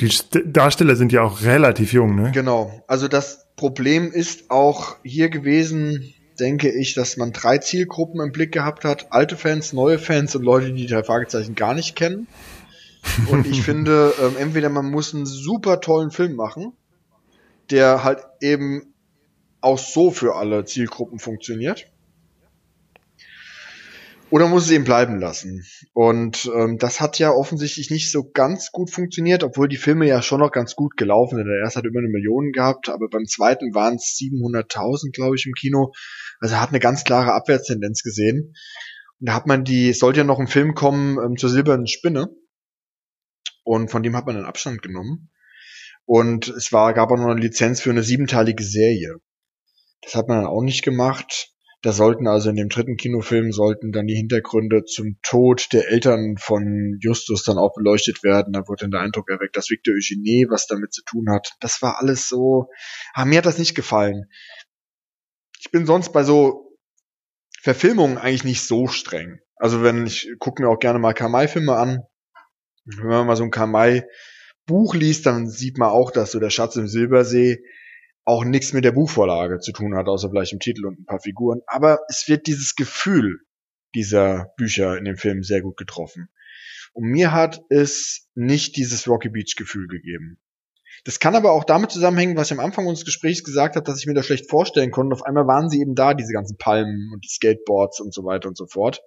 Die 0.00 0.08
Darsteller 0.44 0.94
sind 0.94 1.10
ja 1.10 1.22
auch 1.22 1.42
relativ 1.42 1.92
jung, 1.92 2.14
ne? 2.14 2.30
Genau. 2.32 2.84
Also 2.86 3.08
das 3.08 3.41
Problem 3.56 4.10
ist 4.10 4.50
auch 4.50 4.96
hier 5.02 5.28
gewesen, 5.28 6.14
denke 6.40 6.70
ich, 6.70 6.94
dass 6.94 7.16
man 7.16 7.32
drei 7.32 7.58
Zielgruppen 7.58 8.20
im 8.20 8.32
Blick 8.32 8.52
gehabt 8.52 8.84
hat. 8.84 9.12
Alte 9.12 9.36
Fans, 9.36 9.72
neue 9.72 9.98
Fans 9.98 10.34
und 10.34 10.42
Leute, 10.42 10.72
die 10.72 10.82
die 10.82 10.86
drei 10.86 11.02
Fragezeichen 11.02 11.54
gar 11.54 11.74
nicht 11.74 11.94
kennen. 11.94 12.26
Und 13.30 13.46
ich 13.46 13.62
finde, 13.64 14.14
ähm, 14.20 14.36
entweder 14.38 14.68
man 14.68 14.90
muss 14.90 15.14
einen 15.14 15.26
super 15.26 15.80
tollen 15.80 16.10
Film 16.10 16.34
machen, 16.34 16.72
der 17.70 18.02
halt 18.04 18.20
eben 18.40 18.94
auch 19.60 19.78
so 19.78 20.10
für 20.10 20.34
alle 20.34 20.64
Zielgruppen 20.64 21.18
funktioniert. 21.18 21.91
Oder 24.32 24.48
muss 24.48 24.64
es 24.64 24.70
eben 24.70 24.84
bleiben 24.84 25.20
lassen. 25.20 25.62
Und 25.92 26.50
ähm, 26.56 26.78
das 26.78 27.02
hat 27.02 27.18
ja 27.18 27.32
offensichtlich 27.32 27.90
nicht 27.90 28.10
so 28.10 28.30
ganz 28.30 28.72
gut 28.72 28.90
funktioniert, 28.90 29.44
obwohl 29.44 29.68
die 29.68 29.76
Filme 29.76 30.06
ja 30.06 30.22
schon 30.22 30.40
noch 30.40 30.50
ganz 30.50 30.74
gut 30.74 30.96
gelaufen 30.96 31.36
sind. 31.36 31.48
Der 31.48 31.58
erste 31.58 31.80
hat 31.80 31.84
immer 31.84 31.98
eine 31.98 32.08
Million 32.08 32.50
gehabt, 32.50 32.88
aber 32.88 33.10
beim 33.10 33.26
zweiten 33.26 33.74
waren 33.74 33.96
es 33.96 34.16
700.000, 34.18 35.12
glaube 35.12 35.36
ich, 35.36 35.44
im 35.44 35.52
Kino. 35.52 35.92
Also 36.40 36.56
hat 36.56 36.70
eine 36.70 36.80
ganz 36.80 37.04
klare 37.04 37.34
Abwärtstendenz 37.34 38.02
gesehen. 38.02 38.54
Und 39.20 39.28
da 39.28 39.34
hat 39.34 39.46
man 39.46 39.64
die, 39.64 39.90
es 39.90 39.98
sollte 39.98 40.20
ja 40.20 40.24
noch 40.24 40.38
ein 40.38 40.48
Film 40.48 40.74
kommen 40.74 41.18
ähm, 41.22 41.36
zur 41.36 41.50
silbernen 41.50 41.86
Spinne. 41.86 42.34
Und 43.64 43.90
von 43.90 44.02
dem 44.02 44.16
hat 44.16 44.24
man 44.24 44.36
dann 44.36 44.46
Abstand 44.46 44.80
genommen. 44.80 45.30
Und 46.06 46.48
es 46.48 46.72
war, 46.72 46.94
gab 46.94 47.10
auch 47.10 47.18
noch 47.18 47.26
eine 47.26 47.38
Lizenz 47.38 47.82
für 47.82 47.90
eine 47.90 48.02
siebenteilige 48.02 48.64
Serie. 48.64 49.16
Das 50.00 50.14
hat 50.14 50.26
man 50.26 50.38
dann 50.38 50.46
auch 50.46 50.62
nicht 50.62 50.82
gemacht. 50.82 51.51
Da 51.82 51.90
sollten 51.90 52.28
also 52.28 52.48
in 52.48 52.54
dem 52.54 52.68
dritten 52.68 52.96
Kinofilm 52.96 53.50
sollten 53.50 53.90
dann 53.90 54.06
die 54.06 54.14
Hintergründe 54.14 54.84
zum 54.84 55.18
Tod 55.22 55.72
der 55.72 55.88
Eltern 55.88 56.36
von 56.38 56.96
Justus 57.00 57.42
dann 57.42 57.58
auch 57.58 57.74
beleuchtet 57.74 58.22
werden. 58.22 58.52
Da 58.52 58.68
wurde 58.68 58.82
dann 58.82 58.92
der 58.92 59.00
Eindruck 59.00 59.28
erweckt, 59.28 59.56
dass 59.56 59.68
Victor 59.68 59.94
Eugenie 59.94 60.46
was 60.48 60.68
damit 60.68 60.92
zu 60.92 61.02
tun 61.02 61.28
hat. 61.28 61.54
Das 61.58 61.82
war 61.82 62.00
alles 62.00 62.28
so, 62.28 62.68
ah, 63.14 63.24
mir 63.24 63.38
hat 63.38 63.46
das 63.46 63.58
nicht 63.58 63.74
gefallen. 63.74 64.26
Ich 65.60 65.72
bin 65.72 65.84
sonst 65.84 66.12
bei 66.12 66.22
so 66.22 66.78
Verfilmungen 67.60 68.16
eigentlich 68.16 68.44
nicht 68.44 68.62
so 68.62 68.86
streng. 68.86 69.40
Also 69.56 69.82
wenn 69.82 70.06
ich 70.06 70.30
gucke 70.38 70.62
mir 70.62 70.68
auch 70.68 70.78
gerne 70.78 71.00
mal 71.00 71.14
Kamai-Filme 71.14 71.74
an. 71.74 72.04
Wenn 72.84 73.06
man 73.08 73.26
mal 73.26 73.36
so 73.36 73.44
ein 73.44 73.50
Kamai-Buch 73.50 74.94
liest, 74.94 75.26
dann 75.26 75.48
sieht 75.48 75.78
man 75.78 75.90
auch, 75.90 76.12
dass 76.12 76.30
so 76.30 76.38
der 76.38 76.50
Schatz 76.50 76.76
im 76.76 76.86
Silbersee 76.86 77.58
auch 78.24 78.44
nichts 78.44 78.72
mit 78.72 78.84
der 78.84 78.92
Buchvorlage 78.92 79.58
zu 79.58 79.72
tun 79.72 79.96
hat, 79.96 80.06
außer 80.06 80.30
vielleicht 80.30 80.52
im 80.52 80.60
Titel 80.60 80.86
und 80.86 81.00
ein 81.00 81.04
paar 81.06 81.20
Figuren. 81.20 81.60
Aber 81.66 82.00
es 82.08 82.28
wird 82.28 82.46
dieses 82.46 82.74
Gefühl 82.74 83.40
dieser 83.94 84.52
Bücher 84.56 84.96
in 84.96 85.04
dem 85.04 85.16
Film 85.16 85.42
sehr 85.42 85.60
gut 85.60 85.76
getroffen. 85.76 86.28
Und 86.92 87.08
mir 87.08 87.32
hat 87.32 87.60
es 87.68 88.28
nicht 88.34 88.76
dieses 88.76 89.08
Rocky 89.08 89.28
Beach 89.28 89.54
Gefühl 89.56 89.86
gegeben. 89.88 90.38
Das 91.04 91.18
kann 91.18 91.34
aber 91.34 91.52
auch 91.52 91.64
damit 91.64 91.90
zusammenhängen, 91.90 92.36
was 92.36 92.50
ich 92.50 92.58
am 92.58 92.64
Anfang 92.64 92.86
unseres 92.86 93.04
Gesprächs 93.04 93.42
gesagt 93.42 93.74
habe, 93.74 93.84
dass 93.84 93.98
ich 93.98 94.06
mir 94.06 94.14
das 94.14 94.26
schlecht 94.26 94.48
vorstellen 94.48 94.90
konnte. 94.90 95.14
Auf 95.14 95.22
einmal 95.22 95.46
waren 95.46 95.68
sie 95.68 95.80
eben 95.80 95.94
da, 95.94 96.14
diese 96.14 96.32
ganzen 96.32 96.58
Palmen 96.58 97.10
und 97.12 97.24
die 97.24 97.28
Skateboards 97.28 98.00
und 98.00 98.14
so 98.14 98.24
weiter 98.24 98.48
und 98.48 98.56
so 98.56 98.66
fort. 98.66 99.02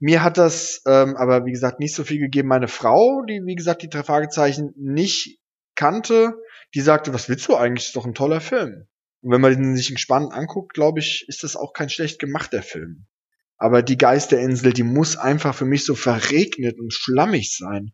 Mir 0.00 0.22
hat 0.22 0.36
das 0.36 0.82
ähm, 0.86 1.16
aber, 1.16 1.46
wie 1.46 1.52
gesagt, 1.52 1.78
nicht 1.78 1.94
so 1.94 2.04
viel 2.04 2.18
gegeben. 2.18 2.48
Meine 2.48 2.68
Frau, 2.68 3.22
die, 3.22 3.40
wie 3.46 3.54
gesagt, 3.54 3.82
die 3.82 3.88
drei 3.88 4.02
Fragezeichen 4.02 4.74
nicht 4.76 5.38
kannte, 5.76 6.34
die 6.74 6.80
sagte, 6.80 7.12
was 7.12 7.28
willst 7.28 7.48
du 7.48 7.56
eigentlich? 7.56 7.86
Ist 7.86 7.96
doch 7.96 8.06
ein 8.06 8.14
toller 8.14 8.40
Film. 8.40 8.86
Und 9.20 9.30
wenn 9.30 9.40
man 9.40 9.52
den 9.52 9.76
sich 9.76 9.90
entspannt 9.90 10.32
anguckt, 10.32 10.74
glaube 10.74 11.00
ich, 11.00 11.24
ist 11.28 11.44
das 11.44 11.56
auch 11.56 11.72
kein 11.72 11.88
schlecht 11.88 12.18
gemachter 12.18 12.62
Film. 12.62 13.06
Aber 13.56 13.82
die 13.82 13.96
Geisterinsel, 13.96 14.72
die 14.72 14.82
muss 14.82 15.16
einfach 15.16 15.54
für 15.54 15.64
mich 15.64 15.84
so 15.84 15.94
verregnet 15.94 16.80
und 16.80 16.92
schlammig 16.92 17.56
sein. 17.56 17.92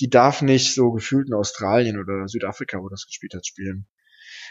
Die 0.00 0.10
darf 0.10 0.42
nicht 0.42 0.74
so 0.74 0.92
gefühlt 0.92 1.28
in 1.28 1.34
Australien 1.34 1.98
oder 1.98 2.28
Südafrika, 2.28 2.78
wo 2.78 2.90
das 2.90 3.06
gespielt 3.06 3.32
hat, 3.34 3.46
spielen. 3.46 3.86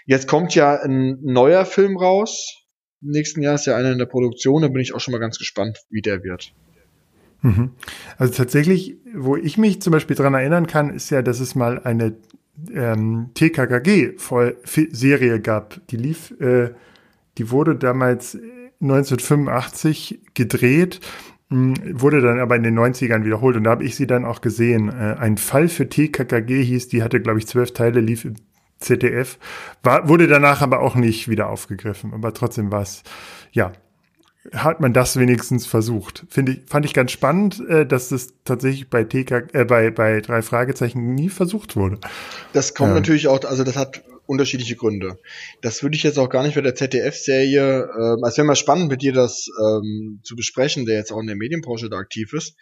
Jetzt 0.06 0.28
kommt 0.28 0.56
ja 0.56 0.82
ein 0.82 1.20
neuer 1.22 1.66
Film 1.66 1.96
raus. 1.98 2.64
Im 3.04 3.10
nächsten 3.10 3.44
Jahr 3.44 3.56
ist 3.56 3.68
ja 3.68 3.76
einer 3.76 3.92
in 3.92 4.00
der 4.00 4.08
Produktion, 4.08 4.64
da 4.64 4.68
bin 4.70 4.82
ich 4.82 4.96
auch 4.96 5.00
schon 5.00 5.12
mal 5.12 5.20
ganz 5.20 5.38
gespannt, 5.38 5.78
wie 5.92 6.02
der 6.02 6.24
wird. 6.24 6.54
Mhm. 7.44 7.74
Also 8.18 8.34
tatsächlich, 8.34 8.96
wo 9.14 9.36
ich 9.36 9.60
mich 9.60 9.82
zum 9.82 9.92
Beispiel 9.92 10.16
dran 10.16 10.34
erinnern 10.34 10.66
kann, 10.66 10.92
ist 10.92 11.12
ja, 11.12 11.22
dass 11.22 11.40
es 11.40 11.54
mal 11.54 11.80
eine 11.84 12.18
ähm, 12.74 13.32
TKKG-Serie 13.34 15.42
gab. 15.42 15.86
Die 15.88 15.98
lief, 15.98 16.32
äh, 16.40 16.72
die 17.38 17.52
wurde 17.52 17.76
damals 17.76 18.38
1985 18.82 20.22
gedreht, 20.34 21.00
mh, 21.50 21.76
wurde 21.94 22.22
dann 22.22 22.40
aber 22.40 22.56
in 22.56 22.64
den 22.64 22.78
90ern 22.78 23.26
wiederholt 23.26 23.58
und 23.58 23.64
da 23.64 23.72
habe 23.72 23.84
ich 23.84 23.96
sie 23.96 24.08
dann 24.08 24.26
auch 24.26 24.42
gesehen. 24.42 24.90
Äh, 24.90 25.16
ein 25.20 25.38
Fall 25.38 25.70
für 25.70 25.90
TKKG 25.90 26.64
hieß, 26.64 26.88
die 26.88 27.04
hatte, 27.04 27.22
glaube 27.22 27.40
ich, 27.40 27.48
zwölf 27.48 27.74
Teile, 27.74 28.00
lief 28.00 28.26
im 28.26 28.36
ZDF, 28.80 29.40
war, 29.84 30.08
wurde 30.08 30.28
danach 30.28 30.62
aber 30.62 30.82
auch 30.82 30.96
nicht 30.96 31.28
wieder 31.28 31.50
aufgegriffen, 31.50 32.14
aber 32.14 32.34
trotzdem 32.34 32.72
war 32.72 32.84
es, 32.84 33.04
ja, 33.52 33.74
hat 34.54 34.80
man 34.80 34.94
das 34.94 35.18
wenigstens 35.18 35.66
versucht. 35.66 36.26
Finde 36.30 36.54
ich, 36.54 36.60
fand 36.68 36.86
ich 36.86 36.94
ganz 36.94 37.12
spannend, 37.12 37.62
äh, 37.68 37.86
dass 37.86 38.10
das 38.10 38.34
tatsächlich 38.46 38.90
bei 38.90 39.04
TK, 39.04 39.54
äh, 39.54 39.66
bei, 39.66 39.92
bei 39.92 40.22
drei 40.22 40.42
Fragezeichen 40.42 41.16
nie 41.16 41.30
versucht 41.30 41.76
wurde. 41.76 42.00
Das 42.54 42.74
kommt 42.74 42.90
ähm. 42.90 42.96
natürlich 42.96 43.28
auch, 43.28 43.44
also 43.44 43.64
das 43.64 43.76
hat 43.76 44.04
unterschiedliche 44.26 44.76
Gründe. 44.76 45.20
Das 45.62 45.84
würde 45.84 45.96
ich 45.96 46.04
jetzt 46.04 46.20
auch 46.20 46.30
gar 46.30 46.44
nicht 46.44 46.56
bei 46.56 46.62
der 46.62 46.76
ZDF-Serie, 46.76 47.84
äh, 47.84 48.24
also 48.24 48.38
wäre 48.38 48.48
mal 48.48 48.56
spannend 48.56 48.90
mit 48.90 49.02
dir 49.02 49.14
das 49.14 49.48
ähm, 49.60 50.20
zu 50.24 50.36
besprechen, 50.36 50.86
der 50.86 50.98
jetzt 50.98 51.12
auch 51.12 51.20
in 51.20 51.28
der 51.28 51.36
Medienbranche 51.36 51.90
da 51.90 51.98
aktiv 51.98 52.34
ist. 52.34 52.56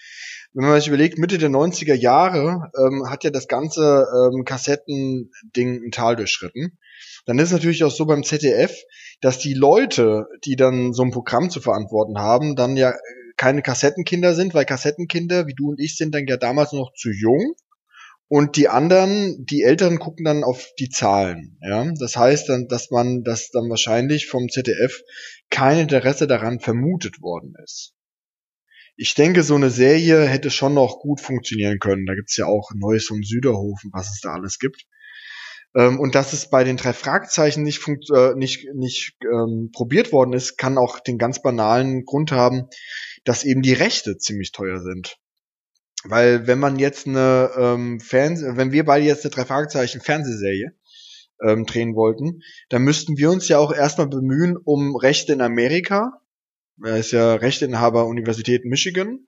Wenn 0.54 0.66
man 0.66 0.80
sich 0.80 0.88
überlegt, 0.88 1.18
Mitte 1.18 1.38
der 1.38 1.50
90er 1.50 1.96
Jahre 1.96 2.72
ähm, 2.78 3.10
hat 3.10 3.24
ja 3.24 3.30
das 3.30 3.48
ganze 3.48 4.06
ähm, 4.32 4.46
Kassettending 4.46 5.86
ein 5.86 5.92
Tal 5.92 6.16
durchschritten 6.16 6.78
dann 7.26 7.40
ist 7.40 7.46
es 7.46 7.54
natürlich 7.54 7.84
auch 7.84 7.92
so 7.92 8.06
beim 8.06 8.24
ZDF, 8.24 8.76
dass 9.22 9.40
die 9.40 9.54
Leute, 9.54 10.28
die 10.46 10.56
dann 10.56 10.94
so 10.94 11.04
ein 11.04 11.12
Programm 11.12 11.50
zu 11.50 11.62
verantworten 11.62 12.18
haben, 12.18 12.56
dann 12.56 12.78
ja 12.78 12.94
keine 13.38 13.62
Kassettenkinder 13.62 14.34
sind, 14.34 14.54
weil 14.54 14.66
Kassettenkinder, 14.66 15.48
wie 15.48 15.54
du 15.54 15.70
und 15.70 15.80
ich, 15.80 15.98
sind 15.98 16.16
dann 16.16 16.28
ja 16.28 16.38
damals 16.38 16.72
noch 16.72 16.94
zu 16.94 17.10
jung. 17.12 17.56
Und 18.28 18.56
die 18.56 18.70
anderen, 18.70 19.46
die 19.46 19.62
Älteren 19.62 20.00
gucken 20.00 20.26
dann 20.26 20.44
auf 20.44 20.68
die 20.80 20.90
Zahlen. 20.90 21.60
Ja, 21.62 21.92
das 22.00 22.18
heißt 22.18 22.50
dann, 22.50 22.68
dass 22.68 22.90
man, 22.90 23.24
dass 23.24 23.52
dann 23.52 23.70
wahrscheinlich 23.70 24.28
vom 24.28 24.50
ZDF 24.50 25.04
kein 25.52 25.78
Interesse 25.78 26.26
daran 26.26 26.60
vermutet 26.60 27.22
worden 27.22 27.54
ist. 27.64 27.94
Ich 28.98 29.14
denke, 29.14 29.44
so 29.44 29.56
eine 29.56 29.70
Serie 29.70 30.26
hätte 30.26 30.50
schon 30.50 30.74
noch 30.74 31.00
gut 31.00 31.20
funktionieren 31.20 31.80
können. 31.80 32.06
Da 32.06 32.16
gibt's 32.16 32.38
ja 32.38 32.46
auch 32.46 32.72
Neues 32.74 33.06
vom 33.06 33.22
Süderhofen, 33.22 33.92
was 33.94 34.10
es 34.10 34.22
da 34.22 34.34
alles 34.34 34.58
gibt. 34.58 34.86
Ähm, 35.76 36.00
und 36.00 36.16
dass 36.16 36.34
es 36.34 36.50
bei 36.50 36.64
den 36.64 36.78
drei 36.78 36.94
Fragezeichen 36.94 37.64
nicht, 37.64 37.80
funkt, 37.80 38.10
äh, 38.10 38.34
nicht, 38.36 38.74
nicht 38.74 39.18
ähm, 39.24 39.72
probiert 39.74 40.12
worden 40.12 40.34
ist, 40.34 40.58
kann 40.58 40.78
auch 40.78 41.00
den 41.00 41.18
ganz 41.18 41.42
banalen 41.42 42.06
Grund 42.06 42.32
haben, 42.32 42.68
dass 43.26 43.44
eben 43.44 43.62
die 43.62 43.74
Rechte 43.74 44.18
ziemlich 44.18 44.52
teuer 44.52 44.80
sind. 44.80 45.18
Weil 46.06 46.48
wenn 46.48 46.60
man 46.60 46.80
jetzt 46.80 47.08
eine 47.08 47.52
ähm, 47.58 48.00
Fernseh 48.00 48.56
wenn 48.58 48.72
wir 48.72 48.86
beide 48.86 49.06
jetzt 49.06 49.26
eine 49.26 49.32
drei 49.32 49.46
Fragezeichen 49.46 50.02
Fernsehserie 50.02 50.72
ähm, 51.42 51.66
drehen 51.66 51.96
wollten, 51.96 52.42
dann 52.70 52.84
müssten 52.84 53.18
wir 53.18 53.32
uns 53.32 53.48
ja 53.48 53.58
auch 53.58 53.74
erstmal 53.74 54.08
bemühen 54.08 54.56
um 54.56 54.96
Rechte 54.96 55.34
in 55.34 55.42
Amerika. 55.42 56.22
Er 56.84 56.98
ist 56.98 57.12
ja 57.12 57.36
Rechteinhaber 57.36 58.06
Universität 58.06 58.66
Michigan. 58.66 59.28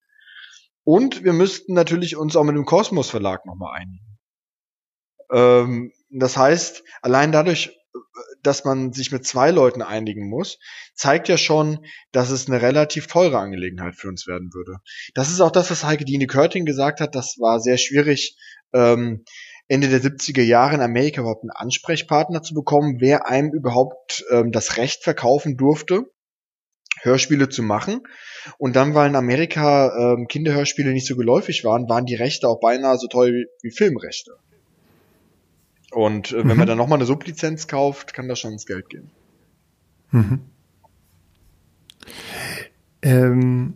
Und 0.84 1.24
wir 1.24 1.34
müssten 1.34 1.74
natürlich 1.74 2.16
uns 2.16 2.36
auch 2.36 2.44
mit 2.44 2.56
dem 2.56 2.66
Kosmos 2.66 3.10
Verlag 3.10 3.46
nochmal 3.46 3.82
einigen. 3.82 4.18
Ähm, 5.32 5.92
das 6.10 6.38
heißt, 6.38 6.84
allein 7.02 7.32
dadurch, 7.32 7.78
dass 8.44 8.64
man 8.64 8.94
sich 8.94 9.12
mit 9.12 9.26
zwei 9.26 9.52
Leuten 9.52 9.82
einigen 9.82 10.30
muss, 10.30 10.60
zeigt 10.94 11.28
ja 11.28 11.38
schon, 11.38 11.86
dass 12.12 12.30
es 12.30 12.48
eine 12.48 12.62
relativ 12.62 13.08
teure 13.08 13.40
Angelegenheit 13.40 13.96
für 13.96 14.08
uns 14.08 14.28
werden 14.28 14.54
würde. 14.54 14.80
Das 15.16 15.30
ist 15.30 15.42
auch 15.42 15.52
das, 15.52 15.72
was 15.72 15.84
Heike 15.84 16.06
Dine 16.06 16.28
Körting 16.28 16.66
gesagt 16.66 17.02
hat. 17.02 17.16
Das 17.16 17.38
war 17.40 17.60
sehr 17.60 17.78
schwierig, 17.78 18.38
ähm, 18.74 19.24
Ende 19.68 19.90
der 19.90 20.02
70er 20.02 20.44
Jahre 20.44 20.76
in 20.76 20.82
Amerika 20.82 21.22
überhaupt 21.22 21.44
einen 21.44 21.52
Ansprechpartner 21.52 22.42
zu 22.42 22.54
bekommen, 22.54 22.98
wer 23.00 23.28
einem 23.28 23.52
überhaupt 23.52 24.24
ähm, 24.32 24.52
das 24.52 24.78
Recht 24.78 25.04
verkaufen 25.04 25.58
durfte, 25.58 26.06
Hörspiele 27.02 27.50
zu 27.50 27.64
machen. 27.64 28.02
Und 28.58 28.76
dann, 28.78 28.96
weil 28.96 29.10
in 29.10 29.16
Amerika 29.16 30.14
ähm, 30.14 30.28
Kinderhörspiele 30.28 30.92
nicht 30.94 31.06
so 31.06 31.18
geläufig 31.18 31.66
waren, 31.66 31.90
waren 31.90 32.06
die 32.06 32.16
Rechte 32.16 32.48
auch 32.48 32.62
beinahe 32.62 32.98
so 32.98 33.08
toll 33.08 33.34
wie, 33.34 33.46
wie 33.62 33.72
Filmrechte. 33.72 34.32
Und 35.98 36.32
äh, 36.32 36.38
wenn 36.38 36.50
mhm. 36.50 36.58
man 36.58 36.68
dann 36.68 36.78
nochmal 36.78 37.00
eine 37.00 37.08
Sublizenz 37.08 37.68
kauft, 37.68 38.14
kann 38.14 38.28
das 38.28 38.38
schon 38.38 38.52
ins 38.52 38.68
Geld 38.68 38.88
gehen. 38.88 39.10
Mhm. 40.12 40.42
Ähm, 43.02 43.74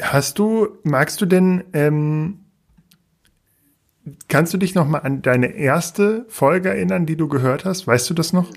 hast 0.00 0.38
du, 0.38 0.78
magst 0.84 1.20
du 1.20 1.26
denn, 1.26 1.64
ähm, 1.72 2.44
kannst 4.28 4.54
du 4.54 4.58
dich 4.58 4.76
noch 4.76 4.86
mal 4.86 5.00
an 5.00 5.20
deine 5.20 5.48
erste 5.48 6.26
Folge 6.28 6.68
erinnern, 6.68 7.06
die 7.06 7.16
du 7.16 7.26
gehört 7.26 7.64
hast? 7.64 7.88
Weißt 7.88 8.08
du 8.08 8.14
das 8.14 8.32
noch? 8.32 8.52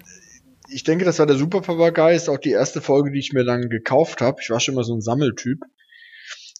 Ich 0.69 0.83
denke, 0.83 1.05
das 1.05 1.17
war 1.17 1.25
der 1.25 1.37
Super 1.37 1.61
Papagei, 1.61 2.13
ist 2.13 2.29
auch 2.29 2.37
die 2.37 2.51
erste 2.51 2.81
Folge, 2.81 3.09
die 3.09 3.19
ich 3.19 3.33
mir 3.33 3.45
dann 3.45 3.67
gekauft 3.67 4.21
habe. 4.21 4.41
Ich 4.43 4.51
war 4.51 4.59
schon 4.59 4.75
immer 4.75 4.83
so 4.83 4.93
ein 4.93 5.01
Sammeltyp. 5.01 5.63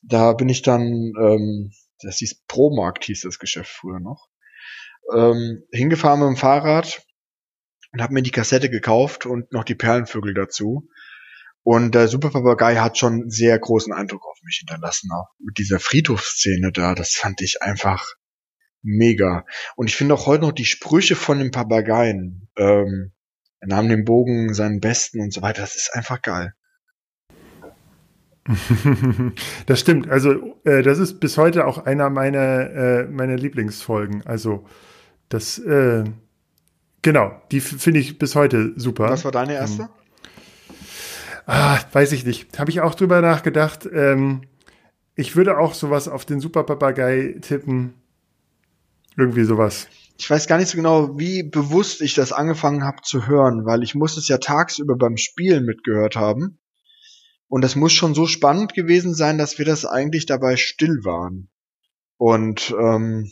Da 0.02 0.34
bin 0.34 0.50
ich 0.50 0.64
dann, 0.64 1.14
ähm, 1.22 1.72
das 2.02 2.18
hieß 2.18 2.46
Promarkt, 2.48 3.04
hieß 3.04 3.22
das 3.22 3.38
Geschäft 3.38 3.70
früher 3.70 4.00
noch 4.00 4.28
ähm, 5.14 5.64
hingefahren 5.72 6.20
mit 6.20 6.28
dem 6.28 6.38
Fahrrad 6.38 7.02
und 7.92 8.02
habe 8.02 8.14
mir 8.14 8.22
die 8.22 8.32
Kassette 8.32 8.70
gekauft 8.70 9.26
und 9.26 9.52
noch 9.52 9.64
die 9.64 9.76
Perlenvögel 9.76 10.34
dazu. 10.34 10.90
Und 11.64 11.96
der 11.96 12.08
Super 12.08 12.30
Papagei 12.30 12.78
hat 12.78 12.98
schon 12.98 13.30
sehr 13.30 13.60
großen 13.60 13.92
Eindruck 13.92 14.26
auf 14.26 14.38
mich 14.44 14.58
hinterlassen, 14.60 15.10
auch 15.12 15.28
mit 15.40 15.58
dieser 15.58 15.80
Friedhofsszene 15.80 16.72
da. 16.72 16.96
Das 16.96 17.14
fand 17.14 17.42
ich 17.42 17.62
einfach 17.62 18.14
mega. 18.82 19.46
Und 19.76 19.88
ich 19.88 19.96
finde 19.96 20.14
auch 20.14 20.28
heute 20.28 20.44
noch 20.44 20.54
die 20.54 20.66
Sprüche 20.66 21.16
von 21.16 21.40
den 21.40 21.52
Papageien. 21.52 22.50
Ähm, 22.56 23.12
er 23.60 23.68
nahm 23.68 23.90
den 23.90 24.06
Bogen 24.06 24.54
seinen 24.54 24.80
Besten 24.80 25.20
und 25.20 25.34
so 25.34 25.42
weiter. 25.42 25.62
Das 25.62 25.76
ist 25.76 25.94
einfach 25.94 26.22
geil. 26.22 26.54
das 29.66 29.80
stimmt. 29.80 30.10
Also 30.10 30.62
äh, 30.64 30.84
das 30.84 31.00
ist 31.00 31.20
bis 31.20 31.38
heute 31.38 31.68
auch 31.68 31.80
einer 31.80 32.10
meiner 32.10 32.70
äh, 32.72 33.04
meiner 33.08 33.36
Lieblingsfolgen. 33.36 34.26
Also 34.26 34.66
das, 35.30 35.60
äh, 35.60 36.04
genau, 37.02 37.42
die 37.52 37.60
finde 37.60 38.00
ich 38.00 38.18
bis 38.18 38.36
heute 38.36 38.74
super. 38.76 39.10
Was 39.10 39.26
war 39.26 39.32
deine 39.32 39.54
ähm, 39.54 39.62
erste? 39.62 39.82
Ähm, 39.84 39.90
ah, 41.46 41.80
weiß 41.92 42.12
ich 42.14 42.26
nicht. 42.26 42.58
Habe 42.60 42.72
ich 42.72 42.82
auch 42.82 42.96
drüber 42.96 43.22
nachgedacht. 43.22 43.88
Ähm, 43.92 44.42
ich 45.16 45.36
würde 45.36 45.58
auch 45.58 45.74
sowas 45.74 46.08
auf 46.08 46.26
den 46.26 46.40
Super 46.40 46.64
Papagei 46.64 47.38
tippen. 47.42 47.94
Irgendwie 49.18 49.46
sowas. 49.46 49.88
Ich 50.20 50.30
weiß 50.30 50.48
gar 50.48 50.58
nicht 50.58 50.70
so 50.70 50.78
genau, 50.78 51.18
wie 51.20 51.44
bewusst 51.44 52.02
ich 52.02 52.14
das 52.14 52.32
angefangen 52.32 52.84
habe 52.84 53.02
zu 53.04 53.28
hören, 53.28 53.66
weil 53.66 53.84
ich 53.84 53.96
muss 53.96 54.18
es 54.18 54.28
ja 54.28 54.38
tagsüber 54.38 54.96
beim 54.96 55.18
Spielen 55.18 55.66
mitgehört 55.66 56.16
haben. 56.16 56.60
Und 57.48 57.64
das 57.64 57.76
muss 57.76 57.94
schon 57.94 58.14
so 58.14 58.28
spannend 58.28 58.74
gewesen 58.74 59.14
sein, 59.14 59.38
dass 59.38 59.58
wir 59.58 59.66
das 59.66 59.86
eigentlich 59.86 60.26
dabei 60.26 60.56
still 60.58 61.04
waren. 61.04 61.50
Und 62.18 62.76
ähm, 62.80 63.32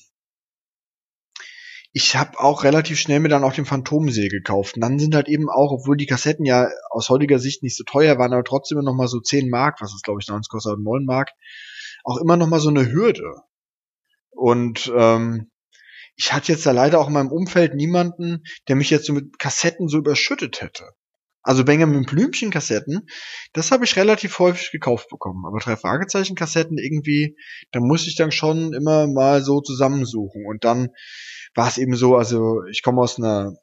ich 1.97 2.17
habe 2.17 2.37
auch 2.41 2.65
relativ 2.65 2.99
schnell 2.99 3.21
mir 3.21 3.29
dann 3.29 3.45
auch 3.45 3.53
den 3.53 3.63
Phantomsee 3.63 4.27
gekauft. 4.27 4.75
Und 4.75 4.81
dann 4.81 4.99
sind 4.99 5.15
halt 5.15 5.29
eben 5.29 5.49
auch, 5.49 5.71
obwohl 5.71 5.95
die 5.95 6.07
Kassetten 6.07 6.45
ja 6.45 6.67
aus 6.89 7.07
heutiger 7.07 7.39
Sicht 7.39 7.63
nicht 7.63 7.77
so 7.77 7.85
teuer 7.85 8.17
waren, 8.17 8.33
aber 8.33 8.43
trotzdem 8.43 8.79
noch 8.79 8.93
mal 8.93 9.07
so 9.07 9.21
10 9.21 9.49
Mark, 9.49 9.79
was 9.79 9.93
es 9.93 10.01
glaube 10.01 10.19
ich 10.19 10.25
damals 10.27 10.49
kostet, 10.49 10.77
9 10.77 11.05
Mark, 11.05 11.31
auch 12.03 12.17
immer 12.17 12.35
noch 12.35 12.47
mal 12.47 12.59
so 12.59 12.67
eine 12.67 12.91
Hürde. 12.91 13.35
Und 14.31 14.91
ähm, 14.93 15.49
ich 16.17 16.33
hatte 16.33 16.51
jetzt 16.51 16.65
da 16.65 16.71
leider 16.71 16.99
auch 16.99 17.07
in 17.07 17.13
meinem 17.13 17.31
Umfeld 17.31 17.75
niemanden, 17.75 18.43
der 18.67 18.75
mich 18.75 18.89
jetzt 18.89 19.05
so 19.05 19.13
mit 19.13 19.39
Kassetten 19.39 19.87
so 19.87 19.99
überschüttet 19.99 20.59
hätte. 20.59 20.89
Also 21.43 21.63
Benjamin 21.63 22.03
Blümchen 22.03 22.51
Kassetten, 22.51 23.07
das 23.53 23.71
habe 23.71 23.85
ich 23.85 23.95
relativ 23.95 24.37
häufig 24.39 24.71
gekauft 24.71 25.07
bekommen. 25.07 25.45
Aber 25.45 25.59
drei 25.59 25.77
Fragezeichen 25.77 26.35
Kassetten 26.35 26.77
irgendwie, 26.77 27.37
da 27.71 27.79
muss 27.79 28.05
ich 28.05 28.17
dann 28.17 28.33
schon 28.33 28.73
immer 28.73 29.07
mal 29.07 29.41
so 29.41 29.61
zusammensuchen. 29.61 30.45
Und 30.45 30.65
dann 30.65 30.89
war 31.55 31.69
es 31.69 31.77
eben 31.77 31.95
so, 31.95 32.15
also 32.15 32.63
ich 32.65 32.83
komme 32.83 33.01
aus 33.01 33.17
einer, 33.17 33.55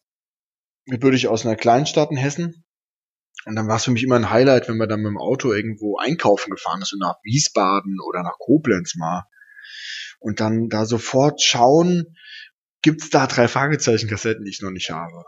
gebürtig 0.87 1.29
aus 1.29 1.47
einer 1.47 1.57
Kleinstadt 1.57 2.11
in 2.11 2.17
Hessen. 2.17 2.65
Und 3.45 3.57
dann 3.57 3.69
war 3.69 3.77
es 3.77 3.85
für 3.85 3.91
mich 3.91 4.03
immer 4.03 4.17
ein 4.17 4.31
Highlight, 4.31 4.69
wenn 4.69 4.77
man 4.77 4.89
dann 4.89 5.01
mit 5.01 5.11
dem 5.11 5.19
Auto 5.19 5.53
irgendwo 5.53 5.99
einkaufen 5.99 6.51
gefahren 6.51 6.83
ist, 6.83 6.91
so 6.91 6.97
nach 6.97 7.17
Wiesbaden 7.23 7.99
oder 8.07 8.23
nach 8.23 8.39
Koblenz 8.39 8.95
mal. 8.97 9.25
Und 10.21 10.41
dann 10.41 10.69
da 10.69 10.85
sofort 10.87 11.43
schauen, 11.43 12.17
gibt's 12.83 13.11
da 13.11 13.27
drei 13.27 13.49
Fragezeichen-Kassetten, 13.49 14.45
die 14.45 14.51
ich 14.51 14.61
noch 14.63 14.71
nicht 14.71 14.91
habe. 14.91 15.25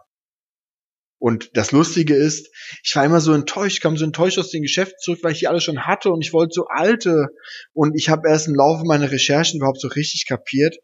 Und 1.19 1.57
das 1.57 1.73
Lustige 1.73 2.15
ist, 2.15 2.51
ich 2.83 2.95
war 2.95 3.05
immer 3.05 3.21
so 3.21 3.33
enttäuscht, 3.33 3.81
kam 3.81 3.97
so 3.97 4.05
enttäuscht 4.05 4.39
aus 4.39 4.51
den 4.51 4.63
Geschäften 4.63 4.99
zurück, 5.01 5.21
weil 5.23 5.33
ich 5.33 5.39
die 5.39 5.49
alle 5.49 5.61
schon 5.61 5.87
hatte 5.87 6.11
und 6.11 6.21
ich 6.21 6.33
wollte 6.33 6.53
so 6.53 6.67
alte. 6.69 7.29
Und 7.73 7.95
ich 7.97 8.11
habe 8.11 8.29
erst 8.29 8.47
im 8.47 8.55
Laufe 8.55 8.85
meiner 8.85 9.11
Recherchen 9.11 9.59
überhaupt 9.59 9.81
so 9.81 9.89
richtig 9.89 10.27
kapiert, 10.29 10.77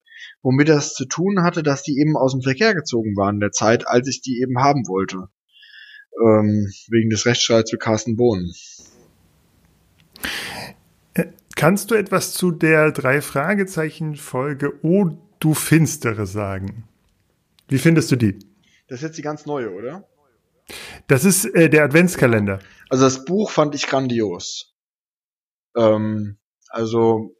womit 0.42 0.68
das 0.68 0.94
zu 0.94 1.04
tun 1.04 1.42
hatte, 1.42 1.62
dass 1.62 1.82
die 1.82 1.98
eben 1.98 2.16
aus 2.16 2.32
dem 2.32 2.42
Verkehr 2.42 2.74
gezogen 2.74 3.16
waren 3.16 3.36
in 3.36 3.40
der 3.40 3.52
Zeit, 3.52 3.86
als 3.86 4.08
ich 4.08 4.22
die 4.22 4.40
eben 4.40 4.58
haben 4.58 4.86
wollte. 4.86 5.28
Ähm, 6.22 6.70
wegen 6.88 7.10
des 7.10 7.24
Rechtsstreits 7.24 7.70
für 7.70 7.78
Carsten 7.78 8.16
Bohnen. 8.16 8.52
Äh, 11.14 11.26
kannst 11.56 11.90
du 11.90 11.94
etwas 11.94 12.32
zu 12.32 12.50
der 12.50 12.92
drei 12.92 13.20
Fragezeichen 13.20 14.16
Folge 14.16 14.72
O 14.82 15.10
du 15.38 15.54
Finstere 15.54 16.26
sagen. 16.26 16.84
Wie 17.68 17.78
findest 17.78 18.10
du 18.10 18.16
die? 18.16 18.38
Das 18.88 18.98
ist 18.98 19.02
jetzt 19.02 19.18
die 19.18 19.22
ganz 19.22 19.46
neue, 19.46 19.72
oder? 19.72 20.04
Das 21.06 21.24
ist 21.24 21.44
äh, 21.44 21.70
der 21.70 21.84
Adventskalender. 21.84 22.58
Also 22.88 23.04
das 23.04 23.24
Buch 23.24 23.50
fand 23.50 23.74
ich 23.74 23.86
grandios. 23.86 24.74
Ähm, 25.76 26.38
also 26.68 27.36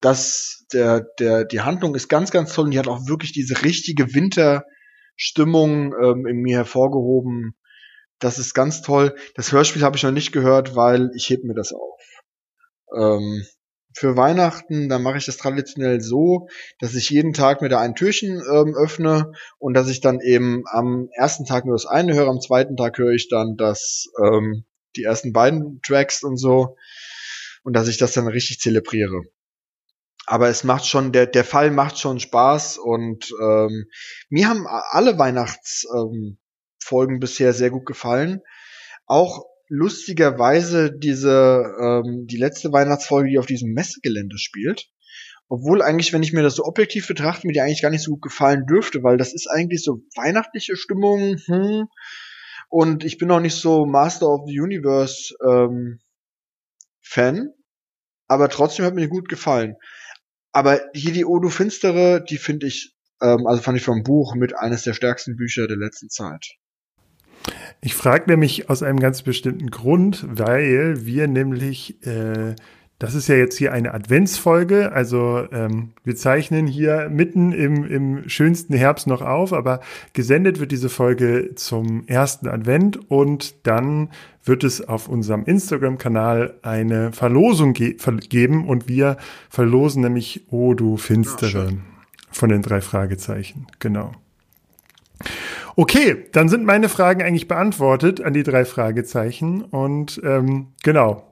das, 0.00 0.64
der, 0.72 1.06
der, 1.18 1.44
die 1.44 1.60
Handlung 1.60 1.94
ist 1.94 2.08
ganz, 2.08 2.30
ganz 2.30 2.52
toll 2.52 2.66
und 2.66 2.70
die 2.72 2.78
hat 2.78 2.88
auch 2.88 3.06
wirklich 3.06 3.32
diese 3.32 3.62
richtige 3.62 4.14
Winterstimmung 4.14 5.94
ähm, 6.02 6.26
in 6.26 6.38
mir 6.38 6.56
hervorgehoben. 6.56 7.54
Das 8.18 8.38
ist 8.38 8.54
ganz 8.54 8.82
toll. 8.82 9.14
Das 9.34 9.52
Hörspiel 9.52 9.82
habe 9.82 9.96
ich 9.96 10.02
noch 10.02 10.10
nicht 10.10 10.32
gehört, 10.32 10.76
weil 10.76 11.10
ich 11.14 11.28
heb 11.30 11.44
mir 11.44 11.54
das 11.54 11.72
auf. 11.72 12.00
Ähm, 12.96 13.44
für 13.92 14.16
Weihnachten, 14.16 14.88
da 14.88 14.98
mache 14.98 15.18
ich 15.18 15.26
das 15.26 15.36
traditionell 15.36 16.00
so, 16.00 16.48
dass 16.78 16.94
ich 16.94 17.10
jeden 17.10 17.32
Tag 17.32 17.60
mir 17.60 17.68
da 17.68 17.80
ein 17.80 17.94
Türchen 17.94 18.40
ähm, 18.52 18.74
öffne 18.76 19.32
und 19.58 19.74
dass 19.74 19.88
ich 19.88 20.00
dann 20.00 20.20
eben 20.20 20.62
am 20.70 21.08
ersten 21.12 21.44
Tag 21.44 21.64
nur 21.64 21.74
das 21.74 21.86
eine 21.86 22.14
höre, 22.14 22.28
am 22.28 22.40
zweiten 22.40 22.76
Tag 22.76 22.98
höre 22.98 23.12
ich 23.12 23.28
dann 23.28 23.56
das, 23.56 24.06
ähm, 24.22 24.64
die 24.96 25.02
ersten 25.02 25.32
beiden 25.32 25.80
Tracks 25.82 26.22
und 26.22 26.36
so 26.36 26.76
und 27.64 27.74
dass 27.74 27.88
ich 27.88 27.98
das 27.98 28.12
dann 28.12 28.28
richtig 28.28 28.60
zelebriere. 28.60 29.22
Aber 30.30 30.48
es 30.48 30.62
macht 30.62 30.86
schon, 30.86 31.10
der, 31.10 31.26
der 31.26 31.42
Fall 31.42 31.72
macht 31.72 31.98
schon 31.98 32.20
Spaß 32.20 32.78
und 32.78 33.32
ähm, 33.42 33.86
mir 34.28 34.48
haben 34.48 34.64
alle 34.68 35.18
Weihnachtsfolgen 35.18 37.14
ähm, 37.14 37.18
bisher 37.18 37.52
sehr 37.52 37.70
gut 37.70 37.84
gefallen. 37.84 38.40
Auch 39.06 39.44
lustigerweise 39.66 40.96
diese 40.96 41.64
ähm, 41.82 42.28
die 42.28 42.36
letzte 42.36 42.72
Weihnachtsfolge, 42.72 43.28
die 43.28 43.40
auf 43.40 43.46
diesem 43.46 43.72
Messegelände 43.72 44.38
spielt. 44.38 44.88
Obwohl 45.48 45.82
eigentlich, 45.82 46.12
wenn 46.12 46.22
ich 46.22 46.32
mir 46.32 46.44
das 46.44 46.54
so 46.54 46.64
objektiv 46.64 47.08
betrachte, 47.08 47.48
mir 47.48 47.52
die 47.52 47.60
eigentlich 47.60 47.82
gar 47.82 47.90
nicht 47.90 48.04
so 48.04 48.12
gut 48.12 48.22
gefallen 48.22 48.66
dürfte, 48.66 49.02
weil 49.02 49.16
das 49.16 49.34
ist 49.34 49.48
eigentlich 49.48 49.82
so 49.82 50.04
weihnachtliche 50.14 50.76
Stimmung. 50.76 51.38
Hm. 51.46 51.88
Und 52.68 53.02
ich 53.02 53.18
bin 53.18 53.32
auch 53.32 53.40
nicht 53.40 53.56
so 53.56 53.84
Master 53.84 54.28
of 54.28 54.42
the 54.46 54.60
Universe 54.60 55.34
ähm, 55.44 55.98
Fan, 57.02 57.48
aber 58.28 58.48
trotzdem 58.48 58.84
hat 58.84 58.94
mir 58.94 59.00
die 59.00 59.08
gut 59.08 59.28
gefallen. 59.28 59.74
Aber 60.52 60.80
hier 60.94 61.12
die 61.12 61.24
Odo 61.24 61.48
Finstere, 61.48 62.24
die 62.24 62.38
finde 62.38 62.66
ich, 62.66 62.94
ähm, 63.22 63.46
also 63.46 63.62
fand 63.62 63.78
ich 63.78 63.84
vom 63.84 64.02
Buch 64.02 64.34
mit 64.34 64.56
eines 64.56 64.82
der 64.82 64.94
stärksten 64.94 65.36
Bücher 65.36 65.68
der 65.68 65.76
letzten 65.76 66.08
Zeit. 66.08 66.56
Ich 67.80 67.94
frage 67.94 68.30
nämlich 68.30 68.68
aus 68.68 68.82
einem 68.82 69.00
ganz 69.00 69.22
bestimmten 69.22 69.70
Grund, 69.70 70.24
weil 70.28 71.06
wir 71.06 71.26
nämlich, 71.28 72.04
äh, 72.06 72.54
das 73.00 73.14
ist 73.14 73.28
ja 73.28 73.34
jetzt 73.34 73.56
hier 73.56 73.72
eine 73.72 73.94
Adventsfolge, 73.94 74.92
also 74.92 75.46
ähm, 75.52 75.92
wir 76.04 76.16
zeichnen 76.16 76.66
hier 76.66 77.08
mitten 77.08 77.50
im, 77.50 77.86
im 77.86 78.28
schönsten 78.28 78.74
Herbst 78.74 79.06
noch 79.06 79.22
auf, 79.22 79.54
aber 79.54 79.80
gesendet 80.12 80.60
wird 80.60 80.70
diese 80.70 80.90
Folge 80.90 81.54
zum 81.54 82.06
ersten 82.06 82.46
Advent 82.46 83.10
und 83.10 83.66
dann 83.66 84.10
wird 84.44 84.64
es 84.64 84.86
auf 84.86 85.08
unserem 85.08 85.44
Instagram-Kanal 85.44 86.58
eine 86.60 87.10
Verlosung 87.12 87.72
ge 87.72 87.96
geben 88.28 88.68
und 88.68 88.86
wir 88.86 89.16
verlosen 89.48 90.02
nämlich 90.02 90.46
Oh 90.50 90.74
du 90.74 90.98
Finstere 90.98 91.70
ja, 91.70 91.76
von 92.30 92.50
den 92.50 92.60
drei 92.60 92.82
Fragezeichen, 92.82 93.66
genau. 93.78 94.12
Okay, 95.74 96.26
dann 96.32 96.50
sind 96.50 96.66
meine 96.66 96.90
Fragen 96.90 97.22
eigentlich 97.22 97.48
beantwortet 97.48 98.20
an 98.20 98.34
die 98.34 98.42
drei 98.42 98.66
Fragezeichen. 98.66 99.62
Und 99.62 100.20
ähm, 100.24 100.68
genau, 100.82 101.29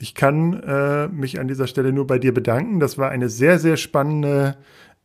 ich 0.00 0.14
kann 0.14 0.54
äh, 0.62 1.08
mich 1.08 1.38
an 1.38 1.46
dieser 1.46 1.66
Stelle 1.66 1.92
nur 1.92 2.06
bei 2.06 2.18
dir 2.18 2.32
bedanken. 2.32 2.80
Das 2.80 2.96
war 2.96 3.10
eine 3.10 3.28
sehr, 3.28 3.58
sehr 3.58 3.76
spannende 3.76 4.56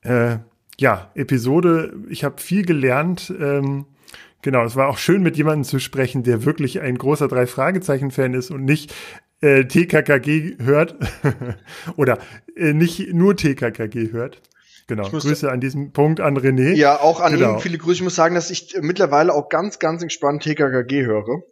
äh, 0.04 0.38
ja, 0.78 1.12
Episode. 1.16 1.94
Ich 2.10 2.24
habe 2.24 2.42
viel 2.42 2.66
gelernt. 2.66 3.34
Ähm, 3.38 3.88
genau, 4.42 4.64
es 4.64 4.78
war 4.78 4.88
auch 4.88 4.98
schön, 4.98 5.22
mit 5.22 5.36
jemandem 5.36 5.66
zu 5.66 5.80
sprechen, 5.80 6.24
der 6.24 6.46
wirklich 6.46 6.80
ein 6.80 6.98
großer 6.98 7.28
drei 7.28 7.46
Fragezeichen-Fan 7.46 8.34
ist 8.34 8.52
und 8.52 8.64
nicht 8.64 8.94
äh, 9.42 9.66
TKKG 9.66 10.60
hört 10.64 10.96
oder 11.98 12.18
äh, 12.56 12.72
nicht 12.72 13.14
nur 13.14 13.36
TKKG 13.36 14.14
hört. 14.14 14.42
Genau. 14.88 15.10
Grüße 15.10 15.52
an 15.52 15.60
diesem 15.60 15.92
Punkt 15.92 16.22
an 16.22 16.38
René. 16.38 16.74
Ja, 16.74 17.02
auch 17.02 17.20
an 17.20 17.34
genau. 17.34 17.56
ihn 17.56 17.60
viele 17.60 17.80
Grüße. 17.80 17.96
Ich 17.96 18.04
muss 18.04 18.16
sagen, 18.16 18.36
dass 18.36 18.50
ich 18.50 18.78
mittlerweile 18.80 19.34
auch 19.34 19.50
ganz, 19.50 19.80
ganz 19.80 20.02
entspannt 20.04 20.44
TKKG 20.44 21.06
höre. 21.06 21.44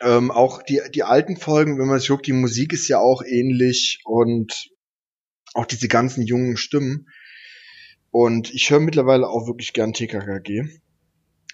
Ähm, 0.00 0.30
auch 0.30 0.62
die, 0.62 0.80
die 0.94 1.02
alten 1.02 1.36
Folgen, 1.36 1.78
wenn 1.78 1.86
man 1.86 1.98
sich 1.98 2.08
guckt, 2.08 2.26
die 2.26 2.32
Musik 2.32 2.72
ist 2.72 2.88
ja 2.88 2.98
auch 2.98 3.22
ähnlich 3.22 4.00
und 4.04 4.70
auch 5.54 5.66
diese 5.66 5.88
ganzen 5.88 6.22
jungen 6.24 6.56
Stimmen. 6.56 7.08
Und 8.10 8.52
ich 8.52 8.70
höre 8.70 8.80
mittlerweile 8.80 9.28
auch 9.28 9.46
wirklich 9.46 9.72
gern 9.72 9.92
TKKG. 9.92 10.64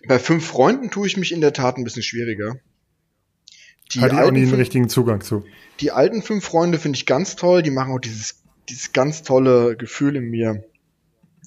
Bei 0.07 0.19
fünf 0.19 0.45
Freunden 0.45 0.91
tue 0.91 1.07
ich 1.07 1.17
mich 1.17 1.33
in 1.33 1.41
der 1.41 1.53
Tat 1.53 1.77
ein 1.77 1.85
bisschen 1.85 2.03
schwieriger. 2.03 2.57
Die 3.93 3.99
ich 3.99 4.05
auch 4.13 4.31
nie 4.31 4.45
den 4.45 4.55
richtigen 4.55 4.89
Zugang 4.89 5.21
zu. 5.21 5.45
Die 5.81 5.93
alten 5.93 6.23
fünf 6.23 6.45
Freunde 6.45 6.79
finde 6.79 6.97
ich 6.97 7.07
ganz 7.07 7.37
toll. 7.37 7.63
Die 7.63 7.71
machen 7.71 7.93
auch 7.93 8.01
dieses, 8.01 8.43
dieses 8.69 8.93
ganz 8.93 9.23
tolle 9.23 9.77
Gefühl 9.77 10.17
in 10.17 10.31
mir 10.31 10.65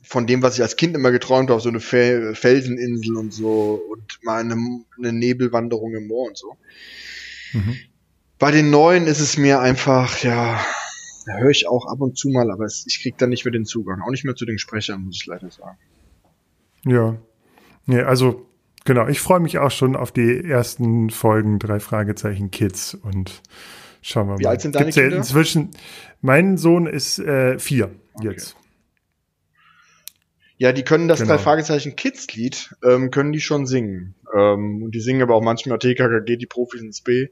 von 0.06 0.28
dem, 0.28 0.41
was 0.41 0.56
ich 0.56 0.62
als 0.62 0.76
Kind 0.76 0.95
immer 0.95 1.12
geträumt 1.12 1.49
habe, 1.49 1.60
so 1.60 1.70
eine 1.70 1.80
Felseninsel 1.80 3.18
und 3.18 3.34
so 3.34 3.82
und 3.91 4.20
mal 4.24 4.39
eine, 4.39 4.56
eine 4.97 5.14
Nebelwanderung 5.14 5.93
im 5.93 6.08
Moor 6.08 6.28
und 6.28 6.38
so. 6.38 6.56
Mhm. 7.53 7.76
Bei 8.38 8.51
den 8.51 8.70
neuen 8.70 9.08
ist 9.08 9.20
es 9.20 9.38
mir 9.38 9.60
einfach, 9.62 10.20
ja, 10.20 10.64
da 11.26 11.38
höre 11.38 11.49
ich 11.49 11.68
auch 11.68 11.88
ab 11.88 12.01
und 12.01 12.18
zu 12.18 12.30
mal, 12.30 12.51
aber 12.51 12.66
es, 12.66 12.86
ich 12.88 13.01
krieg 13.01 13.18
da 13.18 13.28
nicht 13.28 13.45
mehr 13.45 13.51
den 13.51 13.66
Zugang. 13.66 14.01
Auch 14.01 14.12
nicht 14.12 14.26
mehr 14.26 14.36
zu 14.36 14.45
den 14.45 14.60
Sprechern, 14.60 15.06
muss 15.06 15.16
ich 15.16 15.26
leider 15.26 15.49
sagen. 15.49 15.78
Ja. 16.86 17.18
Nee, 17.88 18.01
also, 18.01 18.45
genau, 18.84 19.08
ich 19.08 19.20
freue 19.20 19.39
mich 19.39 19.58
auch 19.58 19.72
schon 19.72 19.95
auf 19.95 20.12
die 20.12 20.43
ersten 20.43 21.10
Folgen 21.10 21.58
drei 21.60 21.80
Fragezeichen 21.80 22.51
Kids 22.51 22.93
und 22.93 23.41
schauen 24.01 24.28
wir 24.28 24.34
mal. 24.34 24.39
Wie 24.39 24.47
alt 24.47 24.62
sind 24.62 24.76
deine 24.76 24.86
Gibt's 24.86 24.97
Kinder? 24.97 25.12
Ja 25.12 25.18
inzwischen, 25.18 25.72
mein 26.22 26.58
Sohn 26.58 26.86
ist 26.86 27.20
äh, 27.20 27.58
vier 27.58 27.91
okay. 28.14 28.28
jetzt. 28.28 28.56
Ja, 30.58 30.72
die 30.72 30.84
können 30.84 31.08
das 31.08 31.20
genau. 31.20 31.34
drei 31.34 31.38
Fragezeichen 31.39 31.95
Kids 31.95 32.34
Lied, 32.34 32.74
ähm, 32.84 33.12
können 33.12 33.34
die 33.34 33.41
schon 33.41 33.66
singen. 33.66 34.16
Ähm, 34.34 34.84
und 34.84 34.95
die 34.95 35.01
singen 35.01 35.22
aber 35.22 35.36
auch 35.36 35.43
manchmal 35.43 35.80
TKKG, 35.80 36.38
die 36.38 36.45
Profis 36.45 36.82
ins 36.82 37.01
B, 37.01 37.28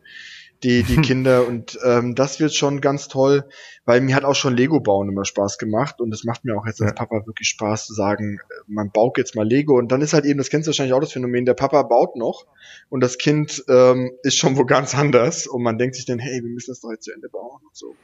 die, 0.64 0.84
die 0.84 0.98
Kinder. 1.02 1.48
Und 1.48 1.78
ähm, 1.84 2.16
das 2.16 2.40
wird 2.40 2.54
schon 2.54 2.82
ganz 2.82 3.08
toll, 3.08 3.46
weil 3.86 4.02
mir 4.02 4.16
hat 4.16 4.24
auch 4.24 4.36
schon 4.36 4.56
Lego 4.56 4.80
bauen 4.80 5.10
immer 5.10 5.26
Spaß 5.26 5.58
gemacht. 5.58 6.02
Und 6.02 6.14
es 6.14 6.24
macht 6.24 6.46
mir 6.46 6.58
auch 6.58 6.66
jetzt 6.66 6.82
als 6.82 6.96
Papa 6.96 7.26
wirklich 7.26 7.48
Spaß 7.50 7.86
zu 7.86 7.94
sagen, 7.94 8.40
man 8.68 8.92
baut 8.92 9.18
jetzt 9.18 9.36
mal 9.36 9.48
Lego. 9.48 9.78
Und 9.78 9.92
dann 9.92 10.02
ist 10.02 10.14
halt 10.14 10.26
eben, 10.26 10.38
das 10.38 10.50
kennst 10.50 10.68
du 10.68 10.70
wahrscheinlich 10.70 10.94
auch 10.94 11.02
das 11.02 11.12
Phänomen, 11.12 11.46
der 11.46 11.54
Papa 11.54 11.84
baut 11.84 12.16
noch 12.16 12.46
und 12.90 13.02
das 13.02 13.18
Kind 13.18 13.64
ähm, 13.68 14.12
ist 14.24 14.38
schon 14.38 14.58
wo 14.58 14.66
ganz 14.66 14.96
anders. 14.96 15.48
Und 15.48 15.64
man 15.64 15.78
denkt 15.78 15.96
sich 15.96 16.06
dann, 16.06 16.20
hey, 16.20 16.42
wir 16.42 16.50
müssen 16.50 16.72
das 16.72 16.82
doch 16.82 16.92
jetzt 16.92 17.06
zu 17.06 17.12
Ende 17.12 17.30
bauen 17.30 17.62
und 17.64 17.76
so. 17.76 17.96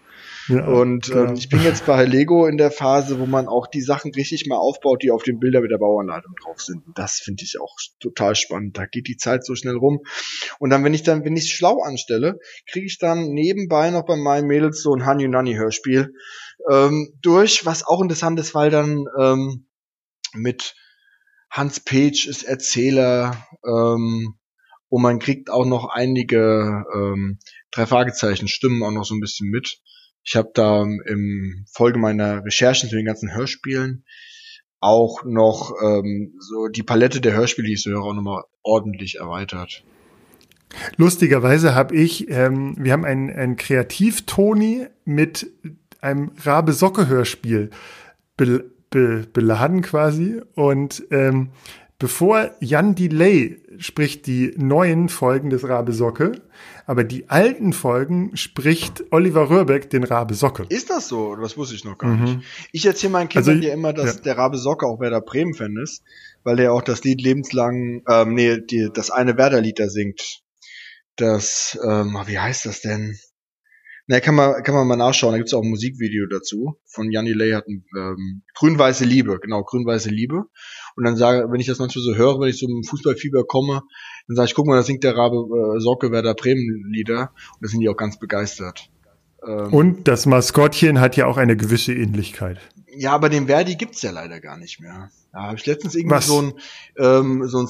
Ja, 0.49 0.65
und 0.65 1.09
ähm, 1.09 1.15
genau. 1.15 1.33
ich 1.33 1.49
bin 1.49 1.63
jetzt 1.63 1.85
bei 1.85 2.03
Lego 2.05 2.47
in 2.47 2.57
der 2.57 2.71
Phase, 2.71 3.19
wo 3.19 3.27
man 3.27 3.47
auch 3.47 3.67
die 3.67 3.81
Sachen 3.81 4.11
richtig 4.11 4.47
mal 4.47 4.57
aufbaut, 4.57 5.03
die 5.03 5.11
auf 5.11 5.21
den 5.21 5.39
Bildern 5.39 5.61
mit 5.61 5.71
der 5.71 5.77
Bauanleitung 5.77 6.33
drauf 6.41 6.59
sind. 6.59 6.85
Und 6.87 6.97
das 6.97 7.19
finde 7.19 7.43
ich 7.43 7.59
auch 7.59 7.75
total 7.99 8.35
spannend. 8.35 8.77
Da 8.77 8.85
geht 8.87 9.07
die 9.07 9.17
Zeit 9.17 9.45
so 9.45 9.53
schnell 9.55 9.75
rum. 9.75 10.01
Und 10.57 10.71
dann, 10.71 10.83
wenn 10.83 10.93
ich 10.93 11.03
dann, 11.03 11.23
wenn 11.23 11.37
ich 11.37 11.43
es 11.43 11.49
schlau 11.49 11.81
anstelle, 11.81 12.39
kriege 12.69 12.85
ich 12.85 12.97
dann 12.97 13.29
nebenbei 13.29 13.89
noch 13.89 14.05
bei 14.05 14.15
meinen 14.15 14.47
Mädels 14.47 14.81
so 14.81 14.93
ein 14.93 15.05
Honey 15.05 15.27
Nanny 15.27 15.55
Hörspiel 15.55 16.13
ähm, 16.69 17.13
durch, 17.21 17.65
was 17.65 17.85
auch 17.85 18.01
interessant 18.01 18.39
ist, 18.39 18.55
weil 18.55 18.69
dann 18.69 19.05
ähm, 19.17 19.67
mit 20.33 20.75
Hans 21.49 21.79
Page 21.79 22.27
ist 22.27 22.43
Erzähler 22.43 23.47
ähm, 23.65 24.35
und 24.89 25.01
man 25.01 25.19
kriegt 25.19 25.49
auch 25.49 25.65
noch 25.65 25.89
einige 25.89 26.83
ähm, 26.93 27.39
drei 27.71 27.85
Fragezeichen 27.85 28.47
Stimmen 28.47 28.83
auch 28.83 28.91
noch 28.91 29.05
so 29.05 29.15
ein 29.15 29.19
bisschen 29.19 29.49
mit. 29.49 29.81
Ich 30.23 30.35
habe 30.35 30.51
da 30.53 30.83
im 30.83 31.65
Folge 31.71 31.97
meiner 31.97 32.43
Recherchen 32.43 32.89
zu 32.89 32.95
den 32.95 33.05
ganzen 33.05 33.33
Hörspielen 33.33 34.05
auch 34.79 35.23
noch 35.25 35.73
ähm, 35.83 36.35
so 36.39 36.67
die 36.67 36.83
Palette 36.83 37.21
der 37.21 37.33
Hörspiele, 37.33 37.67
die 37.67 37.73
ich 37.73 37.83
so 37.83 37.91
höre, 37.91 38.03
auch 38.03 38.13
nochmal 38.13 38.43
ordentlich 38.63 39.17
erweitert. 39.17 39.83
Lustigerweise 40.97 41.75
habe 41.75 41.95
ich, 41.95 42.29
ähm, 42.29 42.75
wir 42.77 42.93
haben 42.93 43.05
ein, 43.05 43.29
ein 43.29 43.55
Kreativ-Toni 43.55 44.87
mit 45.05 45.47
einem 46.01 46.31
Rabe-Socke-Hörspiel 46.43 47.69
be, 48.37 48.65
be, 48.89 49.27
beladen 49.31 49.81
quasi. 49.81 50.41
Und 50.55 51.03
ähm, 51.11 51.49
bevor 51.97 52.51
Jan 52.59 52.95
Delay 52.95 53.61
spricht 53.77 54.27
die 54.27 54.53
neuen 54.57 55.09
Folgen 55.09 55.49
des 55.49 55.67
Rabe 55.67 55.93
Socke, 55.93 56.33
aber 56.85 57.03
die 57.03 57.29
alten 57.29 57.73
Folgen 57.73 58.35
spricht 58.35 59.03
Oliver 59.11 59.49
Röhrbeck 59.49 59.89
den 59.89 60.03
Rabe 60.03 60.33
Socke. 60.33 60.65
Ist 60.69 60.89
das 60.89 61.07
so? 61.07 61.35
Das 61.35 61.57
wusste 61.57 61.75
ich 61.75 61.85
noch 61.85 61.97
gar 61.97 62.15
mhm. 62.15 62.23
nicht. 62.23 62.39
Ich 62.71 62.85
erzähle 62.85 63.13
meinen 63.13 63.29
Kindern 63.29 63.55
also, 63.57 63.67
ja 63.67 63.73
immer, 63.73 63.93
dass 63.93 64.15
ja. 64.15 64.21
der 64.21 64.37
Rabe 64.37 64.57
Socke 64.57 64.85
auch 64.85 64.99
Werder 64.99 65.21
Bremen-Fan 65.21 65.77
ist, 65.77 66.03
weil 66.43 66.59
er 66.59 66.73
auch 66.73 66.81
das 66.81 67.03
Lied 67.03 67.21
lebenslang, 67.21 68.01
ähm, 68.09 68.33
nee, 68.33 68.59
die, 68.59 68.89
das 68.93 69.11
eine 69.11 69.37
Werder-Lied 69.37 69.79
da 69.79 69.87
singt. 69.87 70.41
Das, 71.19 71.77
ähm, 71.83 72.17
wie 72.27 72.39
heißt 72.39 72.65
das 72.65 72.79
denn? 72.79 73.19
Na, 74.07 74.21
kann 74.21 74.35
man, 74.35 74.63
kann 74.63 74.73
man 74.73 74.87
mal 74.87 74.95
nachschauen. 74.95 75.33
Da 75.33 75.37
gibt's 75.37 75.53
auch 75.53 75.61
ein 75.61 75.69
Musikvideo 75.69 76.27
dazu. 76.27 76.79
Von 76.85 77.11
Janni 77.11 77.33
Lay 77.33 77.51
ähm, 77.51 78.41
Grün-Weiße 78.55 79.03
Liebe, 79.03 79.37
genau, 79.39 79.63
Grün-Weiße 79.63 80.09
Liebe. 80.09 80.45
Und 80.95 81.03
dann 81.03 81.17
sage, 81.17 81.51
wenn 81.51 81.59
ich 81.59 81.67
das 81.67 81.77
manchmal 81.77 82.03
so 82.03 82.15
höre, 82.15 82.39
wenn 82.39 82.47
ich 82.47 82.63
im 82.63 82.83
Fußballfieber 82.83 83.43
komme, 83.43 83.83
dann 84.27 84.35
sage 84.37 84.47
ich, 84.47 84.55
guck 84.55 84.65
mal, 84.65 84.77
da 84.77 84.83
singt 84.83 85.03
der 85.03 85.17
Rabe 85.17 85.35
äh, 85.35 85.79
Socke 85.81 86.11
Werder 86.11 86.33
Bremen 86.35 86.89
Lieder. 86.89 87.33
Und 87.53 87.63
da 87.63 87.67
sind 87.67 87.81
die 87.81 87.89
auch 87.89 87.97
ganz 87.97 88.17
begeistert. 88.17 88.89
Ähm, 89.45 89.73
Und 89.73 90.07
das 90.07 90.25
Maskottchen 90.25 90.99
hat 90.99 91.15
ja 91.15 91.25
auch 91.25 91.37
eine 91.37 91.55
gewisse 91.55 91.93
Ähnlichkeit. 91.93 92.59
Ja, 92.95 93.11
aber 93.11 93.29
den 93.29 93.47
Verdi 93.47 93.75
gibt's 93.75 94.01
ja 94.01 94.11
leider 94.11 94.39
gar 94.39 94.57
nicht 94.57 94.81
mehr. 94.81 95.09
Da 95.31 95.43
habe 95.43 95.57
ich 95.57 95.65
letztens 95.65 95.95
irgendwie 95.95 96.15
Was? 96.15 96.27
so 96.27 96.41
ein, 96.41 96.53
ähm, 96.97 97.47
so, 97.47 97.59
ein, 97.59 97.67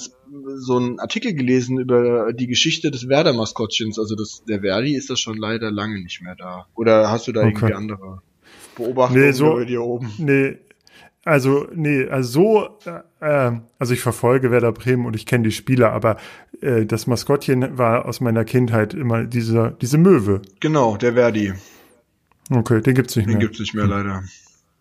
so 0.58 0.96
Artikel 0.98 1.34
gelesen 1.34 1.78
über 1.78 2.32
die 2.32 2.48
Geschichte 2.48 2.90
des 2.90 3.10
Werder-Maskottchens. 3.10 4.00
Also 4.00 4.16
das, 4.16 4.44
der 4.48 4.62
Verdi 4.62 4.96
ist 4.96 5.10
das 5.10 5.20
schon 5.20 5.38
leider 5.38 5.72
lange 5.72 6.02
nicht 6.02 6.22
mehr 6.22 6.36
da. 6.36 6.68
Oder 6.76 7.12
hast 7.12 7.28
du 7.28 7.32
da 7.34 7.42
okay. 7.42 7.50
irgendwie 7.50 7.74
andere 7.74 8.22
Beobachtungen 8.76 9.22
nee, 9.22 9.32
so, 9.34 9.60
dir 9.60 9.84
oben? 9.84 10.12
Nee, 10.18 10.58
also, 11.26 11.68
nee, 11.76 12.08
also 12.08 12.80
so, 12.86 12.92
äh, 13.20 13.52
also 13.78 13.94
ich 13.94 14.00
verfolge 14.00 14.52
Werder 14.52 14.72
Bremen 14.72 15.06
und 15.06 15.16
ich 15.16 15.26
kenne 15.26 15.44
die 15.44 15.52
Spieler, 15.52 15.92
aber 15.92 16.18
äh, 16.62 16.86
das 16.86 17.08
Maskottchen 17.08 17.78
war 17.78 18.06
aus 18.06 18.22
meiner 18.22 18.46
Kindheit 18.46 18.94
immer 18.94 19.24
diese, 19.26 19.76
diese 19.82 19.98
Möwe. 19.98 20.42
Genau, 20.60 20.98
der 20.98 21.14
Verdi. 21.14 21.54
Okay, 22.50 22.82
den 22.82 22.96
gibt's 22.96 23.16
nicht 23.16 23.26
den 23.26 23.34
mehr. 23.34 23.40
Den 23.40 23.48
gibt's 23.48 23.60
nicht 23.60 23.74
mehr, 23.74 23.88
leider. 23.88 24.24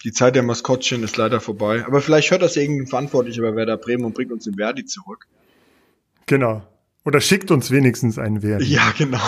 Die 0.04 0.12
Zeit 0.12 0.36
der 0.36 0.42
Maskottchen 0.42 1.02
ist 1.02 1.16
leider 1.16 1.40
vorbei. 1.40 1.84
Aber 1.84 2.00
vielleicht 2.00 2.30
hört 2.30 2.42
das 2.42 2.56
irgendein 2.56 2.86
Verantwortlicher 2.86 3.42
bei 3.42 3.56
Werder 3.56 3.76
Bremen 3.76 4.04
und 4.04 4.14
bringt 4.14 4.32
uns 4.32 4.44
den 4.44 4.54
Verdi 4.54 4.84
zurück. 4.84 5.26
Genau. 6.26 6.62
Oder 7.04 7.20
schickt 7.20 7.50
uns 7.50 7.70
wenigstens 7.70 8.18
einen 8.18 8.42
Verdi. 8.42 8.66
Ja, 8.66 8.92
genau. 8.96 9.20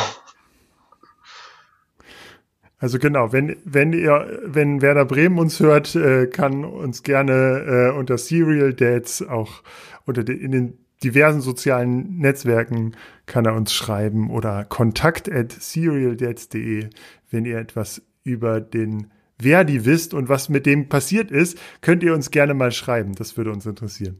Also 2.79 2.99
genau, 2.99 3.33
wenn, 3.33 3.57
wenn 3.65 3.93
ihr, 3.93 4.41
wenn 4.45 4.81
Werder 4.81 5.05
Bremen 5.05 5.39
uns 5.39 5.61
hört, 5.61 5.95
äh, 5.97 6.27
kann 6.29 6.65
uns 6.65 7.03
gerne 7.03 7.93
äh, 7.93 7.99
unter 7.99 8.17
Serial 8.17 8.73
Dads 8.73 9.23
auch 9.23 9.63
unter 10.07 10.25
den, 10.25 10.41
in 10.41 10.51
den 10.51 10.79
diversen 11.03 11.41
sozialen 11.41 12.19
Netzwerken 12.19 12.97
kann 13.27 13.47
er 13.47 13.55
uns 13.55 13.73
schreiben 13.73 14.31
oder 14.31 14.65
kontakt 14.65 15.31
at 15.31 15.53
serialdads.de, 15.53 16.91
wenn 17.31 17.45
ihr 17.45 17.59
etwas 17.59 18.03
über 18.23 18.61
den 18.61 19.11
Verdi 19.41 19.85
wisst 19.87 20.13
und 20.13 20.29
was 20.29 20.49
mit 20.49 20.67
dem 20.67 20.89
passiert 20.89 21.31
ist, 21.31 21.59
könnt 21.81 22.03
ihr 22.03 22.15
uns 22.15 22.31
gerne 22.31 22.55
mal 22.55 22.73
schreiben. 22.73 23.15
Das 23.15 23.37
würde 23.37 23.51
uns 23.53 23.65
interessieren. 23.65 24.19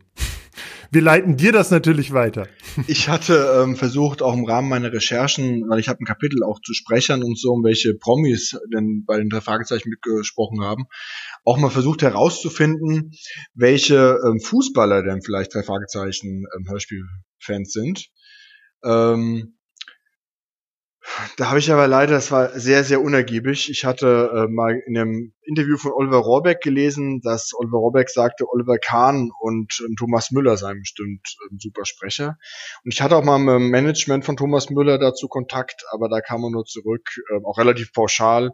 Wir 0.91 1.03
leiten 1.03 1.37
dir 1.37 1.53
das 1.53 1.71
natürlich 1.71 2.13
weiter. 2.13 2.49
Ich 2.87 3.09
hatte 3.09 3.63
ähm, 3.63 3.77
versucht, 3.77 4.23
auch 4.23 4.35
im 4.35 4.45
Rahmen 4.45 4.69
meiner 4.69 4.93
Recherchen, 4.93 5.69
weil 5.69 5.79
ich 5.79 5.89
habe 5.89 6.01
ein 6.03 6.07
Kapitel 6.07 6.43
auch 6.43 6.61
zu 6.61 6.75
Sprechern 6.75 7.23
und 7.23 7.39
so, 7.39 7.53
um 7.53 7.65
welche 7.65 7.95
Promis 7.95 8.59
denn 8.73 9.05
bei 9.07 9.17
den 9.19 9.29
drei 9.29 9.41
Fragezeichen 9.41 9.91
mitgesprochen 9.91 10.63
haben, 10.63 10.85
auch 11.45 11.59
mal 11.59 11.71
versucht 11.71 12.03
herauszufinden, 12.03 13.13
welche 13.55 14.19
ähm, 14.25 14.41
Fußballer 14.41 15.03
denn 15.03 15.23
vielleicht 15.23 15.55
drei 15.55 15.63
Fragezeichen 15.63 16.45
ähm, 16.57 16.69
Hörspielfans 16.69 17.73
sind. 17.73 18.09
Ähm, 18.83 19.57
da 21.37 21.49
habe 21.49 21.59
ich 21.59 21.71
aber 21.73 21.87
leider, 21.89 22.13
das 22.13 22.31
war 22.31 22.59
sehr, 22.59 22.85
sehr 22.85 23.01
unergiebig. 23.01 23.71
Ich 23.71 23.85
hatte 23.85 24.31
äh, 24.35 24.51
mal 24.51 24.81
in 24.87 24.97
einem 24.97 25.33
Interview 25.43 25.77
von 25.77 25.93
Oliver 25.93 26.19
Rohrbeck 26.19 26.61
gelesen, 26.61 27.21
dass 27.23 27.53
Oliver 27.55 27.79
Rohrbeck 27.79 28.11
sagte, 28.11 28.47
Oliver 28.49 28.79
Kahn 28.79 29.31
und 29.41 29.81
äh, 29.81 29.95
Thomas 29.99 30.31
Müller 30.31 30.57
seien 30.57 30.81
bestimmt 30.81 31.21
äh, 31.25 31.57
super 31.59 31.85
Sprecher. 31.85 32.39
Und 32.85 32.95
ich 32.95 33.03
hatte 33.03 33.17
auch 33.17 33.25
mal 33.25 33.39
mit 33.39 33.55
dem 33.55 33.71
Management 33.71 34.25
von 34.25 34.37
Thomas 34.37 34.71
Müller 34.71 34.99
dazu 34.99 35.29
Kontakt, 35.29 35.85
aber 35.93 36.09
da 36.09 36.21
kam 36.21 36.45
er 36.45 36.51
nur 36.51 36.65
zurück, 36.65 37.09
äh, 37.31 37.45
auch 37.45 37.59
relativ 37.59 37.93
pauschal, 37.93 38.51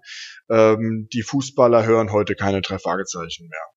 ähm, 0.49 1.09
die 1.13 1.23
Fußballer 1.23 1.85
hören 1.85 2.13
heute 2.13 2.35
keine 2.35 2.63
drei 2.63 2.79
Fragezeichen 2.79 3.49
mehr. 3.49 3.76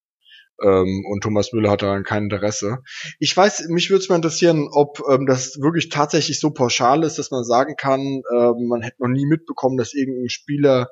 Ähm, 0.64 1.06
und 1.10 1.22
Thomas 1.22 1.54
Müller 1.54 1.72
hat 1.72 1.82
daran 1.82 2.04
kein 2.04 2.24
Interesse. 2.24 2.80
Ich 3.20 3.36
weiß, 3.36 3.68
mich 3.70 3.90
würde 3.90 4.02
es 4.02 4.10
mal 4.10 4.16
interessieren, 4.16 4.68
ob 4.72 5.02
ähm, 5.10 5.26
das 5.26 5.60
wirklich 5.62 5.90
tatsächlich 5.90 6.40
so 6.40 6.52
pauschal 6.52 7.04
ist, 7.04 7.18
dass 7.18 7.32
man 7.32 7.44
sagen 7.44 7.76
kann, 7.78 8.02
ähm, 8.02 8.68
man 8.68 8.82
hätte 8.82 8.98
noch 9.00 9.10
nie 9.10 9.26
mitbekommen, 9.26 9.78
dass 9.78 9.94
irgendein 9.94 10.30
Spieler 10.30 10.90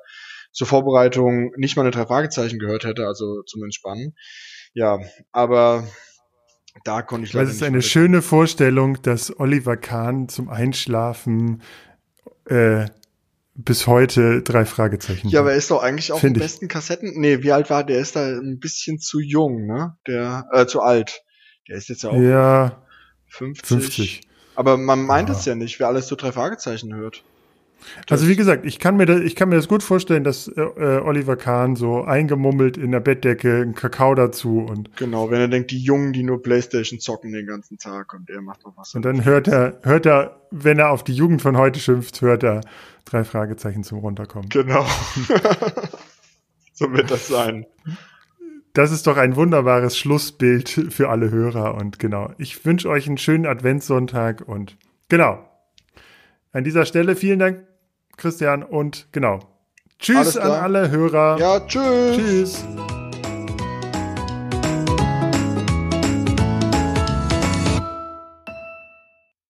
zur 0.52 0.66
Vorbereitung 0.66 1.52
nicht 1.56 1.76
mal 1.76 1.82
eine 1.82 1.90
drei 1.90 2.06
Fragezeichen 2.06 2.58
gehört 2.58 2.84
hätte, 2.84 3.06
also 3.06 3.42
zum 3.42 3.62
Entspannen. 3.62 4.14
Ja, 4.74 4.98
aber 5.32 5.86
da 6.84 7.02
konnte 7.02 7.26
ich 7.26 7.32
leider 7.32 7.46
Das 7.46 7.56
ist 7.56 7.62
eine 7.62 7.82
schöne 7.82 8.22
Vorstellung, 8.22 9.00
dass 9.02 9.38
Oliver 9.38 9.76
Kahn 9.76 10.28
zum 10.28 10.48
Einschlafen 10.48 11.62
äh, 12.46 12.86
bis 13.58 13.88
heute 13.88 14.42
drei 14.42 14.64
Fragezeichen. 14.64 15.28
Ja, 15.28 15.40
aber 15.40 15.50
er 15.50 15.56
ist 15.56 15.70
doch 15.72 15.82
eigentlich 15.82 16.12
auch 16.12 16.20
die 16.20 16.30
besten 16.30 16.68
Kassetten. 16.68 17.20
Nee, 17.20 17.42
wie 17.42 17.50
alt 17.50 17.70
war 17.70 17.82
der? 17.82 17.98
Ist 17.98 18.14
da 18.14 18.24
ein 18.24 18.60
bisschen 18.60 19.00
zu 19.00 19.18
jung, 19.18 19.66
ne? 19.66 19.96
Der, 20.06 20.46
äh, 20.52 20.66
zu 20.66 20.80
alt. 20.80 21.24
Der 21.66 21.76
ist 21.76 21.88
jetzt 21.88 22.04
ja 22.04 22.10
auch 22.10 22.16
ja, 22.16 22.82
50. 23.26 23.66
50. 23.66 24.20
Aber 24.54 24.76
man 24.76 25.02
meint 25.02 25.28
es 25.28 25.44
ja. 25.44 25.52
ja 25.52 25.56
nicht, 25.56 25.80
wer 25.80 25.88
alles 25.88 26.06
so 26.06 26.14
drei 26.14 26.30
Fragezeichen 26.30 26.94
hört. 26.94 27.24
Also 28.10 28.28
wie 28.28 28.36
gesagt, 28.36 28.64
ich 28.66 28.78
kann 28.78 28.96
mir 28.96 29.06
das, 29.06 29.20
ich 29.20 29.34
kann 29.36 29.48
mir 29.48 29.56
das 29.56 29.68
gut 29.68 29.82
vorstellen, 29.82 30.24
dass 30.24 30.48
äh, 30.48 30.60
äh, 30.60 31.00
Oliver 31.00 31.36
Kahn 31.36 31.76
so 31.76 32.02
eingemummelt 32.02 32.76
in 32.76 32.90
der 32.90 33.00
Bettdecke, 33.00 33.62
ein 33.62 33.74
Kakao 33.74 34.14
dazu 34.14 34.60
und 34.60 34.96
genau, 34.96 35.30
wenn 35.30 35.40
er 35.40 35.48
denkt, 35.48 35.70
die 35.70 35.82
Jungen, 35.82 36.12
die 36.12 36.22
nur 36.22 36.42
Playstation 36.42 37.00
zocken 37.00 37.32
den 37.32 37.46
ganzen 37.46 37.78
Tag 37.78 38.14
und 38.14 38.30
er 38.30 38.40
macht 38.40 38.64
noch 38.64 38.76
was. 38.76 38.94
Und 38.94 39.04
dann 39.04 39.24
hört 39.24 39.48
er, 39.48 39.78
hört 39.82 40.06
er, 40.06 40.40
wenn 40.50 40.78
er 40.78 40.90
auf 40.90 41.04
die 41.04 41.14
Jugend 41.14 41.42
von 41.42 41.56
heute 41.56 41.80
schimpft, 41.80 42.20
hört 42.20 42.42
er 42.42 42.60
drei 43.04 43.24
Fragezeichen 43.24 43.84
zum 43.84 43.98
runterkommen. 43.98 44.48
Genau. 44.48 44.86
so 46.72 46.92
wird 46.92 47.10
das 47.10 47.28
sein. 47.28 47.66
Das 48.74 48.92
ist 48.92 49.06
doch 49.06 49.16
ein 49.16 49.34
wunderbares 49.34 49.98
Schlussbild 49.98 50.68
für 50.90 51.08
alle 51.08 51.30
Hörer 51.30 51.74
und 51.74 51.98
genau. 51.98 52.32
Ich 52.38 52.64
wünsche 52.64 52.88
euch 52.88 53.08
einen 53.08 53.18
schönen 53.18 53.46
Adventssonntag 53.46 54.46
und 54.46 54.76
genau. 55.08 55.44
An 56.52 56.64
dieser 56.64 56.86
Stelle 56.86 57.16
vielen 57.16 57.38
Dank 57.38 57.67
Christian 58.18 58.62
und 58.62 59.08
genau. 59.12 59.40
Tschüss 59.98 60.36
an 60.36 60.50
alle 60.50 60.90
Hörer. 60.90 61.38
Ja, 61.38 61.60
tschüss. 61.60 62.16
Tschüss. 62.16 62.64